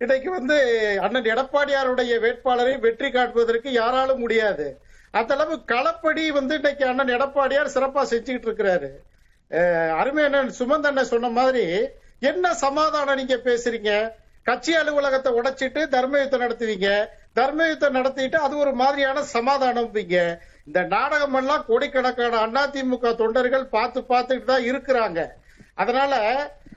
இன்னைக்கு 0.00 0.30
வந்து 0.30 0.56
அண்ணன் 1.04 1.30
எடப்பாடியாருடைய 1.32 2.12
வேட்பாளரை 2.24 2.74
வெற்றி 2.84 3.08
காட்டுவதற்கு 3.10 3.70
யாராலும் 3.72 4.22
முடியாது. 4.24 4.66
அந்த 5.10 5.34
அளவு 5.34 5.54
களப்படி 5.72 6.24
வந்து 6.38 6.54
இன்னைக்கு 6.54 6.84
அண்ணன் 6.86 7.14
எடப்பாடியார் 7.16 7.74
சிறப்பா 7.74 8.02
செஞ்சுக்கிட்டு 8.12 8.48
இருக்கிறாரு. 8.48 8.90
அருமை 10.00 10.24
அண்ணன் 10.24 10.52
சுமந்த் 10.58 10.88
அண்ணன் 10.90 11.12
சொன்ன 11.12 11.28
மாதிரி 11.38 11.64
என்ன 12.30 12.54
சமாதானம் 12.64 13.18
நீங்க 13.20 13.36
பேசுறீங்க? 13.48 13.92
கட்சி 14.46 14.72
அலுவலகத்தை 14.80 15.30
உடைச்சிட்டு 15.40 15.80
தர்ம 15.94 16.18
யுத்தம் 16.20 16.44
நடத்துவீங்க. 16.44 16.90
தர்ம 17.38 17.66
யுத்தம் 17.68 17.96
நடத்திட்டு 17.98 18.38
அது 18.46 18.54
ஒரு 18.56 18.72
மாதிரியான 18.82 19.22
சமாதானம் 19.36 19.90
இந்த 20.68 20.80
நாடகம் 20.94 21.36
எல்லாம் 21.40 21.66
கோடிக்கணக்கான 21.66 22.40
அதிமுக 22.62 23.12
தொண்டர்கள் 23.20 23.66
பார்த்து 23.74 24.00
பார்த்துட்டு 24.08 24.46
தான் 24.50 24.66
இருக்கிறாங்க. 24.70 25.20
அதனால 25.74 26.14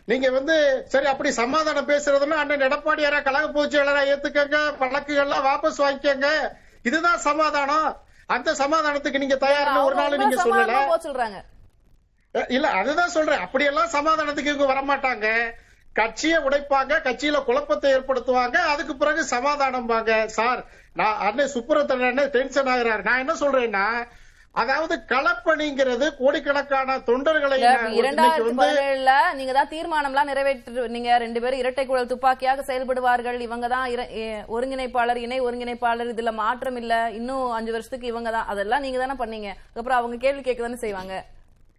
நீங்க 0.06 0.28
வந்து 0.30 0.56
சரி 0.94 1.06
அப்படி 1.06 1.32
சமாதானம் 1.32 1.90
பேசுறதுன்னா 1.90 2.38
அண்ணன் 2.42 2.66
எடப்பாடியாரா 2.68 3.20
கழக 3.26 3.48
பொதுச்செயலரா 3.56 4.02
ஏத்துக்கங்க 4.12 4.60
வழக்குகள்லாம் 4.82 5.46
வாபஸ் 5.48 5.82
வாங்கிக்கங்க. 5.84 6.30
இதுதான் 6.90 7.20
சமாதானம். 7.28 7.90
அந்த 8.36 8.50
சமாதானத்துக்கு 8.54 9.22
நீங்க 9.24 9.38
தயார்னு 9.46 9.84
ஒரு 9.88 9.96
நாள் 9.96 10.18
நீங்க 10.24 10.38
சொல்லல. 10.44 10.78
சொல்றாங்க. 11.08 11.40
இல்ல 12.56 12.68
அதுதான் 12.82 13.14
சொல்றேன். 13.18 13.44
அப்படியெல்லாம் 13.46 13.94
சமாதானத்துக்கு 13.98 14.54
இவங்க 14.54 14.68
வரமாட்டாங்க. 14.74 15.28
கட்சியை 16.00 16.38
உடைப்பாங்க 16.48 17.02
கட்சியில 17.08 17.40
குழப்பத்தை 17.48 17.88
ஏற்படுத்துவாங்க 17.96 18.58
அதுக்கு 18.72 18.94
பிறகு 19.02 19.22
சமாதானம்பாங்க 19.36 20.12
சார் 20.38 20.62
நான் 21.00 21.20
அண்ணன் 21.28 21.54
சுப்புரத்தன் 21.54 22.26
டென்ஷன் 22.36 22.72
ஆகுறாரு. 22.74 23.04
நான் 23.08 23.24
என்ன 23.24 23.34
சொல்றேன்னா 23.44 23.86
அதாவது 24.62 24.96
களப்பணிங்கிறது 25.12 26.06
கோடிக்கணக்கான 26.18 26.96
தொண்டர்களை 27.10 27.58
நீங்க 29.38 29.54
தான் 29.58 29.72
தீர்மானம்லாம் 29.74 30.30
நிறைவேற்று 30.32 30.88
நீங்க 30.96 31.12
ரெண்டு 31.24 31.42
பேரும் 31.44 31.62
இரட்டை 31.62 31.86
குழல் 31.86 32.10
துப்பாக்கியாக 32.12 32.66
செயல்படுவார்கள். 32.70 33.38
இவங்க 33.48 33.68
தான் 33.76 33.86
ஒருங்கிணைப்பாளர் 34.56 35.22
இணை 35.26 35.40
ஒருங்கிணைப்பாளர். 35.48 36.12
இதுல 36.16 36.34
மாற்றம் 36.44 36.80
இல்ல. 36.82 36.96
இன்னும் 37.20 37.46
அஞ்சு 37.60 37.76
வருஷத்துக்கு 37.76 38.12
இவங்க 38.14 38.32
தான். 38.38 38.50
அதெல்லாம் 38.54 38.84
நீங்க 38.88 39.00
தானே 39.04 39.18
பண்ணீங்க. 39.24 39.52
அப்புறம் 39.80 40.00
அவங்க 40.00 40.18
கேள்வி 40.26 40.44
கேட்க 40.50 40.62
தானே 40.68 40.82
செய்வாங்க. 40.86 41.16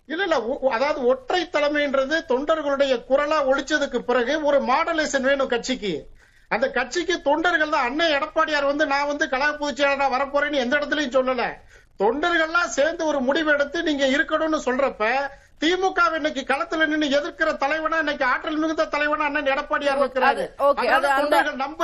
இல்ல 0.09 0.23
இல்ல 0.23 0.37
அதாவது 0.71 1.01
ஒற்றை 1.07 1.49
தலைமைன்றது 1.53 2.17
தொண்டர்களுடைய 2.29 2.95
குரலா 3.09 3.39
ஒழிச்சதுக்கு 3.51 3.99
பிறகு 3.99 4.35
ஒரு 4.43 4.59
மாடலேஷன் 4.63 5.21
வேணும் 5.21 5.49
கட்சிக்கு. 5.49 5.93
அந்த 6.51 6.71
கட்சிக்கு 6.71 7.15
தொண்டர்கள் 7.23 7.71
தான் 7.71 7.85
அண்ணன் 7.85 8.15
எடப்பாடியார் 8.17 8.65
வந்து 8.65 8.87
நான் 8.87 9.07
வந்து 9.07 9.29
கழக 9.29 9.53
பொதுச்செயலாளரா 9.53 10.09
வரப்போறேன்னு 10.15 10.63
எந்த 10.65 10.75
இடத்துலயும் 10.77 11.17
சொல்லல. 11.19 11.45
தொண்டர்கள்லாம் 12.01 12.75
சேர்ந்து 12.79 13.07
ஒரு 13.07 13.21
முடிவு 13.21 13.53
எடுத்து 13.53 13.83
நீங்க 13.83 14.05
இருக்கணும்னு 14.07 14.61
சொல்றப்ப 14.67 15.05
திமுக 15.63 16.05
இன்னைக்கு 16.19 16.43
களத்துல 16.49 16.87
நின்னு 16.91 17.07
எதிர்க்கிற 17.17 17.51
தலைவனா 17.63 17.99
இன்னைக்கு 18.03 18.25
ஆற்றல் 18.29 18.57
மிகுந்த 18.63 18.85
தலைவனா 18.95 19.25
அண்ணன் 19.29 19.51
எடப்பாடியார் 19.53 20.01
இருக்கிறாரு. 20.03 20.45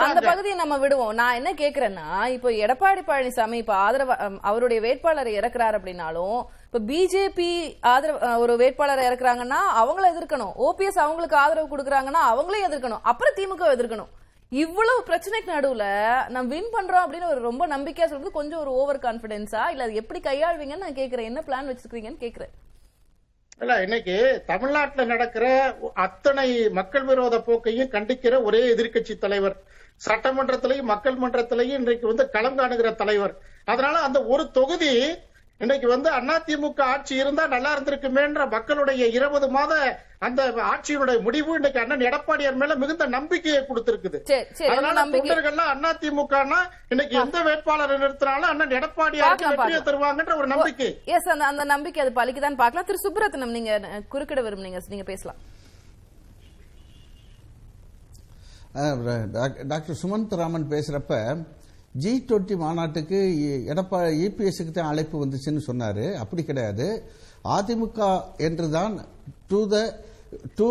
அந்த 0.06 0.22
பகுதியை 0.28 0.54
நம்ம 0.60 0.78
விடுவோம். 0.84 1.12
நான் 1.20 1.36
என்ன 1.40 1.50
கேக்குறேன்னா 1.60 2.06
இப்போ 2.36 2.50
எடப்பாடி 2.64 3.02
பழனிசாமி 3.10 3.58
இப்ப 3.62 3.74
ஆதரவு 3.84 4.14
அவருடைய 4.50 4.78
வேட்பாளரை 4.86 5.32
இறக்குறாரு 5.40 5.78
அப்படின்னாலும் 5.80 6.40
இப்ப 6.66 6.80
பிஜேபி 6.90 7.50
ஆதரவு 7.92 8.40
ஒரு 8.44 8.56
வேட்பாளரை 8.62 9.04
இறக்குறாங்கன்னா 9.08 9.60
அவங்கள 9.82 10.06
எதிர்க்கணும். 10.12 10.52
ஓபிஎஸ் 10.68 11.02
அவங்களுக்கு 11.06 11.38
ஆதரவு 11.44 11.72
கொடுக்குறாங்கன்னா 11.74 12.22
அவங்களையும் 12.32 12.68
எதிர்க்கணும். 12.70 13.04
அப்புறம் 13.12 13.36
திமுக 13.38 13.72
எதிர்க்கணும். 13.76 14.12
இவ்வளவு 14.64 15.00
பிரச்சனைக்கு 15.08 15.50
நடுவுல 15.56 15.84
நம்ம 16.34 16.48
வின் 16.54 16.72
பண்றோம் 16.76 17.04
அப்படின்னு 17.04 17.32
ஒரு 17.32 17.42
ரொம்ப 17.48 17.62
நம்பிக்கையா 17.74 18.08
சொல்றது 18.12 18.38
கொஞ்சம் 18.38 18.62
ஒரு 18.64 18.72
ஓவர் 18.80 19.04
கான்பிடன்ஸா 19.06 19.64
இல்ல 19.74 19.86
அது 19.86 20.00
எப்படி 20.02 20.20
கையாளுவீங்கன்னு 20.28 20.86
நான் 20.86 21.00
கேக்குறேன். 21.02 21.30
என்ன 21.32 21.42
பிளான் 21.48 21.70
வச்சிருக்கீங்கன்னு 21.70 22.24
கேக்குறேன். 22.26 22.54
இல்ல 23.60 23.82
இன்னைக்கு 23.82 24.42
தமிழ்நாட்டுல 24.46 25.04
நடக்கிற 25.06 25.46
அத்தனை 25.94 26.68
மக்கள் 26.68 27.04
விரோத 27.04 27.38
போக்கையும் 27.38 27.90
கண்டிக்கிற 27.90 28.42
ஒரே 28.42 28.60
எதிர்க்கட்சி 28.74 29.18
தலைவர். 29.18 29.56
சட்டமன்றத்திலையும் 30.08 30.90
மக்கள் 30.90 31.16
மன்றத்திலையும் 31.18 31.78
இன்றைக்கு 31.80 32.06
வந்து 32.06 32.30
களம் 32.30 32.56
காணுகிற 32.56 32.92
தலைவர். 32.92 33.34
அதனால 33.64 33.98
அந்த 33.98 34.24
ஒரு 34.24 34.50
தொகுதி 34.50 34.92
இன்னைக்கு 35.64 35.86
வந்து 35.92 36.08
அதிமுக 36.16 36.80
ஆட்சி 36.92 37.14
இருந்தா 37.20 37.44
நல்லா 37.52 37.70
இருந்திருக்குமேன்ற 37.76 38.42
மக்களுடைய 38.52 39.06
இருபது 39.16 39.46
மாத 39.54 39.72
அந்த 40.26 40.42
ஆட்சியினுடைய 40.72 41.16
முடிவு 41.26 41.50
இன்னைக்கு 41.58 41.80
அண்ணன் 41.82 42.04
எடப்பாடியார் 42.08 42.60
மேல 42.60 42.74
மிகுந்த 42.82 43.06
நம்பிக்கையை 43.16 43.62
கொடுத்திருக்குது. 43.70 44.18
அதனால 44.68 44.94
நம்பிக்கை. 45.00 45.30
தொண்டர்கள்லாம் 45.30 45.72
அதிமுகனா 45.90 46.60
இன்னைக்கு 46.92 47.16
எந்த 47.24 47.40
வேட்பாளரை 47.48 47.96
நிறுத்தினாலும் 48.04 48.50
அண்ணன் 48.52 48.72
பார்க்கலாம், 48.94 49.58
வெற்றியை. 49.58 49.82
தருவாங்கன்ற 49.88 50.36
ஒரு 50.42 50.48
நம்பிக்கை. 50.54 50.90
எஸ் 51.16 51.30
அந்த 51.34 51.46
அந்த 51.52 51.66
நம்பிக்கை 51.74 52.02
அது 52.04 52.18
பலிக்குதான்னு 52.20 52.62
பார்க்கலாம். 52.62 52.88
திரு 52.90 53.04
சுப்ரத்னம் 53.06 53.56
நீங்க 53.58 53.80
குறுக்கிட 54.14 54.42
விரும்புனீங்க 54.48 54.82
நீங்க 54.94 55.06
பேசலாம். 55.12 55.40
டாக்டர் 59.70 60.00
சுமந்த் 60.04 60.40
ராமன் 60.40 60.72
பேசுறப்ப 60.72 61.14
ஜி 61.94 62.12
டுவெண்ட்டி 62.28 62.56
மாநாட்டுக்கு 62.62 63.18
எடப்பா 63.72 63.98
எடப்பாடி 64.00 64.00
இபிஎஸ்க்கு 64.26 64.72
தான் 64.72 64.90
அழைப்பு 64.92 65.24
வந்துச்சுன்னு 65.24 65.62
சொன்னார். 65.70 66.04
அப்படி 66.22 66.42
கிடையாது. 66.44 66.86
அதிமுக 67.56 68.00
என்றுதான் 68.46 68.94
to 69.50 69.60
the 69.72 69.76
to 70.58 70.68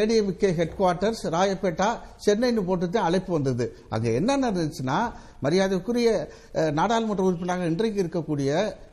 ADMK 0.00 0.50
headquarters 0.78 1.22
Royapettah 1.36 1.88
சென்னைன்னு 2.26 2.62
போட்டு 2.68 2.86
தான் 2.90 3.08
அழைப்பு 3.08 3.32
வந்தது. 3.38 3.66
அங்கே 3.94 4.10
என்ன 4.20 4.36
நடந்துச்சுன்னா 4.44 4.98
மரியாதைக்குரிய 5.44 6.08
நாடாளுமன்ற 6.78 7.24
உறுப்பினராக 7.28 7.68
இன்றைக்கு 7.72 8.00
இருக்கக்கூடிய 8.04 8.50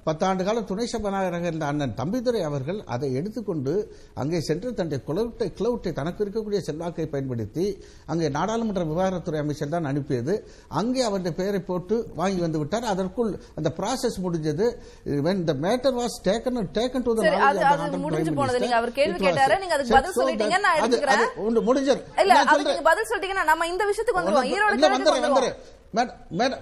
பத்தாண்டு 0.07 0.43
கால 0.47 0.61
துணை 0.69 0.85
சபாநாயகராக 0.91 1.47
இருந்த 1.51 1.65
அண்ணன் 1.69 1.95
தம்பிதுரை 1.99 2.41
அவர்கள் 2.49 2.79
அதை 2.95 3.07
எடுத்துக்கொண்டு 3.19 3.73
அங்கே 4.21 4.39
சென்று 4.49 4.69
தன்னுடைய 4.77 4.99
குளவுட்டை 5.07 5.47
கிளவுட்டை 5.57 5.91
தனக்கு 5.99 6.21
இருக்கக்கூடிய 6.25 6.59
செல்வாக்கை 6.67 7.07
பயன்படுத்தி 7.13 7.65
அங்கே 8.11 8.29
நாடாளுமன்ற 8.37 8.83
விவகாரத்துறை 8.91 9.39
அமைச்சர் 9.43 9.73
தான் 9.75 9.89
அனுப்பியது. 9.91 10.35
அங்கே 10.81 11.01
அவருடைய 11.07 11.33
பெயரை 11.41 11.61
போட்டு 11.69 11.95
வாங்கி 12.21 12.41
வந்து 12.45 12.61
விட்டார். 12.61 12.87
அதற்குள் 12.93 13.31
அந்த 13.59 13.69
ப்ராசஸ் 13.79 14.17
முடிஞ்சது. 14.25 14.67
When 15.27 15.37
the 15.49 15.55
matter 15.65 15.91
was 16.01 16.13
taken 16.29 16.55
taken 16.79 17.01
to 17.07 17.13
the 17.17 17.23
knowledge 17.33 17.63
of 17.73 17.99
முடிஞ்சு 18.05 18.33
போனது. 18.39 18.61
நீங்க 18.63 18.77
அவர் 18.81 18.97
கேள்வி 18.99 19.19
கேட்டாரு, 19.25 19.55
நீங்க 19.63 19.75
அதுக்கு 19.77 19.95
பதில் 19.97 20.17
சொல்லிட்டீங்க, 20.19 20.57
நான் 20.65 20.77
எடுத்துக்கிறேன். 20.79 21.25
ஒன்று 21.47 21.65
முடிஞ்சது. 21.69 22.01
இல்ல 22.23 22.39
அதுக்கு 22.53 22.87
பதில் 22.91 23.09
சொல்லிட்டீங்கன்னா 23.11 23.45
நம்ம 23.51 23.67
இந்த 23.73 23.85
விஷயத்துக்கு 23.91 24.19
வந்துருவோம். 24.21 24.51
ஈரோடு 24.55 24.93
வந்துடுறேன். 24.95 25.57
மேடம், 25.95 26.13
மேடம், 26.37 26.59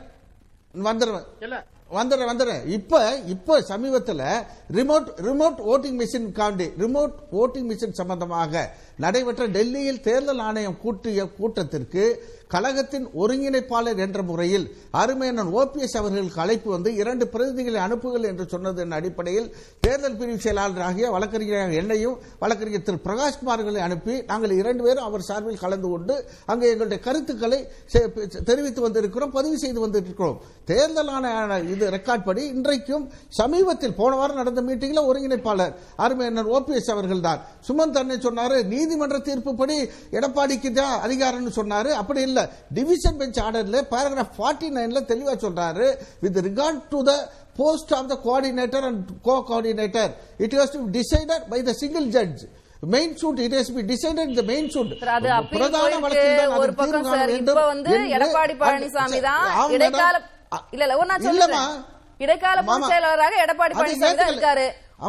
வந்துடுறேன். 0.76 1.26
இல்ல. 1.40 1.64
வந்துடுறேன் 1.92 2.30
வந்துடுறேன். 2.32 2.68
இப்ப 2.68 3.16
இப்ப 3.16 3.60
சமீபத்துல 3.60 4.44
ரிமோட் 4.72 5.08
ரிமோட் 5.18 5.60
ஓட்டிங் 5.68 6.00
மிஷின் 6.00 6.32
காண்டி 6.32 6.70
ரிமோட் 6.80 7.14
ஓட்டிங் 7.32 7.72
மிஷின் 7.72 7.92
சம்பந்தமாக 7.92 8.74
நடைபெற்ற 8.98 9.48
டெல்லியில் 9.48 10.02
தேர்தல் 10.02 10.40
ஆணையம் 10.40 10.80
கூட்டிய 10.80 11.26
கூட்டத்திற்கு 11.26 12.24
கழகத்தின் 12.50 13.08
ஒருங்கிணைப்பாளர் 13.16 13.98
என்ற 13.98 14.22
முறையில் 14.22 14.66
அருமையண்ணன் 14.94 15.54
ஓபிஎஸ் 15.54 15.98
அவர்களுக்கு 15.98 16.42
அழைப்பு 16.42 16.70
வந்து 16.70 16.96
இரண்டு 16.96 17.26
பிரதிநிதிகளை 17.34 17.80
அனுப்புகள் 17.82 18.24
என்று 18.24 18.46
சொன்னதன் 18.48 18.92
அடிப்படையில் 18.92 19.48
தேர்தல் 19.80 20.18
பிரிவு 20.18 20.38
செயலாளராகிய 20.38 21.12
வழக்கறிஞர் 21.12 21.72
என்னையும் 21.74 22.18
வழக்கறிஞர் 22.40 22.84
திரு 22.84 23.00
பிரகாஷ்குமார்களை 23.06 23.78
அனுப்பி 23.80 24.24
நாங்கள் 24.26 24.52
இரண்டு 24.56 24.84
பேரும் 24.84 25.04
அவர் 25.04 25.22
சார்பில் 25.22 25.58
கலந்து 25.58 25.90
கொண்டு 25.90 26.18
அங்கே 26.46 26.70
எங்களுடைய 26.70 27.04
கருத்துக்களை 27.04 27.60
செ- 27.94 28.12
தெரிவித்து 28.44 28.90
வந்திருக்கிறோம் 28.90 29.32
பதிவு 29.32 29.58
செய்து 29.58 29.88
வந்திருக்கிறோம். 29.88 30.38
தேர்தல் 30.68 31.12
ஆணைய 31.16 31.58
இது 31.74 31.86
ரெக்கார்ட் 31.96 32.26
படி 32.28 32.44
இன்றைக்கும் 32.54 33.04
சமீபத்தில் 33.40 33.96
போன 34.00 34.12
வாரம் 34.20 34.40
நடந்த 34.42 34.62
மீட்டிங்ல 34.68 35.02
ஒருங்கிணைப்பாளர் 35.10 35.74
அருமையண்ணன் 36.06 36.50
ஓபிஎஸ் 36.56 36.92
அவர்கள் 36.96 37.26
தான் 37.28 37.40
சுமந்த் 37.68 38.00
அண்ணன் 38.02 38.26
சொன்னாரு 38.28 38.58
நீதிமன்ற 38.74 39.20
தீர்ப்புப்படி 39.28 39.78
எடப்பாடிக்கு 40.18 40.72
தான் 40.82 40.96
அதிகாரம்னு 41.06 41.54
சொன்னாரு. 41.60 41.92
அப்படி 42.02 42.22
இல்ல 42.30 42.40
டிவிஷன் 42.78 43.20
பெஞ்ச் 43.22 43.40
ஆர்டர்ல 43.46 43.82
பேராகிராஃப் 43.94 44.36
ஃபார்ட்டி 44.38 44.70
நைன்ல 44.78 45.02
தெளிவா 45.12 45.36
சொல்றாரு. 45.46 45.88
With 46.26 46.42
regard 46.50 46.84
to 46.94 47.02
the 47.10 47.14
post 47.62 47.94
of 47.98 48.10
the 48.12 48.18
coordinator 48.28 48.86
and 48.90 49.10
co 49.28 49.36
coordinator 49.50 50.12
it 50.46 50.56
was 50.60 50.76
to 50.78 50.84
decided 51.00 51.46
by 51.54 51.60
the 51.70 51.74
single 51.84 52.08
judge 52.18 52.44
main 52.96 53.14
suit 53.22 53.40
it 53.44 53.56
has 53.58 53.74
be 53.76 53.84
decided 53.92 54.30
இந்த 54.32 54.44
மெயின் 54.52 54.70
சூட் 54.74 54.92
அது 55.18 55.30
appeal 55.40 55.64
போயிருக்கு. 55.76 56.58
ஒரு 56.64 56.74
பக்கம் 56.82 57.08
sir 57.14 57.32
இப்ப 57.40 57.62
வந்து 57.74 57.94
எடப்பாடி 58.18 58.56
பழனிசாமி 58.64 59.20
தான் 59.30 59.72
இடைக்கால 59.78 60.16
இல்ல 60.74 60.84
இல்ல 60.86 60.98
ஒரு 60.98 61.08
நான் 61.12 61.26
சொல்லுறேன் 61.28 61.72
இடைக்கால 62.20 62.60
பொதுச் 62.62 62.92
செயலாளராக 62.92 63.36
எடப்பாடி 63.46 63.74
பழனிசாமி 63.78 64.18
தான். 64.20 64.32
இருக்காரு. 64.34 64.66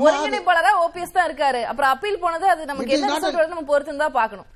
ஒருங்கிணைப்பாளரா 0.07 0.71
ஓபிஎஸ் 0.85 1.17
தான் 1.17 1.29
இருக்காரு. 1.29 1.61
அப்புறம் 1.71 1.93
அப்பீல் 1.95 2.23
போனது 2.25 2.47
அது 2.55 2.63
நமக்கு 2.71 2.95
என்ன 2.97 3.11
வருது 3.17 3.55
நம்ம 3.55 3.67
பொறுத்து 3.73 4.05
தான் 4.05 4.19
பார்க்கணும். 4.21 4.49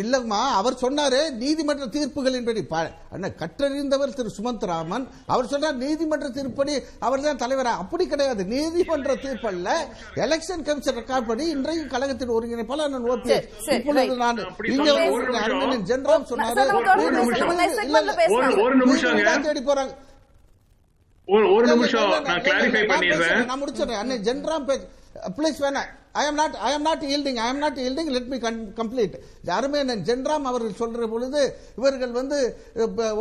இல்லம்மா 0.00 0.40
அவர் 0.58 0.80
சொன்னாரு 0.82 1.20
நீதிமன்ற 1.42 1.86
தீர்ப்புகளின்படி. 1.96 2.60
கற்றறிந்தவர் 3.40 4.14
திரு 4.18 4.30
சுமந்த் 4.36 4.66
ராமன் 4.70 5.04
அவர் 5.34 5.50
சொன்னார் 5.52 5.76
நீதிமன்ற 5.82 6.28
தீர்ப்படி 6.36 6.74
அவர் 7.06 7.24
தான் 7.26 7.40
தலைவரா. 7.42 7.72
அப்படி 7.82 8.04
கிடையாது. 8.12 8.42
நீதிமன்ற 8.52 9.14
தீர்ப்பல்ல 9.24 9.68
எலெக்ஷன் 10.24 10.64
கமிஷன் 10.68 10.98
ரெக்கார்ட் 11.00 11.28
படி 11.30 11.44
இன்றைக்கு 11.56 11.84
கழகத்தின் 11.94 12.34
ஒருங்கிணைப்பாளர் 12.36 12.86
அண்ணன் 12.88 13.08
ஓபிஎஸ் 13.14 13.48
இப்பொழுது. 13.78 14.16
நான் 14.24 14.40
இங்க. 14.74 14.90
அண்ணன் 15.42 15.86
ஜென்ராம் 15.92 16.28
சொன்னாரு 16.30 16.62
தேடி 19.48 19.62
போறாங்க. 19.70 19.92
ஒரு 21.54 21.66
நிமிஷம். 21.72 22.10
நான் 22.28 22.42
கிளாரிஃபை 22.46 22.80
நான் 22.86 23.00
பண்ணிடுறேன். 23.00 23.44
நான் 23.50 23.60
முடிச்சிடுறேன். 23.62 24.00
அண்ணன் 24.02 24.24
ஜென்ராம் 24.28 24.64
பேஜ் 24.70 24.86
ப்ளீஸ் 25.36 25.60
வேணாம். 25.64 25.90
I 26.14 26.24
am 26.26 26.34
not 26.34 26.56
I 26.60 26.70
am 26.72 26.82
not 26.82 27.04
yielding 27.08 27.38
I 27.38 27.48
am 27.48 27.58
not 27.58 27.78
yielding 27.78 28.10
let 28.10 28.28
me 28.28 28.38
complete 28.76 29.14
அருமை 29.52 29.78
அண்ணன் 29.78 30.02
ஜென்ராம் 30.04 30.48
அவர்கள் 30.48 30.78
சொல்ற 30.78 31.06
பொழுது 31.08 31.42
இவர்கள் 31.76 32.12
வந்து 32.12 32.38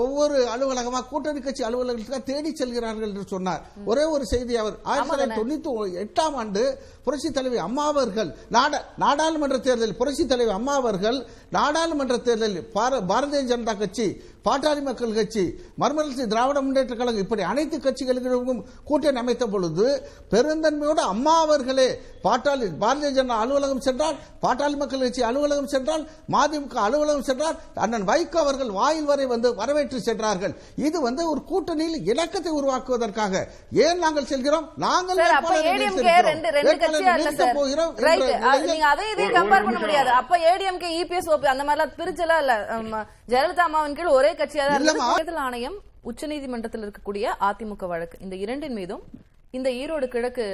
ஒவ்வொரு 0.02 0.38
அலுவலகமா 0.50 1.02
கூட்டணி 1.06 1.40
கட்சி 1.40 1.64
அலுவலகத்துக்காக 1.64 2.24
தேடி 2.24 2.52
செல்கிறார்கள் 2.54 3.10
என்று 3.10 3.26
சொன்னார். 3.28 3.62
ஒரே 3.86 4.04
ஒரு 4.14 4.26
செய்தி 4.26 4.54
அவர் 4.58 4.76
ஆயிரத்தி 4.86 5.12
தொள்ளாயிரத்தி 5.12 5.40
தொண்ணூத்தி 5.40 6.02
எட்டாம் 6.04 6.36
ஆண்டு 6.36 6.64
புரட்சி 7.04 7.30
தலைவி 7.32 7.60
அம்மா 7.60 7.86
அவர்கள் 7.88 8.28
நாடா- 8.52 8.84
நாடாளுமன்ற 8.98 9.58
தேர்தலில் 9.60 9.98
புரட்சி 9.98 10.26
தலைவி 10.26 10.52
அம்மா 10.52 10.74
அவர்கள் 10.76 11.20
நாடாளுமன்ற 11.52 12.18
தேர்தலில் 12.22 12.68
பார- 12.74 13.04
பாரதிய 13.08 13.44
ஜனதா 13.50 13.76
கட்சி 13.78 14.08
பாட்டாளி 14.46 14.82
மக்கள் 14.82 15.12
கட்சி 15.14 15.44
மறுமலர்ச்சி 15.76 16.26
திராவிட 16.28 16.60
முன்னேற்ற 16.62 16.94
கழகம் 16.96 17.24
இப்படி 17.24 17.44
அனைத்து 17.50 17.78
கட்சிகளுக்கும் 17.80 18.62
கூட்டணி 18.84 19.20
அமைத்த 19.20 19.46
பொழுது 19.48 19.86
பெருந்தன்மையோடு 20.32 21.04
அம்மா 21.10 21.34
அவர்களே 21.42 21.90
பாட்டாளி 22.24 22.68
பாரதிய 22.82 23.14
ஜனதா 23.14 23.40
அலுவலகம் 23.40 23.82
சென்றால் 23.82 24.16
பாட்டாளி 24.42 24.76
மக்கள் 24.76 25.00
கட்சி 25.00 25.22
அலுவலகம் 25.22 25.68
சென்றால் 25.68 26.10
மதிமுக 26.32 26.74
அலுவலகம் 26.74 27.24
சென்றால் 27.24 27.60
அண்ணன் 27.76 28.08
வைகோ 28.08 28.36
அவர்கள் 28.36 28.72
வாயில் 28.72 29.06
வரை 29.06 29.26
வந்து 29.26 29.56
வரவேற்று 29.56 30.02
சென்றார்கள். 30.02 30.56
இது 30.76 31.02
வந்து 31.02 31.30
ஒரு 31.30 31.42
கூட்டணியில் 31.50 32.08
இலக்கத்தை 32.10 32.52
உருவாக்குவதற்காக. 32.52 33.44
ஏன் 33.72 33.98
நாங்கள் 33.98 34.26
செல்கிறோம்? 34.26 34.70
நாங்கள் 34.78 35.16
போகிறோம் 37.56 37.98
இதையும் 39.14 39.36
ஒரு- 39.36 39.38
கம்பேர் 39.38 39.64
பண்ண. 39.64 39.80
முடியாது. 39.80 40.10
அப்ப 40.10 40.38
ஏடிஎம்கே 40.38 40.90
இபிஎஸ் 41.04 41.30
ஓபி 41.30 41.46
அந்த 41.46 41.64
மாதிரிலாம் 41.64 42.00
பிரிச்சலாம் 42.00 42.38
இல்ல. 42.38 42.68
ஜெயலலிதா 43.28 43.60
அம்மாவின் 43.60 43.96
கீழ் 43.96 44.06
ஒரே 44.06 44.32
கட்சியா 44.34 44.96
தான். 44.96 45.16
தேர்தல் 45.16 45.36
ஆணையம் 45.36 45.74
உச்சநீதிமன்றத்தில் 46.04 46.84
இருக்கக்கூடிய 46.84 47.34
அதிமுக 47.40 47.88
வழக்கு. 47.88 48.18
இந்த 48.22 48.36
இரண்டின் 48.36 48.74
மீதும் 48.74 49.02
இந்த 49.54 49.70
ஈரோடு 49.82 50.08
கிழக்கு 50.08 50.46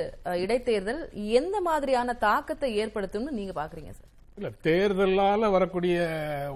இடைத்தேர்தல் 0.43 1.01
எந்த 1.39 1.57
மாதிரியான 1.61 2.13
தாக்கத்தை 2.27 2.69
ஏற்படுத்தும்னு 2.83 3.37
நீங்க 3.39 3.53
பாக்குறீங்க 3.61 3.91
சார்? 3.97 4.11
இல்ல 4.37 4.49
தேர்தலால 4.67 5.49
வரக்கூடிய 5.51 5.97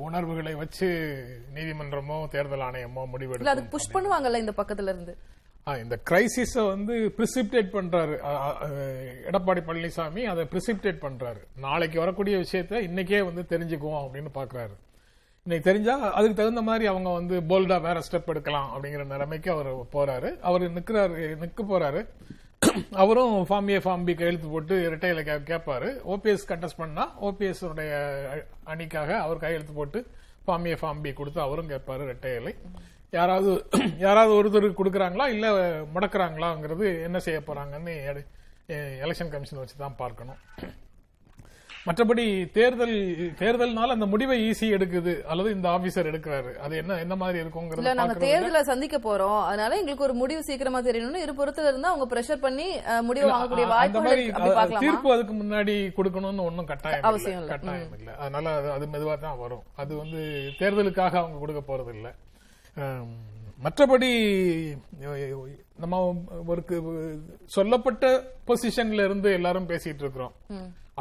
உணர்வுகளை 0.07 0.53
வச்சு 0.55 0.87
நீதிமன்றமோ 1.55 2.17
தேர்தல் 2.35 2.65
ஆணையமோ 2.67 3.03
இல்ல 3.03 3.05
அது 3.05 3.11
முடிவெடுக்கும் 3.13 3.71
புஷ் 3.75 3.93
பண்ணுவாங்கல்ல 3.93 4.41
இந்த 4.43 4.53
பக்கத்துல 4.61 4.93
இருந்து? 4.93 5.15
இந்த 5.67 5.95
கிரைசிஸ 6.09 6.53
வந்து 6.67 6.93
பிரிசிப்டேட் 7.17 7.69
பண்றாரு. 7.75 8.15
எடப்பாடி 9.29 9.61
பழனிசாமி 9.67 10.21
அதை 10.31 10.43
பிரிசிப்டேட் 10.53 11.03
பண்றாரு. 11.03 11.41
நாளைக்கு 11.65 11.97
வரக்கூடிய 12.03 12.37
விஷயத்த 12.45 12.81
இன்னைக்கே 12.87 13.19
வந்து 13.27 13.43
தெரிஞ்சுக்குவோம் 13.51 14.03
அப்படின்னு 14.05 14.31
பாக்குறாரு. 14.39 14.73
இன்னைக்கு 15.45 15.67
தெரிஞ்சா 15.67 15.93
அதுக்கு 16.17 16.35
தகுந்த 16.39 16.61
மாதிரி 16.65 16.85
அவங்க 16.89 17.09
வந்து 17.09 17.35
போல்டா 17.51 17.77
வேற 17.85 18.01
ஸ்டெப் 18.07 18.27
எடுக்கலாம் 18.31 18.67
அப்படிங்கிற 18.73 19.03
நிலைமைக்கு 19.13 19.49
அவர் 19.53 19.69
போறாரு. 19.95 20.29
அவர் 20.47 20.63
நிக்கிறாரு 20.75 21.23
நிக்க 21.43 21.63
போறாரு. 21.71 22.01
அவரும் 23.03 23.33
ஃபார்ம் 23.49 23.69
ஏ 23.75 23.77
ஃபார்ம் 23.85 24.03
பி 24.09 24.13
கையெழுத்து 24.19 24.51
போட்டு 24.53 24.75
இரட்டையில 24.87 25.21
கேட்பாரு 25.47 25.89
ஓபிஎஸ் 26.13 26.45
கண்டெஸ்ட் 26.51 26.79
பண்ணா 26.81 27.05
ஓபிஎஸ் 27.29 27.63
உடைய 27.69 27.93
அணிக்காக 28.73 29.17
அவர் 29.23 29.41
கையெழுத்து 29.45 29.73
போட்டு 29.79 30.01
ஃபார்ம் 30.47 30.67
ஏ 30.71 30.75
ஃபார்ம் 30.81 31.01
பி 31.05 31.13
கொடுத்து 31.21 31.41
அவரும் 31.47 31.71
கேட்பாரு 31.73 32.05
இரட்டையிலை. 32.09 32.53
யாராவது 33.17 33.51
யாராவது 34.05 34.35
ஒருத்தருக்கு 34.39 34.79
கொடுக்குறாங்களா 34.81 35.27
இல்ல 35.35 35.47
முடக்கிறாங்களாங்கிறது 35.95 36.87
என்ன 37.07 37.19
செய்ய 37.27 37.41
போறாங்கன்னு 37.49 37.95
எலெக்ஷன் 39.05 39.33
கமிஷன் 39.33 39.61
வச்சு 39.63 39.81
தான் 39.83 39.99
பார்க்கணும். 40.03 40.39
மற்றபடி 41.85 42.25
தேர்தல் 42.51 42.95
தேர்தல்னால 43.39 43.87
அந்த 43.87 44.05
முடிவை 44.05 44.49
ஈஸி 44.49 44.67
எடுக்குது 44.71 45.21
அல்லது 45.23 45.51
இந்த 45.51 45.69
ஆபீசர் 45.69 46.09
எடுக்கிறாரு. 46.09 46.53
அது 46.55 46.77
என்ன 46.77 46.99
என்ன 46.99 47.15
மாதிரி 47.15 47.39
இல்ல 47.39 47.49
இருக்குங்கிறது 47.49 47.93
நாங்க 47.93 48.13
பார்க்கறது 48.13 48.25
தேர்தலை 48.25 48.61
சந்திக்க 48.61 48.97
போறோம். 48.97 49.43
அதனால 49.43 49.75
எங்களுக்கு 49.75 50.03
ஒரு 50.03 50.13
முடிவு 50.13 50.43
சீக்கிரமா 50.43 50.81
தெரியணும்னு 50.81 51.15
இரு 51.15 51.33
புறத்துல 51.33 51.67
இருந்தா 51.67 51.93
அவங்க 51.93 52.07
பிரஷர் 52.11 52.35
பண்ணி 52.35 52.67
முடிவு 53.01 53.27
வாங்கக்கூடிய 53.27 53.65
பார்க்கலாமா? 53.67 54.79
தீர்ப்பு 54.79 55.11
அதுக்கு 55.11 55.33
முன்னாடி 55.33 55.75
கொடுக்கணும்னு 55.97 56.41
ஒன்றும் 56.41 56.65
கட்டாயம் 56.65 57.03
அவசியம் 57.03 57.39
இல்லை. 57.39 57.55
இல்ல. 57.55 57.55
கட்டாயம் 57.55 57.97
இல்லை. 57.97 58.13
அதனால 58.15 58.77
அது- 58.77 58.89
மெதுவா 58.93 59.17
தான் 59.17 59.37
வரும். 59.37 59.63
அது 59.75 59.97
வந்து 59.97 60.21
தேர்தலுக்காக 60.59 61.15
அவங்க 61.15 61.39
கொடுக்க 61.39 61.61
போறது 61.67 61.89
இல்லை 61.89 62.11
மற்றபடி 63.63 64.11
நம்ம 65.81 65.99
ஒரு 66.51 66.61
சொல்லப்பட்ட 67.55 68.05
பொசிஷன்ல 68.47 69.05
இருந்து 69.07 69.31
எல்லாரும் 69.39 69.69
பேசிட்டு 69.69 70.03
இருக்கிறோம். 70.05 70.33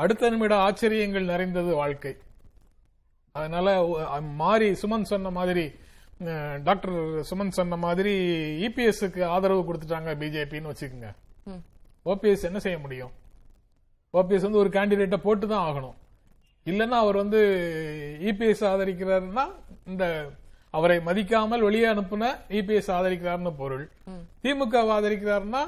அடுத்த 0.02 0.30
நிமிட 0.30 0.54
ஆச்சரியங்கள் 0.56 1.30
நிறைந்தது 1.32 1.74
வாழ்க்கை. 1.74 2.14
அதனால 3.32 3.68
மாறி 4.42 4.68
சுமன் 4.82 5.10
சொன்ன 5.12 5.30
மாதிரி 5.38 5.64
டாக்டர் 6.64 6.94
சுமன் 7.28 7.56
சொன்ன 7.58 7.76
மாதிரி 7.84 8.14
இபிஎஸ்க்கு 8.66 9.22
ஆதரவு 9.34 9.62
கொடுத்துட்டாங்க 9.68 10.10
பிஜேபின்னு 10.22 10.72
வச்சுக்கோங்க. 10.72 11.10
ஓபிஎஸ் 12.10 12.48
என்ன 12.48 12.58
செய்ய 12.58 12.78
முடியும்? 12.78 13.12
ஓபிஎஸ் 14.12 14.46
வந்து 14.48 14.62
ஒரு 14.62 14.70
கேண்டிடேட்டை 14.76 15.18
போட்டு 15.26 15.46
தான் 15.48 15.66
ஆகணும். 15.68 15.96
இல்லைன்னா 16.64 16.98
அவர் 17.04 17.16
வந்து 17.16 17.40
இபிஎஸ் 18.30 18.64
ஆதரிக்கிறாருன்னா 18.70 19.44
இந்த 19.86 20.04
அவரை 20.76 20.98
மதிக்காமல் 21.06 21.64
வெளியே 21.66 21.86
அனுப்புன 21.92 22.24
இபிஎஸ் 22.58 22.90
ஆதரிக்கிறார்னு 22.96 23.52
பொருள். 23.62 23.86
திமுக 24.44 24.84
ஆதரிக்கிறாருன்னா 24.98 25.62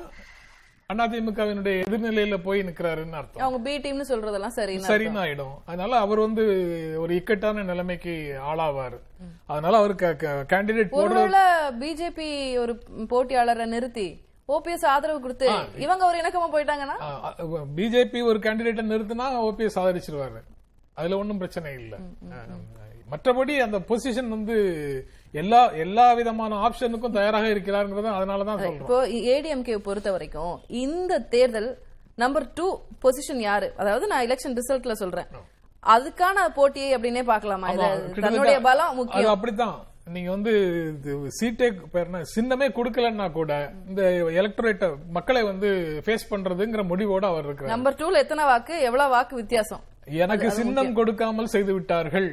அதிமுகவினுடைய 1.02 1.76
எதிர்நிலையில 1.84 2.36
போய் 2.46 2.60
நிக்கிறாருன்னு 2.68 3.16
அர்த்தம். 3.18 3.42
அவங்க 3.44 3.58
பி 3.66 3.74
டீம்னு 3.84 4.04
சொல்றதெல்லாம் 4.10 4.54
சரி 4.56 4.74
சரின்னு 4.88 5.20
ஆயிடும். 5.22 5.54
அதனால 5.70 5.92
அவர் 6.04 6.20
வந்து 6.24 6.44
ஒரு 7.02 7.12
இக்கட்டான 7.18 7.62
நிலைமைக்கு 7.70 8.14
ஆளாவாரு. 8.50 8.98
அதனால 9.52 9.74
அவர் 9.82 9.94
கேண்டிடேட் 10.52 10.92
போடுறது 10.92 11.22
ஒருவேளை 11.22 11.44
பிஜேபி 11.82 12.28
ஒரு 12.62 12.74
போட்டியாளரை 13.12 13.66
நிறுத்தி 13.74 14.08
ஓபிஎஸ் 14.48 14.86
ஆதரவு 14.94 15.20
கொடுத்து 15.20 15.48
இவங்க 15.86 16.04
ஒரு 16.10 16.18
இணக்கமா 16.22 16.48
போயிட்டாங்கன்னா? 16.54 16.96
பிஜேபி 17.78 18.22
ஒரு 18.30 18.38
கேண்டிடேட்டை 18.46 18.84
நிறுத்தினா 18.92 19.28
ஓபிஎஸ் 19.48 19.80
ஆதரிச்சிருவாரு. 19.84 20.42
அதுல 21.00 21.18
ஒன்றும் 21.22 21.42
பிரச்சனை 21.42 21.72
இல்ல. 21.82 21.96
மற்றபடி 23.12 23.54
அந்த 23.66 23.78
பொசிஷன் 23.90 24.28
வந்து 24.36 24.56
எல்லா 25.40 25.60
எல்லா 25.84 26.06
விதமான 26.18 26.52
ஆப்ஷனுக்கும் 26.66 27.16
தயாராக 27.18 27.46
இருக்கிறாருங்கிறத 27.54 28.10
அதனாலதான் 28.18 28.62
சொல்றோம். 28.64 28.82
இப்போ 28.82 28.98
ஏடிஎம்கே 29.34 29.76
பொறுத்த 29.86 30.10
வரைக்கும் 30.16 30.54
இந்த 30.84 31.20
தேர்தல் 31.34 31.70
நம்பர் 32.22 32.46
டூ 32.58 32.66
பொசிஷன் 33.04 33.42
யாரு? 33.48 33.68
அதாவது 33.82 34.06
நான் 34.12 34.24
எலெக்ஷன் 34.26 34.58
ரிசல்ட்ல 34.60 34.96
சொல்றேன். 35.02 35.30
அதுக்கான 35.94 36.44
போட்டியை 36.58 36.90
அப்படின்னே 36.96 37.22
கிட்டத்தட்ட 37.28 38.26
தன்னுடைய 38.26 38.58
பலம் 38.66 38.96
முக்கியம். 38.98 39.32
அப்படித்தான். 39.36 39.78
நீங்க 40.14 40.30
வந்து 40.34 40.52
சீட்டே 41.38 41.66
சின்னமே 42.34 42.66
கொடுக்கலன்னா 42.78 43.26
கூட 43.38 43.52
இந்த 43.88 44.02
எலக்டரேட்ட 44.40 44.86
மக்களை 45.16 45.42
வந்து 45.50 45.68
ஃபேஸ் 46.06 46.30
பண்றதுங்கிற 46.32 46.82
முடிவோட 46.92 47.24
அவர் 47.32 47.46
இருக்கிறார். 47.48 47.74
நம்பர் 47.74 47.98
டூல 48.00 48.22
எத்தனை 48.24 48.44
வாக்கு? 48.50 48.76
எவ்வளவு 48.88 49.14
வாக்கு 49.16 49.36
வித்தியாசம்? 49.42 49.82
எனக்கு 50.24 50.48
சின்னம் 50.58 50.94
கொடுக்காமல் 50.98 51.50
செய்து 51.52 51.72
விட்டார்கள் 51.74 52.28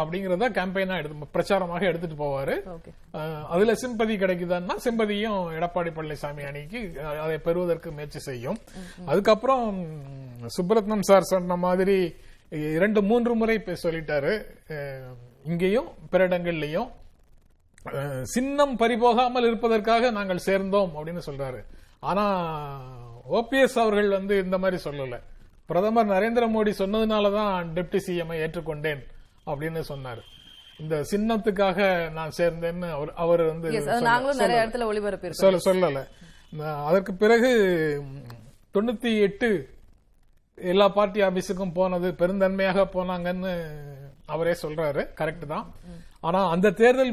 அப்படிங்கறத 0.00 0.48
கேம்பெயினா 0.58 0.94
எடுத்து 1.00 1.26
பிரச்சாரமாக 1.34 1.82
எடுத்துட்டு 1.88 2.16
போவாரு. 2.22 2.54
அதுல 3.54 3.74
சிம்பதி 3.82 4.14
கிடைக்குதுன்னா 4.22 4.76
சிம்பதியும் 4.86 5.40
எடப்பாடி 5.56 5.90
பழனிசாமி 5.96 6.46
அணிக்கு 6.50 6.80
அதை 7.24 7.36
பெறுவதற்கு 7.46 7.90
முயற்சி 7.96 8.22
செய்யும். 8.28 8.58
அதுக்கப்புறம் 9.10 9.66
சுப்ரத்னம் 10.56 11.06
சார் 11.10 11.30
சொன்ன 11.32 11.56
மாதிரி 11.66 11.98
இரண்டு 12.76 13.02
மூன்று 13.10 13.34
முறை 13.40 13.56
சொல்லிட்டாரு. 13.84 14.32
இங்கேயும் 15.50 15.90
பிற 16.12 16.22
இடங்கள்லயும். 16.28 16.88
சின்னம் 18.32 18.74
பறிபோகாமல் 18.80 19.46
இருப்பதற்காக 19.50 20.10
நாங்கள் 20.16 20.46
சேர்ந்தோம் 20.46 20.94
அப்படின்னு 20.96 21.22
சொல்றாரு. 21.28 21.60
ஆனா 22.10 22.24
ஓபிஎஸ் 23.38 23.78
அவர்கள் 23.82 24.16
வந்து 24.18 24.34
இந்த 24.44 24.58
மாதிரி 24.62 24.78
சொல்லல. 24.86 25.18
பிரதமர் 25.70 26.12
நரேந்திர 26.14 26.44
மோடி 26.54 26.72
சொன்னதுனாலதான் 26.82 27.72
டெப்டி 27.76 28.00
சிஎம் 28.06 28.36
ஏற்றுக்கொண்டேன் 28.42 29.02
அப்படின்னு 29.50 29.82
சொன்னாரு. 29.92 30.22
இந்த 30.82 30.96
சின்னத்துக்காக 31.10 31.88
நான் 32.18 32.36
சேர்ந்தேன்னு 32.38 32.88
அவர் 32.96 33.12
அவர் 33.24 33.42
வந்து 33.50 33.70
நாங்களும் 34.08 34.40
நிறைய. 34.42 34.60
இடத்துல 34.64 34.86
ஒளிபரப்பியிருக்கோம். 34.90 35.58
சொல்ல 35.60 35.60
சொல்லல. 35.68 36.02
அதற்கு 36.90 37.12
பிறகு 37.22 37.50
தொண்ணூத்தி 38.76 39.10
எட்டு 39.26 39.48
எல்லா 40.72 40.86
பார்ட்டி 40.96 41.20
ஆபீஸுக்கும் 41.26 41.76
போனது 41.78 42.08
பெருந்தன்மையாக 42.20 42.86
போனாங்கன்னு 42.94 43.52
அவரே 44.34 44.54
சொல்றாரு. 44.62 45.02
கரெக்ட் 45.20 45.46
தான். 45.52 45.66
ஆனா 46.28 46.40
அந்த 46.54 46.72
தேர்தல் 46.80 47.12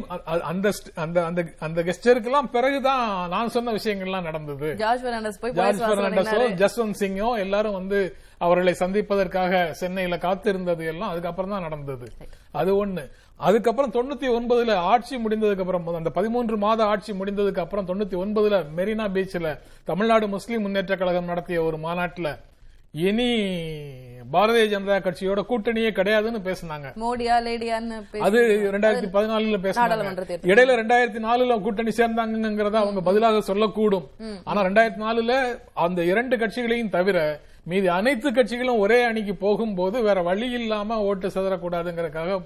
அந்த 0.51 0.69
அந்த 1.03 1.17
அந்த 1.27 1.41
அந்த 1.67 1.79
கெஸ்டருக்கெல்லாம் 1.87 2.49
பிறகுதான் 2.55 3.03
நான் 3.33 3.53
சொன்ன 3.55 3.73
விஷயங்கள்லாம் 3.79 4.27
நடந்தது. 4.29 4.69
ஜார்ஜ் 4.81 5.03
பெர்னாண்டஸ் 5.05 5.39
ஜார்ஜ் 5.59 5.83
பெர்னாண்டஸோ. 5.89 6.39
ஜஸ்வந்த் 6.63 6.99
சிங்கோ 7.03 7.29
எல்லாரும் 7.45 7.77
வந்து 7.81 7.99
அவர்களை 8.45 8.73
சந்திப்பதற்காக 8.73 9.61
சென்னையில 9.81 10.15
காத்திருந்தது 10.25 10.83
எல்லாம் 10.91 11.11
அதுக்கப்புறம் 11.13 11.53
தான் 11.53 11.65
நடந்தது. 11.67 12.07
அது 12.51 12.71
ஒண்ணு. 12.85 13.03
அதுக்கப்புறம் 13.47 13.95
தொண்ணூத்தி 13.95 14.27
ஒன்பதுல 14.37 14.75
ஆட்சி 14.91 15.15
முடிந்ததுக்கு 15.17 15.63
அப்புறம் 15.63 15.87
அந்த 16.01 16.09
பதிமூன்று 16.09 16.57
மாத 16.57 16.83
ஆட்சி 16.83 17.13
முடிந்ததுக்கு 17.13 17.63
அப்புறம் 17.63 17.87
தொண்ணூத்தி 17.89 18.17
ஒன்பதுல 18.23 18.59
மெரினா 18.77 19.07
பீச்ல 19.15 19.49
தமிழ்நாடு 19.83 20.27
முஸ்லிம் 20.27 20.61
முன்னேற்ற 20.61 20.95
கழகம் 20.95 21.31
நடத்திய 21.31 21.63
ஒரு 21.63 21.77
மாநாட்டுல 21.77 22.29
இனி 23.07 23.29
பாரதிய 24.33 24.65
ஜனதா 24.71 24.95
கட்சியோட 25.05 25.39
கூட்டணியே 25.49 25.89
கிடையாதுன்னு 25.97 26.39
பேசினாங்க. 26.47 26.87
மோடியா 27.03 27.35
லேடியான்னு 27.47 27.97
அது 28.27 28.39
ரெண்டாயிரத்தி 28.73 29.09
பதினாலுல 29.15 29.57
பேசினாங்க. 29.65 30.37
இடையில 30.51 30.77
ரெண்டாயிரத்தி 30.81 31.21
நாலுல 31.27 31.61
கூட்டணி 31.61 31.91
சேர்ந்தாங்கிறத 31.99 32.77
அவங்க 32.83 33.01
பதிலாக 33.09 33.43
சொல்லக்கூடும். 33.51 34.07
ஆனா 34.43 34.63
ரெண்டாயிரத்தி 34.67 35.01
நாலுல 35.05 35.35
அந்த 35.73 36.03
இரண்டு 36.03 36.37
கட்சிகளையும் 36.37 36.93
தவிர 36.97 37.39
மீதி 37.67 37.87
அனைத்து 37.87 38.31
கட்சிகளும் 38.31 38.77
ஒரே 38.77 39.03
அணிக்கு 39.03 39.35
போகும்போது 39.35 40.01
வேற 40.01 40.21
வழி 40.21 40.49
இல்லாம 40.51 40.99
ஓட்டு 41.01 41.27
சிதறக்கூடாதுங்கிறதுக்காக 41.27 42.41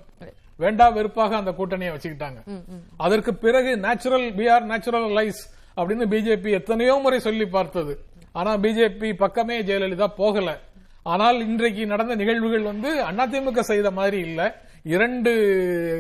வேண்டா 0.58 0.90
வெறுப்பாக 0.90 1.36
அந்த 1.36 1.52
கூட்டணியை 1.52 1.94
வச்சுக்கிட்டாங்க. 1.94 2.64
அதற்கு 2.98 3.36
பிறகு 3.36 3.78
நேச்சுரல் 3.78 4.36
பிஆர் 4.36 4.62
நேச்சுரல் 4.62 5.04
லைஸ் 5.04 5.40
அப்படின்னு 5.78 6.06
பிஜேபி 6.10 6.52
எத்தனையோ 6.52 7.00
முறை 7.02 7.20
சொல்லி 7.20 7.46
பார்த்தது. 7.46 8.00
ஆனா 8.32 8.54
பிஜேபி 8.54 9.14
பக்கமே 9.14 9.62
ஜெயலலிதா 9.62 10.08
போகல. 10.08 10.60
ஆனால் 11.04 11.40
இன்றைக்கு 11.40 11.86
நடந்த 11.86 12.16
நிகழ்வுகள் 12.16 12.62
வந்து 12.62 13.04
அதிமுக 13.04 13.60
செய்த 13.60 13.92
மாதிரி 13.92 14.20
இல்ல. 14.20 14.62
இரண்டு 14.84 15.36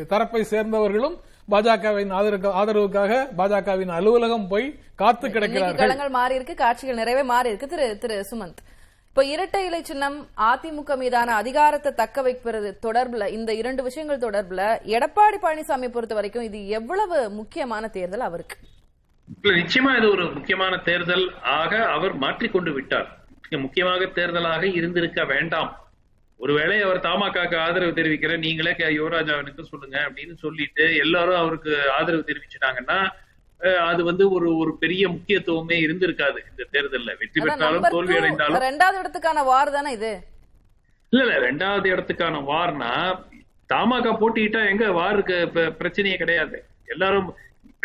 தரப்பை 0.10 0.44
சேர்ந்தவர்களும் 0.44 1.20
பாஜகவின் 1.52 2.12
ஆதரவு- 2.12 2.54
ஆதரவுக்காக 2.54 3.28
பாஜகவின் 3.38 3.88
அலுவலகம் 3.88 4.48
போய் 4.48 4.80
காத்து 4.96 5.28
கிடக்கிறார்கள். 5.28 6.10
மாறி 6.10 6.36
இருக்கு 6.36 6.56
காட்சிகள் 6.56 6.96
நிறையவே 6.96 7.26
மாறி 7.26 7.48
இருக்கு 7.48 7.68
திரு 7.68 7.98
திரு 7.98 8.26
சுமந்த். 8.32 8.56
இப்ப 9.12 9.24
இரட்டை 9.26 9.66
இலை 9.66 9.84
சின்னம் 9.84 10.28
அதிமுக 10.38 10.96
மீதான 10.98 11.34
அதிகாரத்தை 11.34 11.92
தக்க 11.94 12.22
வைப்பது 12.22 12.80
தொடர்புல 12.82 13.28
இந்த 13.28 13.54
இரண்டு 13.54 13.84
விஷயங்கள் 13.84 14.18
தொடர்புல 14.18 14.62
எடப்பாடி 14.86 15.38
பழனிசாமி 15.42 15.88
பொறுத்த 15.92 16.14
வரைக்கும் 16.14 16.44
இது 16.44 16.68
எவ்வளவு 16.68 17.30
முக்கியமான 17.30 17.88
தேர்தல் 17.88 18.20
அவருக்கு? 18.20 18.56
நிச்சயமா 19.44 19.98
இது 19.98 20.10
ஒரு 20.10 20.26
முக்கியமான 20.34 20.78
தேர்தல். 20.78 21.26
ஆக 21.42 21.90
அவர் 21.90 22.14
மாற்றிக்கொண்டு 22.14 22.74
விட்டார். 22.74 23.10
முக்கியமாக 23.58 24.06
தேர்தலாக 24.06 24.64
இருந்திருக்க 24.64 25.26
வேண்டாம். 25.26 25.72
ஒருவேளை 26.38 26.82
அவர் 26.82 27.00
தமாகாக்கு 27.00 27.58
ஆதரவு 27.58 27.92
தெரிவிக்கிற 27.92 28.38
நீங்களே 28.38 28.76
கே 28.76 28.86
யுவராஜாவனுக்கு 28.86 29.62
சொல்லுங்க 29.62 29.98
அப்படின்னு 30.10 30.38
சொல்லிட்டு 30.38 30.98
எல்லாரும் 30.98 31.36
அவருக்கு 31.36 31.92
ஆதரவு 31.92 32.24
தெரிவிச்சிட்டாங்கன்னா 32.28 33.00
அது 33.62 34.04
வந்து 34.04 34.32
ஒரு 34.32 34.58
ஒரு 34.58 34.78
பெரிய 34.78 35.10
முக்கியத்துவமே 35.10 35.80
இருந்திருக்காது 35.80 36.40
இந்த 36.50 36.68
தேர்தல்ல. 36.72 37.06
வெற்றி 37.06 37.42
பெற்றாலும் 37.42 37.82
தோல்வி 37.92 38.16
அடைந்தாலும். 38.18 38.62
ரெண்டாவது 38.62 39.06
இடத்துக்கான 39.06 39.44
வார் 39.44 39.72
தானே 39.72 39.92
இது? 39.92 40.22
இல்ல 41.10 41.38
இல்ல 41.38 41.52
ரெண்டாவது 41.52 41.86
இடத்துக்கான 41.86 42.40
வார்னா 42.40 43.20
தமாக 43.74 44.10
போட்டியிட்டா 44.12 44.70
எங்க 44.70 44.86
வாருக்கு 44.88 45.48
பிரச்சனையே 45.80 46.16
கிடையாது. 46.16 46.66
எல்லாரும் 46.86 47.34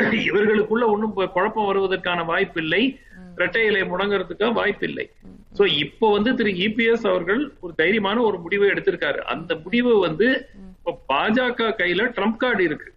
இவர்களுக்குள்ள 0.02 1.12
ப- 1.14 1.26
குழப்பம் 1.26 1.64
வருவதற்கான 1.64 2.24
வாய்ப்பு 2.24 2.60
இல்லை 2.60 2.98
இரட்டை 3.34 3.64
இலை 3.64 3.82
முடங்குறதுக்கு 3.82 4.52
வாய்ப்பு 4.52 4.86
இல்லை 4.88 5.10
சோ 5.58 5.66
இப்போ 5.66 6.12
வந்து 6.12 6.34
திரு 6.34 6.50
இபிஎஸ் 6.50 7.08
அவர்கள் 7.08 7.52
ஒரு 7.60 7.74
தைரியமான 7.78 8.20
ஒரு 8.20 8.40
முடிவை 8.40 8.68
எடுத்திருக்காரு. 8.68 9.18
அந்த 9.18 9.54
முடிவு 9.54 9.98
வந்து 9.98 10.48
இப்ப 10.84 11.14
பாஜக 11.14 11.72
கையில 11.72 12.08
ட்ரம்ப் 12.08 12.36
கார்டு 12.36 12.64
இருக்கு. 12.64 12.92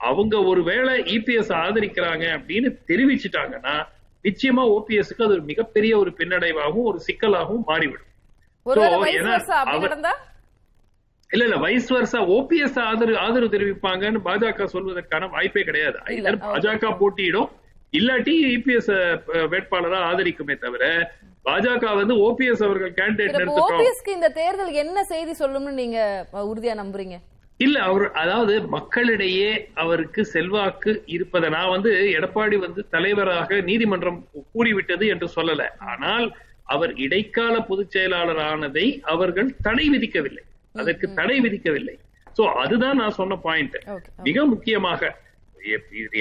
அவங்க 0.00 0.42
ஒருவேளை 0.42 0.92
இபிஎஸ் 1.16 1.52
ஆதரிக்கிறாங்க 1.64 2.24
அப்படின்னு 2.36 2.68
தெரிவிச்சிட்டாங்கன்னா 2.90 3.74
நிச்சயமா 4.24 4.62
ஓபிஎஸ்க்கு 4.76 5.24
அது 5.24 5.32
ஒரு 5.32 5.42
மிகப்பெரிய 5.42 5.98
ஒரு 5.98 6.10
பின்னடைவாகவும் 6.18 6.88
ஒரு 6.90 7.00
சிக்கலாகவும் 7.06 7.64
மாறிவிடும். 7.66 8.08
இல்ல 11.30 11.44
இல்ல 11.44 11.56
வைஸ் 11.56 11.88
வருஷா 11.88 12.20
ஓபிஎஸ் 12.36 12.78
ஆதரவு 12.80 13.18
ஆதரவு 13.18 13.54
தெரிவிப்பாங்கன்னு 13.54 14.20
பாஜக 14.24 14.68
சொல்வதற்கான 14.74 15.30
வாய்ப்பே 15.30 15.62
கிடையாது. 15.62 15.98
பாஜக 16.46 16.92
போட்டியிடும். 16.98 17.50
இல்லாட்டி 17.92 18.34
இபிஎஸ் 18.56 18.92
வேட்பாளரா 19.52 20.00
ஆதரிக்குமே 20.10 20.56
தவிர 20.58 20.84
பாஜக 21.44 21.94
வந்து 22.00 22.14
ஓபிஎஸ் 22.26 22.64
அவர்கள் 22.66 22.92
கேண்டிடேட் 22.92 24.14
இந்த 24.16 24.30
தேர்தல் 24.40 24.72
என்ன 24.84 25.04
செய்தி 25.04 25.32
சொல்லும்னு 25.44 25.72
நீங்க 25.82 25.98
உறுதியா 26.32 26.74
நம்புறீங்க? 26.82 27.16
இல்ல 27.64 27.76
அவர் 27.88 28.04
அதாவது 28.20 28.54
மக்களிடையே 28.74 29.48
அவருக்கு 29.82 30.20
செல்வாக்கு 30.34 30.92
இருப்பதை 31.14 31.48
நான் 31.56 31.72
வந்து 31.74 31.90
எடப்பாடி 32.18 32.56
வந்து 32.64 32.82
தலைவராக 32.94 33.60
நீதிமன்றம் 33.70 34.20
கூறிவிட்டது 34.52 35.06
என்று 35.14 35.26
சொல்லல. 35.36 35.64
ஆனால் 35.92 36.26
அவர் 36.74 36.92
இடைக்கால 37.04 37.54
பொதுச் 37.70 37.94
செயலாளர் 37.94 38.42
ஆனதை 38.50 38.86
அவர்கள் 39.14 39.50
தடை 39.66 39.86
விதிக்கவில்லை. 39.94 40.44
அதற்கு 40.74 41.06
தடை 41.18 41.36
விதிக்கவில்லை. 41.40 41.96
சோ 42.36 42.42
அதுதான் 42.62 43.00
நான் 43.02 43.18
சொன்ன 43.20 43.38
பாயிண்ட் 43.46 43.76
மிக 44.28 44.44
முக்கியமாக 44.52 45.10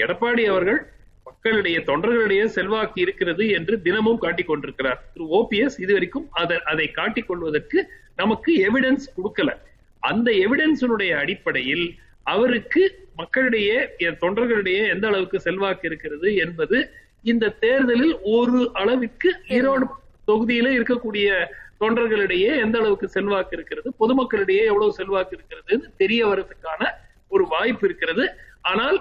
எடப்பாடி 0.02 0.44
அவர்கள் 0.54 0.80
மக்களிடையே 1.28 1.80
தொண்டர்களிடையே 1.90 2.46
செல்வாக்கு 2.58 3.00
இருக்கிறது 3.06 3.44
என்று 3.58 3.76
தினமும் 3.88 4.22
காட்டிக் 4.24 4.50
கொண்டிருக்கிறார். 4.52 5.00
திரு. 5.14 5.26
ஓபிஎஸ் 5.40 5.78
இதுவரைக்கும் 5.86 6.28
அதை 6.72 6.88
காட்டிக் 7.00 7.30
கொள்வதற்கு 7.30 7.80
நமக்கு 8.22 8.52
எவிடன்ஸ் 8.68 9.06
கொடுக்கல. 9.18 9.52
அந்த 10.04 10.30
எவிடன்ஸினுடைய 10.46 11.12
அடிப்படையில் 11.22 11.86
அவருக்கு 12.26 12.84
மக்களிடையே 13.16 13.78
என் 13.98 14.20
தொண்டர்களிடையே 14.22 14.84
எந்த 14.88 15.06
அளவுக்கு 15.08 15.40
செல்வாக்கு 15.40 15.88
இருக்கிறது 15.90 16.30
என்பது 16.36 16.78
இந்த 17.24 17.54
தேர்தலில் 17.64 18.16
ஒரு 18.36 18.60
அளவிற்கு 18.74 19.30
ஈரோடு 19.58 19.86
தொகுதியில 20.28 20.68
இருக்கக்கூடிய 20.78 21.30
தொண்டர்களிடையே 21.82 22.52
எந்த 22.64 22.76
அளவுக்கு 22.80 23.08
செல்வாக்கு 23.08 23.56
இருக்கிறது 23.58 23.90
பொதுமக்களிடையே 24.02 24.64
எவ்வளவு 24.72 24.98
செல்வாக்கு 25.00 25.36
இருக்கிறது 25.38 25.74
தெரிய 25.98 26.22
வரதுக்கான 26.28 26.82
ஒரு 27.28 27.44
வாய்ப்பு 27.48 27.86
இருக்கிறது. 27.88 28.24
ஆனால் 28.62 28.98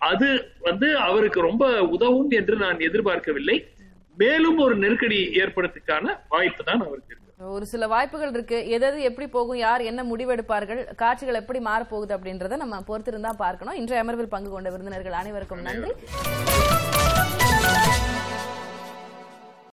அது 0.00 0.28
வந்து 0.60 0.88
அவருக்கு 1.08 1.40
ரொம்ப 1.40 1.64
உதவும் 1.96 2.30
என்று 2.30 2.56
நான் 2.56 2.84
எதிர்பார்க்கவில்லை. 2.88 3.56
மேலும் 4.16 4.58
ஒரு 4.58 4.74
நெருக்கடி 4.76 5.18
ஏற்படுறதுக்கான 5.42 6.04
வாய்ப்பு 6.28 6.62
தான் 6.64 6.82
அவருக்கு 6.86 7.12
இருக்கு. 7.12 7.23
ஒரு 7.38 7.64
சில 7.70 7.86
வாய்ப்புகள் 7.92 8.32
இருக்கு. 8.34 8.58
எதது 8.76 8.98
எப்படி 9.08 9.26
போகும் 9.28 9.60
யார் 9.62 9.82
என்ன 9.90 10.00
முடிவெடுப்பார்கள் 10.10 10.80
காட்சிகள் 11.02 11.40
எப்படி 11.40 11.60
மாறப்போகுது 11.64 12.14
அப்படின்றத 12.16 12.56
நம்ம 12.62 12.82
பொறுத்திருந்தா 12.88 13.32
பார்க்கணும். 13.44 13.78
இன்றைய 13.82 14.04
அமர்வில் 14.04 14.34
பங்கு 14.34 14.50
கொண்ட 14.50 14.70
விருந்தினர்கள் 14.70 15.20
அனைவருக்கும் 15.22 15.66
நன்றி. 15.68 15.92